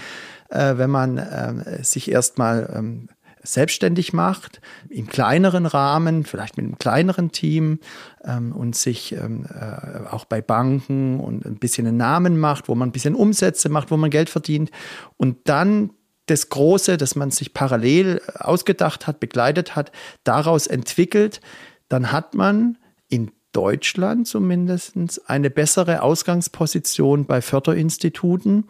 äh, 0.50 0.76
wenn 0.76 0.90
man 0.90 1.18
äh, 1.18 1.82
sich 1.82 2.10
erstmal 2.10 2.72
ähm, 2.76 3.08
selbstständig 3.42 4.12
macht, 4.12 4.60
im 4.88 5.06
kleineren 5.06 5.66
Rahmen, 5.66 6.24
vielleicht 6.24 6.56
mit 6.56 6.66
einem 6.66 6.78
kleineren 6.78 7.32
Team 7.32 7.80
ähm, 8.24 8.52
und 8.52 8.76
sich 8.76 9.12
ähm, 9.12 9.46
äh, 9.48 10.06
auch 10.08 10.24
bei 10.24 10.40
Banken 10.40 11.20
und 11.20 11.44
ein 11.44 11.56
bisschen 11.56 11.86
einen 11.86 11.96
Namen 11.96 12.38
macht, 12.38 12.68
wo 12.68 12.74
man 12.74 12.88
ein 12.88 12.92
bisschen 12.92 13.14
Umsätze 13.14 13.68
macht, 13.68 13.90
wo 13.90 13.96
man 13.96 14.10
Geld 14.10 14.30
verdient. 14.30 14.70
Und 15.16 15.36
dann 15.44 15.90
das 16.26 16.48
Große, 16.48 16.96
das 16.96 17.16
man 17.16 17.30
sich 17.30 17.54
parallel 17.54 18.20
ausgedacht 18.34 19.06
hat, 19.06 19.20
begleitet 19.20 19.74
hat, 19.74 19.90
daraus 20.22 20.66
entwickelt, 20.66 21.40
dann 21.88 22.12
hat 22.12 22.34
man 22.34 22.78
in 23.08 23.32
Deutschland 23.52 24.28
zumindest 24.28 24.94
eine 25.28 25.50
bessere 25.50 26.02
Ausgangsposition 26.02 27.24
bei 27.24 27.42
Förderinstituten 27.42 28.68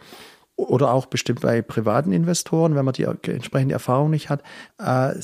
oder 0.68 0.92
auch 0.92 1.06
bestimmt 1.06 1.40
bei 1.40 1.62
privaten 1.62 2.12
Investoren, 2.12 2.74
wenn 2.74 2.84
man 2.84 2.94
die 2.94 3.04
entsprechende 3.04 3.72
Erfahrung 3.72 4.10
nicht 4.10 4.28
hat, 4.30 4.42
äh, 4.78 5.14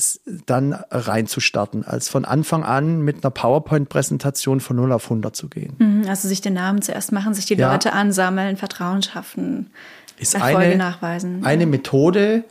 dann 0.45 0.73
reinzustarten, 0.73 1.85
als 1.85 2.09
von 2.09 2.25
Anfang 2.25 2.63
an 2.63 3.01
mit 3.01 3.23
einer 3.23 3.31
PowerPoint-Präsentation 3.31 4.59
von 4.59 4.75
0 4.75 4.91
auf 4.91 5.05
100 5.05 5.35
zu 5.35 5.49
gehen. 5.49 5.75
Mhm, 5.79 6.05
also 6.07 6.27
sich 6.27 6.41
den 6.41 6.53
Namen 6.53 6.81
zuerst 6.81 7.11
machen, 7.11 7.33
sich 7.33 7.45
die 7.45 7.55
ja. 7.55 7.71
Leute 7.71 7.93
ansammeln, 7.93 8.57
Vertrauen 8.57 9.01
schaffen, 9.01 9.69
ist 10.17 10.35
Erfolge 10.35 10.57
eine, 10.57 10.75
nachweisen. 10.77 11.45
Eine 11.45 11.63
ja. 11.63 11.69
Methode, 11.69 12.43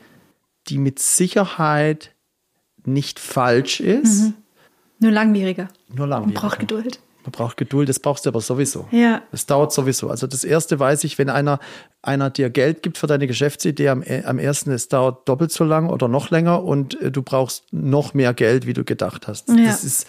die 0.68 0.78
mit 0.78 0.98
Sicherheit 0.98 2.12
nicht 2.84 3.18
falsch 3.18 3.80
ist. 3.80 4.22
Mhm. 4.22 4.34
Nur 5.00 5.12
langwieriger. 5.12 5.68
Nur 5.94 6.06
langwieriger. 6.06 6.40
Man 6.40 6.48
braucht 6.48 6.60
Geduld. 6.60 7.00
Man 7.26 7.32
braucht 7.32 7.56
Geduld, 7.56 7.88
das 7.88 7.98
brauchst 7.98 8.24
du 8.24 8.30
aber 8.30 8.40
sowieso. 8.40 8.86
Ja. 8.92 9.22
Das 9.32 9.46
dauert 9.46 9.72
sowieso. 9.72 10.08
Also 10.08 10.28
das 10.28 10.44
erste 10.44 10.78
weiß 10.78 11.02
ich, 11.02 11.18
wenn 11.18 11.28
einer, 11.28 11.58
einer 12.02 12.30
dir 12.30 12.50
Geld 12.50 12.84
gibt 12.84 12.98
für 12.98 13.08
deine 13.08 13.26
Geschäftsidee 13.26 13.88
am, 13.88 14.04
am 14.24 14.38
ersten, 14.38 14.70
es 14.70 14.88
dauert 14.88 15.28
doppelt 15.28 15.50
so 15.50 15.64
lang 15.64 15.90
oder 15.90 16.06
noch 16.06 16.30
länger 16.30 16.62
und 16.62 17.00
äh, 17.00 17.10
du 17.10 17.22
brauchst 17.22 17.64
noch 17.72 18.14
mehr 18.14 18.32
Geld, 18.32 18.66
wie 18.66 18.74
du 18.74 18.84
gedacht 18.84 19.26
hast. 19.26 19.48
Ja. 19.48 19.56
Das 19.66 19.82
ist, 19.82 20.06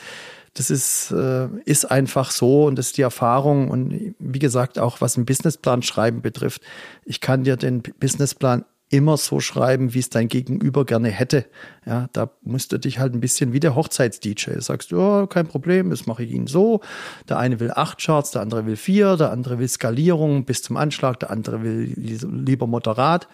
das 0.53 0.69
ist, 0.69 1.11
äh, 1.11 1.47
ist 1.65 1.85
einfach 1.85 2.29
so 2.29 2.65
und 2.65 2.77
das 2.77 2.87
ist 2.87 2.97
die 2.97 3.01
Erfahrung. 3.01 3.71
Und 3.71 4.15
wie 4.19 4.39
gesagt, 4.39 4.77
auch 4.77 5.01
was 5.01 5.17
ein 5.17 5.25
Businessplan 5.25 5.81
schreiben 5.81 6.21
betrifft, 6.21 6.61
ich 7.03 7.19
kann 7.19 7.43
dir 7.43 7.57
den 7.57 7.81
Businessplan 7.81 8.63
immer 8.89 9.17
so 9.17 9.39
schreiben, 9.39 9.93
wie 9.93 9.99
es 9.99 10.09
dein 10.09 10.27
Gegenüber 10.27 10.85
gerne 10.85 11.09
hätte. 11.09 11.45
Ja, 11.85 12.07
da 12.13 12.29
musst 12.41 12.71
du 12.71 12.77
dich 12.77 12.99
halt 12.99 13.13
ein 13.13 13.19
bisschen 13.19 13.51
wie 13.53 13.59
der 13.59 13.75
Hochzeits-DJ. 13.75 14.59
Sagst 14.59 14.91
du, 14.91 14.99
oh, 14.99 15.27
kein 15.27 15.47
Problem, 15.47 15.89
das 15.89 16.05
mache 16.05 16.23
ich 16.23 16.31
Ihnen 16.31 16.47
so. 16.47 16.81
Der 17.27 17.37
eine 17.37 17.59
will 17.59 17.71
acht 17.71 17.99
Charts, 17.99 18.31
der 18.31 18.41
andere 18.41 18.65
will 18.65 18.77
vier, 18.77 19.17
der 19.17 19.31
andere 19.31 19.59
will 19.59 19.67
Skalierung 19.67 20.45
bis 20.45 20.63
zum 20.63 20.77
Anschlag, 20.77 21.19
der 21.19 21.31
andere 21.31 21.63
will 21.63 21.93
lieber 21.97 22.67
moderat. 22.67 23.27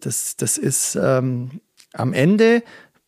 Das, 0.00 0.36
das 0.36 0.58
ist 0.58 0.96
ähm, 1.00 1.60
am 1.92 2.12
Ende 2.12 2.62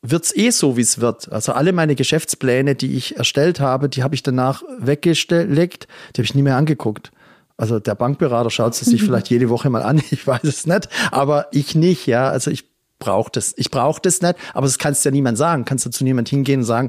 wird's 0.04 0.36
eh 0.36 0.50
so, 0.50 0.76
wie 0.76 0.82
es 0.82 1.00
wird. 1.00 1.32
Also 1.32 1.52
alle 1.52 1.72
meine 1.72 1.94
Geschäftspläne, 1.94 2.74
die 2.74 2.94
ich 2.94 3.16
erstellt 3.16 3.58
habe, 3.58 3.88
die 3.88 4.02
habe 4.02 4.14
ich 4.14 4.22
danach 4.22 4.62
weggelegt, 4.78 5.88
die 6.14 6.20
habe 6.20 6.24
ich 6.24 6.34
nie 6.34 6.42
mehr 6.42 6.56
angeguckt. 6.56 7.10
Also 7.56 7.78
der 7.78 7.94
Bankberater 7.94 8.50
schaut 8.50 8.72
es 8.72 8.80
sich 8.80 9.02
vielleicht 9.02 9.30
jede 9.30 9.48
Woche 9.48 9.70
mal 9.70 9.82
an, 9.82 10.02
ich 10.10 10.26
weiß 10.26 10.44
es 10.44 10.66
nicht, 10.66 10.88
aber 11.10 11.46
ich 11.52 11.74
nicht, 11.74 12.06
ja. 12.06 12.28
Also 12.28 12.50
ich 12.50 12.64
brauche 12.98 13.30
das. 13.30 13.54
Ich 13.56 13.70
brauche 13.70 14.00
das 14.00 14.22
nicht, 14.22 14.36
aber 14.54 14.66
das 14.66 14.78
kannst 14.78 15.04
ja 15.04 15.10
niemand 15.10 15.38
sagen. 15.38 15.64
Kannst 15.64 15.86
du 15.86 15.90
zu 15.90 16.04
niemand 16.04 16.28
hingehen 16.28 16.60
und 16.60 16.66
sagen, 16.66 16.88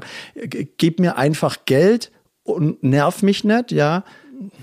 gib 0.78 0.98
mir 0.98 1.16
einfach 1.16 1.58
Geld 1.66 2.10
und 2.42 2.82
nerv 2.82 3.22
mich 3.22 3.44
nicht, 3.44 3.72
ja. 3.72 4.04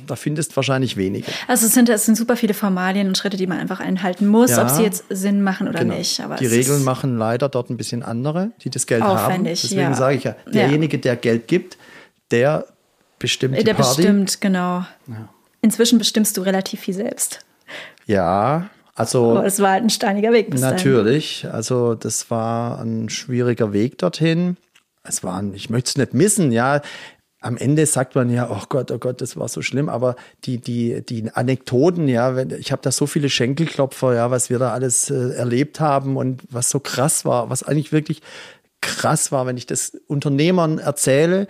Da 0.05 0.15
findest 0.15 0.51
du 0.51 0.55
wahrscheinlich 0.57 0.97
wenige. 0.97 1.31
Also 1.47 1.65
es 1.65 1.73
sind, 1.73 1.89
es 1.89 2.05
sind 2.05 2.15
super 2.15 2.35
viele 2.35 2.53
Formalien 2.53 3.07
und 3.07 3.17
Schritte, 3.17 3.37
die 3.37 3.47
man 3.47 3.57
einfach 3.57 3.79
einhalten 3.79 4.27
muss, 4.27 4.51
ja, 4.51 4.61
ob 4.61 4.69
sie 4.69 4.83
jetzt 4.83 5.05
Sinn 5.09 5.41
machen 5.41 5.67
oder 5.67 5.79
genau. 5.79 5.95
nicht. 5.95 6.19
Aber 6.19 6.35
die 6.35 6.45
Regeln 6.45 6.83
machen 6.83 7.17
leider 7.17 7.49
dort 7.49 7.71
ein 7.71 7.77
bisschen 7.77 8.03
andere, 8.03 8.51
die 8.61 8.69
das 8.69 8.85
Geld 8.85 9.01
haben. 9.01 9.43
Deswegen 9.45 9.81
ja. 9.81 9.93
sage 9.95 10.17
ich 10.17 10.23
ja, 10.25 10.35
derjenige, 10.45 10.99
der 10.99 11.15
Geld 11.15 11.47
gibt, 11.47 11.77
der 12.29 12.67
bestimmt 13.17 13.57
die 13.57 13.63
der 13.63 13.73
Party. 13.73 14.01
Der 14.03 14.09
bestimmt, 14.09 14.41
genau. 14.41 14.85
Ja. 15.07 15.29
Inzwischen 15.63 15.97
bestimmst 15.97 16.35
du 16.35 16.41
relativ 16.41 16.81
viel 16.81 16.93
selbst. 16.93 17.39
Ja, 18.05 18.69
also. 18.95 19.31
Aber 19.31 19.45
es 19.45 19.61
war 19.61 19.71
halt 19.71 19.83
ein 19.83 19.89
steiniger 19.89 20.33
Weg 20.33 20.51
bis 20.51 20.59
Natürlich. 20.59 21.41
Dahin. 21.43 21.55
Also, 21.55 21.95
das 21.95 22.29
war 22.29 22.79
ein 22.81 23.07
schwieriger 23.09 23.71
Weg 23.71 23.97
dorthin. 23.97 24.57
Es 25.03 25.23
war, 25.23 25.37
ein, 25.37 25.53
ich 25.53 25.69
möchte 25.69 25.89
es 25.89 25.97
nicht 25.97 26.13
missen, 26.13 26.51
ja. 26.51 26.81
Am 27.39 27.55
Ende 27.55 27.85
sagt 27.85 28.15
man 28.15 28.29
ja, 28.29 28.49
oh 28.51 28.63
Gott, 28.67 28.91
oh 28.91 28.97
Gott, 28.97 29.21
das 29.21 29.37
war 29.37 29.47
so 29.47 29.61
schlimm, 29.61 29.89
aber 29.89 30.15
die, 30.45 30.59
die, 30.59 31.01
die 31.05 31.29
Anekdoten, 31.33 32.07
ja, 32.07 32.37
ich 32.37 32.71
habe 32.71 32.81
da 32.81 32.91
so 32.91 33.05
viele 33.05 33.29
Schenkelklopfer, 33.29 34.15
ja, 34.15 34.31
was 34.31 34.49
wir 34.49 34.59
da 34.59 34.71
alles 34.71 35.09
äh, 35.09 35.33
erlebt 35.33 35.81
haben 35.81 36.15
und 36.15 36.41
was 36.49 36.69
so 36.69 36.79
krass 36.79 37.25
war, 37.25 37.49
was 37.49 37.63
eigentlich 37.63 37.91
wirklich 37.91 38.21
krass 38.79 39.33
war, 39.33 39.45
wenn 39.45 39.57
ich 39.57 39.65
das 39.65 39.97
Unternehmern 40.07 40.77
erzähle, 40.79 41.47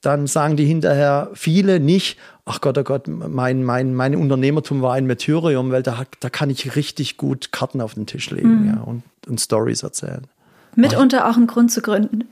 dann 0.00 0.28
sagen 0.28 0.56
die 0.56 0.64
hinterher 0.66 1.30
viele 1.34 1.80
nicht, 1.80 2.18
ach 2.46 2.60
Gott, 2.60 2.78
oh 2.78 2.84
Gott, 2.84 3.06
mein, 3.08 3.62
mein, 3.64 3.94
mein 3.94 4.16
Unternehmertum 4.16 4.80
war 4.80 4.94
ein 4.94 5.06
Martyrium, 5.06 5.70
weil 5.70 5.82
da, 5.82 6.04
da 6.20 6.30
kann 6.30 6.48
ich 6.48 6.76
richtig 6.76 7.16
gut 7.16 7.52
Karten 7.52 7.80
auf 7.80 7.94
den 7.94 8.06
Tisch 8.06 8.30
legen 8.30 8.62
mhm. 8.62 8.68
ja, 8.68 8.80
und, 8.80 9.02
und 9.26 9.40
Stories 9.40 9.82
erzählen. 9.82 10.26
Mitunter 10.74 11.28
auch 11.28 11.36
ein 11.36 11.46
Grund 11.46 11.70
zu 11.70 11.82
gründen 11.82 12.24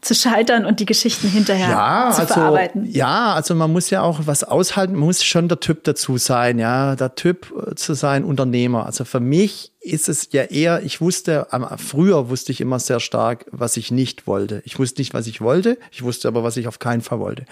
zu 0.00 0.14
scheitern 0.14 0.64
und 0.64 0.80
die 0.80 0.86
Geschichten 0.86 1.28
hinterher 1.28 1.68
ja, 1.68 2.10
zu 2.12 2.22
also, 2.22 2.34
verarbeiten. 2.34 2.86
Ja, 2.86 3.34
also 3.34 3.54
man 3.54 3.72
muss 3.72 3.90
ja 3.90 4.02
auch 4.02 4.20
was 4.24 4.44
aushalten, 4.44 4.94
man 4.94 5.04
muss 5.06 5.22
schon 5.22 5.48
der 5.48 5.60
Typ 5.60 5.84
dazu 5.84 6.16
sein, 6.16 6.58
ja, 6.58 6.96
der 6.96 7.14
Typ 7.14 7.52
äh, 7.70 7.74
zu 7.74 7.94
sein 7.94 8.24
Unternehmer. 8.24 8.86
Also 8.86 9.04
für 9.04 9.20
mich 9.20 9.72
ist 9.80 10.08
es 10.08 10.28
ja 10.32 10.44
eher, 10.44 10.82
ich 10.82 11.00
wusste, 11.00 11.46
früher 11.76 12.28
wusste 12.28 12.52
ich 12.52 12.60
immer 12.60 12.78
sehr 12.78 13.00
stark, 13.00 13.46
was 13.50 13.76
ich 13.76 13.90
nicht 13.90 14.26
wollte. 14.26 14.62
Ich 14.64 14.78
wusste 14.78 15.00
nicht, 15.00 15.14
was 15.14 15.26
ich 15.26 15.40
wollte, 15.40 15.78
ich 15.90 16.02
wusste 16.02 16.28
aber, 16.28 16.42
was 16.42 16.56
ich 16.56 16.68
auf 16.68 16.78
keinen 16.78 17.00
Fall 17.00 17.18
wollte. 17.18 17.44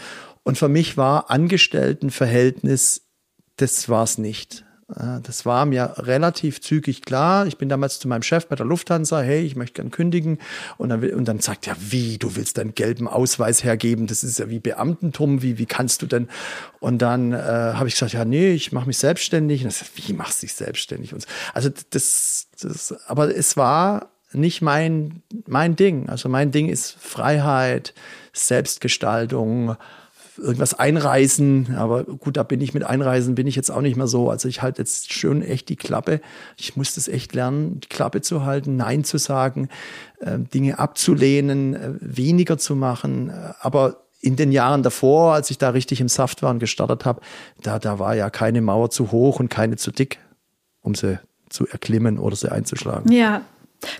Und 0.42 0.58
für 0.58 0.68
mich 0.68 0.96
war 0.96 1.30
Angestelltenverhältnis, 1.30 3.02
das 3.56 3.88
war 3.88 4.04
es 4.04 4.18
nicht. 4.18 4.64
Das 5.22 5.44
war 5.44 5.66
mir 5.66 5.94
relativ 5.98 6.62
zügig 6.62 7.02
klar. 7.02 7.46
Ich 7.46 7.58
bin 7.58 7.68
damals 7.68 7.98
zu 7.98 8.08
meinem 8.08 8.22
Chef 8.22 8.46
bei 8.46 8.56
der 8.56 8.64
Lufthansa, 8.64 9.20
hey, 9.20 9.42
ich 9.42 9.54
möchte 9.54 9.74
gern 9.74 9.90
kündigen. 9.90 10.38
Und 10.78 10.88
dann, 10.88 11.04
und 11.10 11.26
dann 11.28 11.40
sagt 11.40 11.66
er, 11.66 11.76
wie, 11.78 12.16
du 12.16 12.36
willst 12.36 12.56
deinen 12.56 12.74
gelben 12.74 13.06
Ausweis 13.06 13.62
hergeben? 13.62 14.06
Das 14.06 14.24
ist 14.24 14.38
ja 14.38 14.48
wie 14.48 14.60
Beamtentum, 14.60 15.42
wie, 15.42 15.58
wie 15.58 15.66
kannst 15.66 16.00
du 16.00 16.06
denn? 16.06 16.28
Und 16.80 17.02
dann 17.02 17.32
äh, 17.32 17.36
habe 17.36 17.88
ich 17.88 17.94
gesagt, 17.94 18.14
ja, 18.14 18.24
nee, 18.24 18.52
ich 18.52 18.72
mache 18.72 18.86
mich 18.86 18.96
selbstständig. 18.96 19.60
Und 19.60 19.68
er 19.68 19.72
sagt, 19.72 19.90
wie 19.96 20.14
machst 20.14 20.40
du 20.40 20.46
dich 20.46 20.54
selbstständig? 20.54 21.12
Und 21.12 21.26
also 21.52 21.68
das, 21.90 22.46
das, 22.58 22.94
aber 23.08 23.36
es 23.36 23.58
war 23.58 24.08
nicht 24.32 24.62
mein, 24.62 25.22
mein 25.46 25.76
Ding. 25.76 26.08
Also 26.08 26.30
mein 26.30 26.50
Ding 26.50 26.70
ist 26.70 26.96
Freiheit, 26.98 27.92
Selbstgestaltung, 28.32 29.76
irgendwas 30.38 30.74
einreisen. 30.74 31.74
Aber 31.76 32.04
gut, 32.04 32.36
da 32.36 32.42
bin 32.42 32.60
ich 32.60 32.74
mit 32.74 32.84
Einreisen 32.84 33.34
bin 33.34 33.46
ich 33.46 33.56
jetzt 33.56 33.70
auch 33.70 33.80
nicht 33.80 33.96
mehr 33.96 34.06
so. 34.06 34.30
Also 34.30 34.48
ich 34.48 34.62
halte 34.62 34.82
jetzt 34.82 35.12
schön 35.12 35.42
echt 35.42 35.68
die 35.68 35.76
Klappe. 35.76 36.20
Ich 36.56 36.76
muss 36.76 36.94
das 36.94 37.08
echt 37.08 37.34
lernen, 37.34 37.80
die 37.80 37.88
Klappe 37.88 38.20
zu 38.20 38.44
halten, 38.44 38.76
Nein 38.76 39.04
zu 39.04 39.18
sagen, 39.18 39.68
äh, 40.20 40.38
Dinge 40.38 40.78
abzulehnen, 40.78 41.74
äh, 41.74 41.90
weniger 42.00 42.58
zu 42.58 42.76
machen. 42.76 43.30
Äh, 43.30 43.52
aber 43.60 44.04
in 44.20 44.36
den 44.36 44.50
Jahren 44.52 44.82
davor, 44.82 45.34
als 45.34 45.50
ich 45.50 45.58
da 45.58 45.70
richtig 45.70 46.00
im 46.00 46.08
Saft 46.08 46.42
war 46.42 46.50
und 46.50 46.58
gestartet 46.58 47.04
habe, 47.04 47.20
da, 47.62 47.78
da 47.78 47.98
war 47.98 48.14
ja 48.14 48.30
keine 48.30 48.60
Mauer 48.60 48.90
zu 48.90 49.12
hoch 49.12 49.38
und 49.38 49.48
keine 49.48 49.76
zu 49.76 49.90
dick, 49.90 50.18
um 50.80 50.94
sie 50.94 51.20
zu 51.48 51.66
erklimmen 51.66 52.18
oder 52.18 52.36
sie 52.36 52.50
einzuschlagen. 52.50 53.12
Ja, 53.12 53.42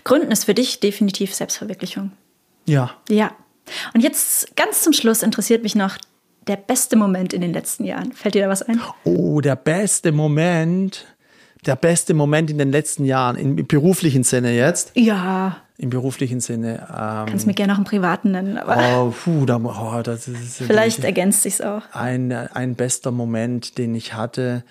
Gründen 0.03 0.31
ist 0.31 0.45
für 0.45 0.53
dich 0.53 0.79
definitiv 0.79 1.33
Selbstverwirklichung. 1.33 2.11
Ja. 2.65 2.91
Ja. 3.09 3.31
Und 3.93 4.01
jetzt 4.01 4.55
ganz 4.55 4.81
zum 4.81 4.93
Schluss 4.93 5.23
interessiert 5.23 5.63
mich 5.63 5.75
noch 5.75 5.97
der 6.49 6.57
beste 6.57 6.95
Moment 6.95 7.31
in 7.31 7.41
den 7.41 7.53
letzten 7.53 7.85
Jahren. 7.85 8.11
Fällt 8.11 8.33
dir 8.33 8.43
da 8.43 8.49
was 8.49 8.63
ein? 8.63 8.81
Oh, 9.03 9.39
der 9.39 9.55
beste 9.55 10.11
Moment. 10.11 11.05
Der 11.65 11.75
beste 11.75 12.13
Moment 12.13 12.49
in 12.49 12.57
den 12.57 12.71
letzten 12.71 13.05
Jahren, 13.05 13.35
im 13.35 13.67
beruflichen 13.67 14.23
Sinne 14.23 14.55
jetzt. 14.55 14.91
Ja. 14.95 15.57
Im 15.77 15.89
beruflichen 15.89 16.39
Sinne. 16.39 16.87
Ähm, 16.89 17.25
Kannst 17.27 17.47
mir 17.47 17.53
gerne 17.53 17.73
noch 17.73 17.77
einen 17.77 17.85
privaten 17.85 18.31
nennen, 18.31 18.57
aber 18.57 18.77
oh, 18.77 19.11
puh, 19.11 19.45
da, 19.45 19.57
oh, 19.57 20.01
das 20.01 20.27
ist 20.27 20.57
vielleicht 20.57 21.03
ergänzt 21.03 21.43
sich's 21.43 21.61
auch. 21.61 21.83
Ein, 21.91 22.31
ein 22.31 22.75
bester 22.75 23.11
Moment, 23.11 23.77
den 23.77 23.93
ich 23.93 24.13
hatte. 24.13 24.63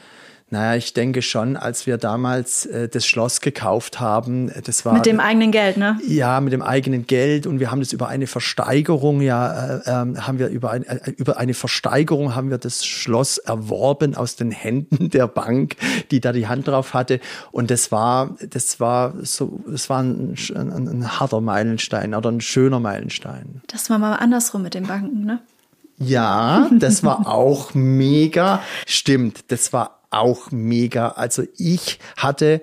Naja, 0.51 0.76
ich 0.76 0.94
denke 0.94 1.20
schon, 1.20 1.59
als 1.59 1.86
wir 1.86 1.99
damals 1.99 2.64
äh, 2.64 2.88
das 2.88 3.05
Schloss 3.05 3.42
gekauft 3.42 4.01
haben, 4.01 4.49
äh, 4.49 4.62
das 4.62 4.86
war. 4.86 4.94
Mit 4.94 5.05
dem 5.05 5.20
eigenen 5.20 5.53
Geld, 5.53 5.76
ne? 5.76 5.99
Ja, 6.07 6.40
mit 6.40 6.55
dem 6.55 6.62
eigenen 6.62 7.07
Geld 7.07 7.46
und 7.46 7.61
wir 7.61 7.70
haben 7.70 7.80
das 7.80 7.92
über 7.92 8.09
eine 8.09 8.26
Versteigerung, 8.26 9.20
ja, 9.20 9.76
äh, 9.76 9.90
äh, 9.90 10.16
haben 10.20 10.38
wir 10.38 10.49
über, 10.49 10.70
ein, 10.70 10.84
äh, 10.84 11.11
über 11.18 11.36
eine 11.36 11.53
Versteigerung 11.53 12.34
haben 12.34 12.49
wir 12.49 12.57
das 12.57 12.86
Schloss 12.86 13.36
erworben 13.36 14.14
aus 14.14 14.36
den 14.36 14.51
Händen 14.51 15.11
der 15.11 15.28
Bank, 15.28 15.76
die 16.11 16.20
da 16.20 16.32
die 16.32 16.49
Hand 16.49 16.66
drauf 16.66 16.94
hatte. 16.94 17.20
Und 17.53 17.70
das 17.70 17.92
war, 17.92 18.34
das 18.49 18.80
war 18.80 19.12
so, 19.22 19.61
das 19.66 19.90
war 19.90 20.03
ein, 20.03 20.34
ein, 20.55 20.88
ein 20.88 21.20
harter 21.20 21.42
Meilenstein 21.42 22.14
oder 22.14 22.30
ein 22.30 22.40
schöner 22.40 22.80
Meilenstein. 22.80 23.61
Das 23.66 23.90
war 23.90 23.99
mal 23.99 24.14
andersrum 24.14 24.62
mit 24.62 24.72
den 24.72 24.86
Banken, 24.86 25.26
ne? 25.26 25.40
Ja, 25.99 26.68
das 26.72 27.03
war 27.03 27.26
auch 27.26 27.74
mega. 27.74 28.62
Stimmt, 28.86 29.51
das 29.51 29.72
war 29.72 29.97
auch 30.11 30.50
mega. 30.50 31.09
Also 31.09 31.44
ich 31.56 31.98
hatte 32.16 32.61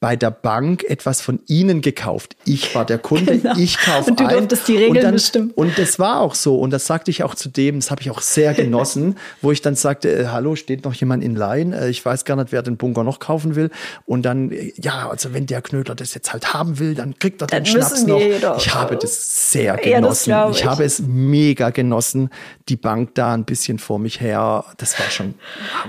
bei 0.00 0.16
der 0.16 0.30
Bank 0.30 0.82
etwas 0.84 1.20
von 1.20 1.40
ihnen 1.46 1.82
gekauft. 1.82 2.34
Ich 2.46 2.74
war 2.74 2.86
der 2.86 2.96
Kunde, 2.96 3.38
genau. 3.38 3.54
ich 3.58 3.76
kaufe 3.78 4.10
Und 4.10 4.18
du 4.18 4.26
durftest 4.26 4.66
die 4.66 4.76
Regeln 4.76 4.96
und 4.96 5.02
dann, 5.02 5.12
bestimmen. 5.12 5.50
Und 5.54 5.78
das 5.78 5.98
war 5.98 6.20
auch 6.20 6.34
so. 6.34 6.56
Und 6.58 6.70
das 6.70 6.86
sagte 6.86 7.10
ich 7.10 7.22
auch 7.22 7.34
zu 7.34 7.50
dem, 7.50 7.76
das 7.76 7.90
habe 7.90 8.00
ich 8.00 8.10
auch 8.10 8.22
sehr 8.22 8.54
genossen, 8.54 9.18
wo 9.42 9.52
ich 9.52 9.60
dann 9.60 9.74
sagte, 9.74 10.10
äh, 10.10 10.26
hallo, 10.28 10.56
steht 10.56 10.84
noch 10.84 10.94
jemand 10.94 11.22
in 11.22 11.36
Line? 11.36 11.78
Äh, 11.78 11.90
ich 11.90 12.02
weiß 12.02 12.24
gar 12.24 12.36
nicht, 12.36 12.50
wer 12.50 12.62
den 12.62 12.78
Bunker 12.78 13.04
noch 13.04 13.18
kaufen 13.18 13.56
will. 13.56 13.70
Und 14.06 14.22
dann, 14.22 14.50
äh, 14.50 14.72
ja, 14.76 15.10
also 15.10 15.34
wenn 15.34 15.44
der 15.44 15.60
Knödler 15.60 15.94
das 15.94 16.14
jetzt 16.14 16.32
halt 16.32 16.54
haben 16.54 16.78
will, 16.78 16.94
dann 16.94 17.18
kriegt 17.18 17.42
er 17.42 17.48
den 17.48 17.64
dann 17.64 17.66
Schnaps 17.66 18.06
noch. 18.06 18.18
Jedoch. 18.18 18.56
Ich 18.56 18.74
habe 18.74 18.96
das 18.96 19.52
sehr 19.52 19.76
genossen. 19.76 20.30
Ja, 20.30 20.48
ich. 20.48 20.60
ich 20.60 20.64
habe 20.64 20.82
es 20.84 21.00
mega 21.00 21.68
genossen, 21.68 22.30
die 22.70 22.76
Bank 22.76 23.14
da 23.16 23.34
ein 23.34 23.44
bisschen 23.44 23.78
vor 23.78 23.98
mich 23.98 24.22
her. 24.22 24.64
Das 24.78 24.98
war 24.98 25.10
schon, 25.10 25.34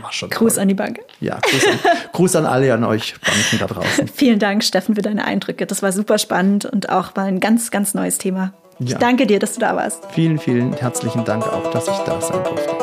war 0.02 0.12
schon 0.12 0.30
Gruß 0.30 0.56
toll. 0.56 0.64
an 0.64 0.68
die 0.68 0.74
Bank. 0.74 1.00
Ja, 1.22 1.40
Gruß 1.40 1.66
an, 1.66 1.80
Gruß 2.12 2.36
an 2.36 2.46
alle 2.46 2.74
an 2.74 2.84
euch 2.84 3.14
Banken 3.22 3.58
da 3.58 3.68
draußen. 3.68 4.01
Vielen 4.14 4.40
Dank, 4.40 4.64
Steffen, 4.64 4.96
für 4.96 5.02
deine 5.02 5.26
Eindrücke. 5.26 5.66
Das 5.66 5.82
war 5.82 5.92
super 5.92 6.18
spannend 6.18 6.66
und 6.66 6.90
auch 6.90 7.16
mal 7.16 7.26
ein 7.26 7.40
ganz, 7.40 7.72
ganz 7.72 7.94
neues 7.94 8.18
Thema. 8.18 8.54
Ja. 8.80 8.88
Ich 8.88 8.94
danke 8.96 9.28
dir, 9.28 9.40
dass 9.40 9.54
du 9.54 9.60
da 9.60 9.76
warst. 9.76 10.04
Vielen, 10.12 10.40
vielen 10.40 10.74
herzlichen 10.74 11.24
Dank 11.24 11.46
auch, 11.46 11.70
dass 11.72 11.88
ich 11.88 11.98
da 12.00 12.20
sein 12.20 12.44
durfte. 12.44 12.76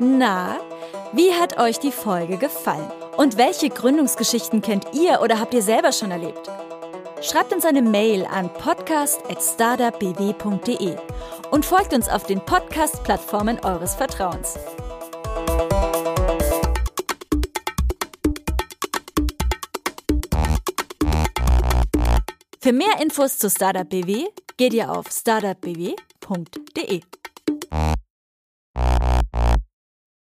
Na, 0.00 0.56
wie 1.12 1.32
hat 1.32 1.58
euch 1.58 1.78
die 1.78 1.92
Folge 1.92 2.36
gefallen? 2.36 2.90
Und 3.16 3.36
welche 3.36 3.68
Gründungsgeschichten 3.68 4.62
kennt 4.62 4.86
ihr 4.92 5.20
oder 5.22 5.40
habt 5.40 5.54
ihr 5.54 5.62
selber 5.62 5.92
schon 5.92 6.10
erlebt? 6.10 6.50
Schreibt 7.20 7.52
uns 7.52 7.64
eine 7.64 7.82
Mail 7.82 8.26
an 8.26 8.52
podcast.startupbw.de 8.52 10.96
und 11.50 11.64
folgt 11.64 11.92
uns 11.92 12.08
auf 12.08 12.24
den 12.24 12.40
Podcast-Plattformen 12.40 13.58
eures 13.64 13.96
Vertrauens. 13.96 14.56
Für 22.68 22.74
mehr 22.74 23.00
Infos 23.00 23.38
zu 23.38 23.48
Startup 23.48 23.88
BW 23.88 24.26
geht 24.58 24.74
ihr 24.74 24.90
auf 24.90 25.06
startupbw.de. 25.10 27.00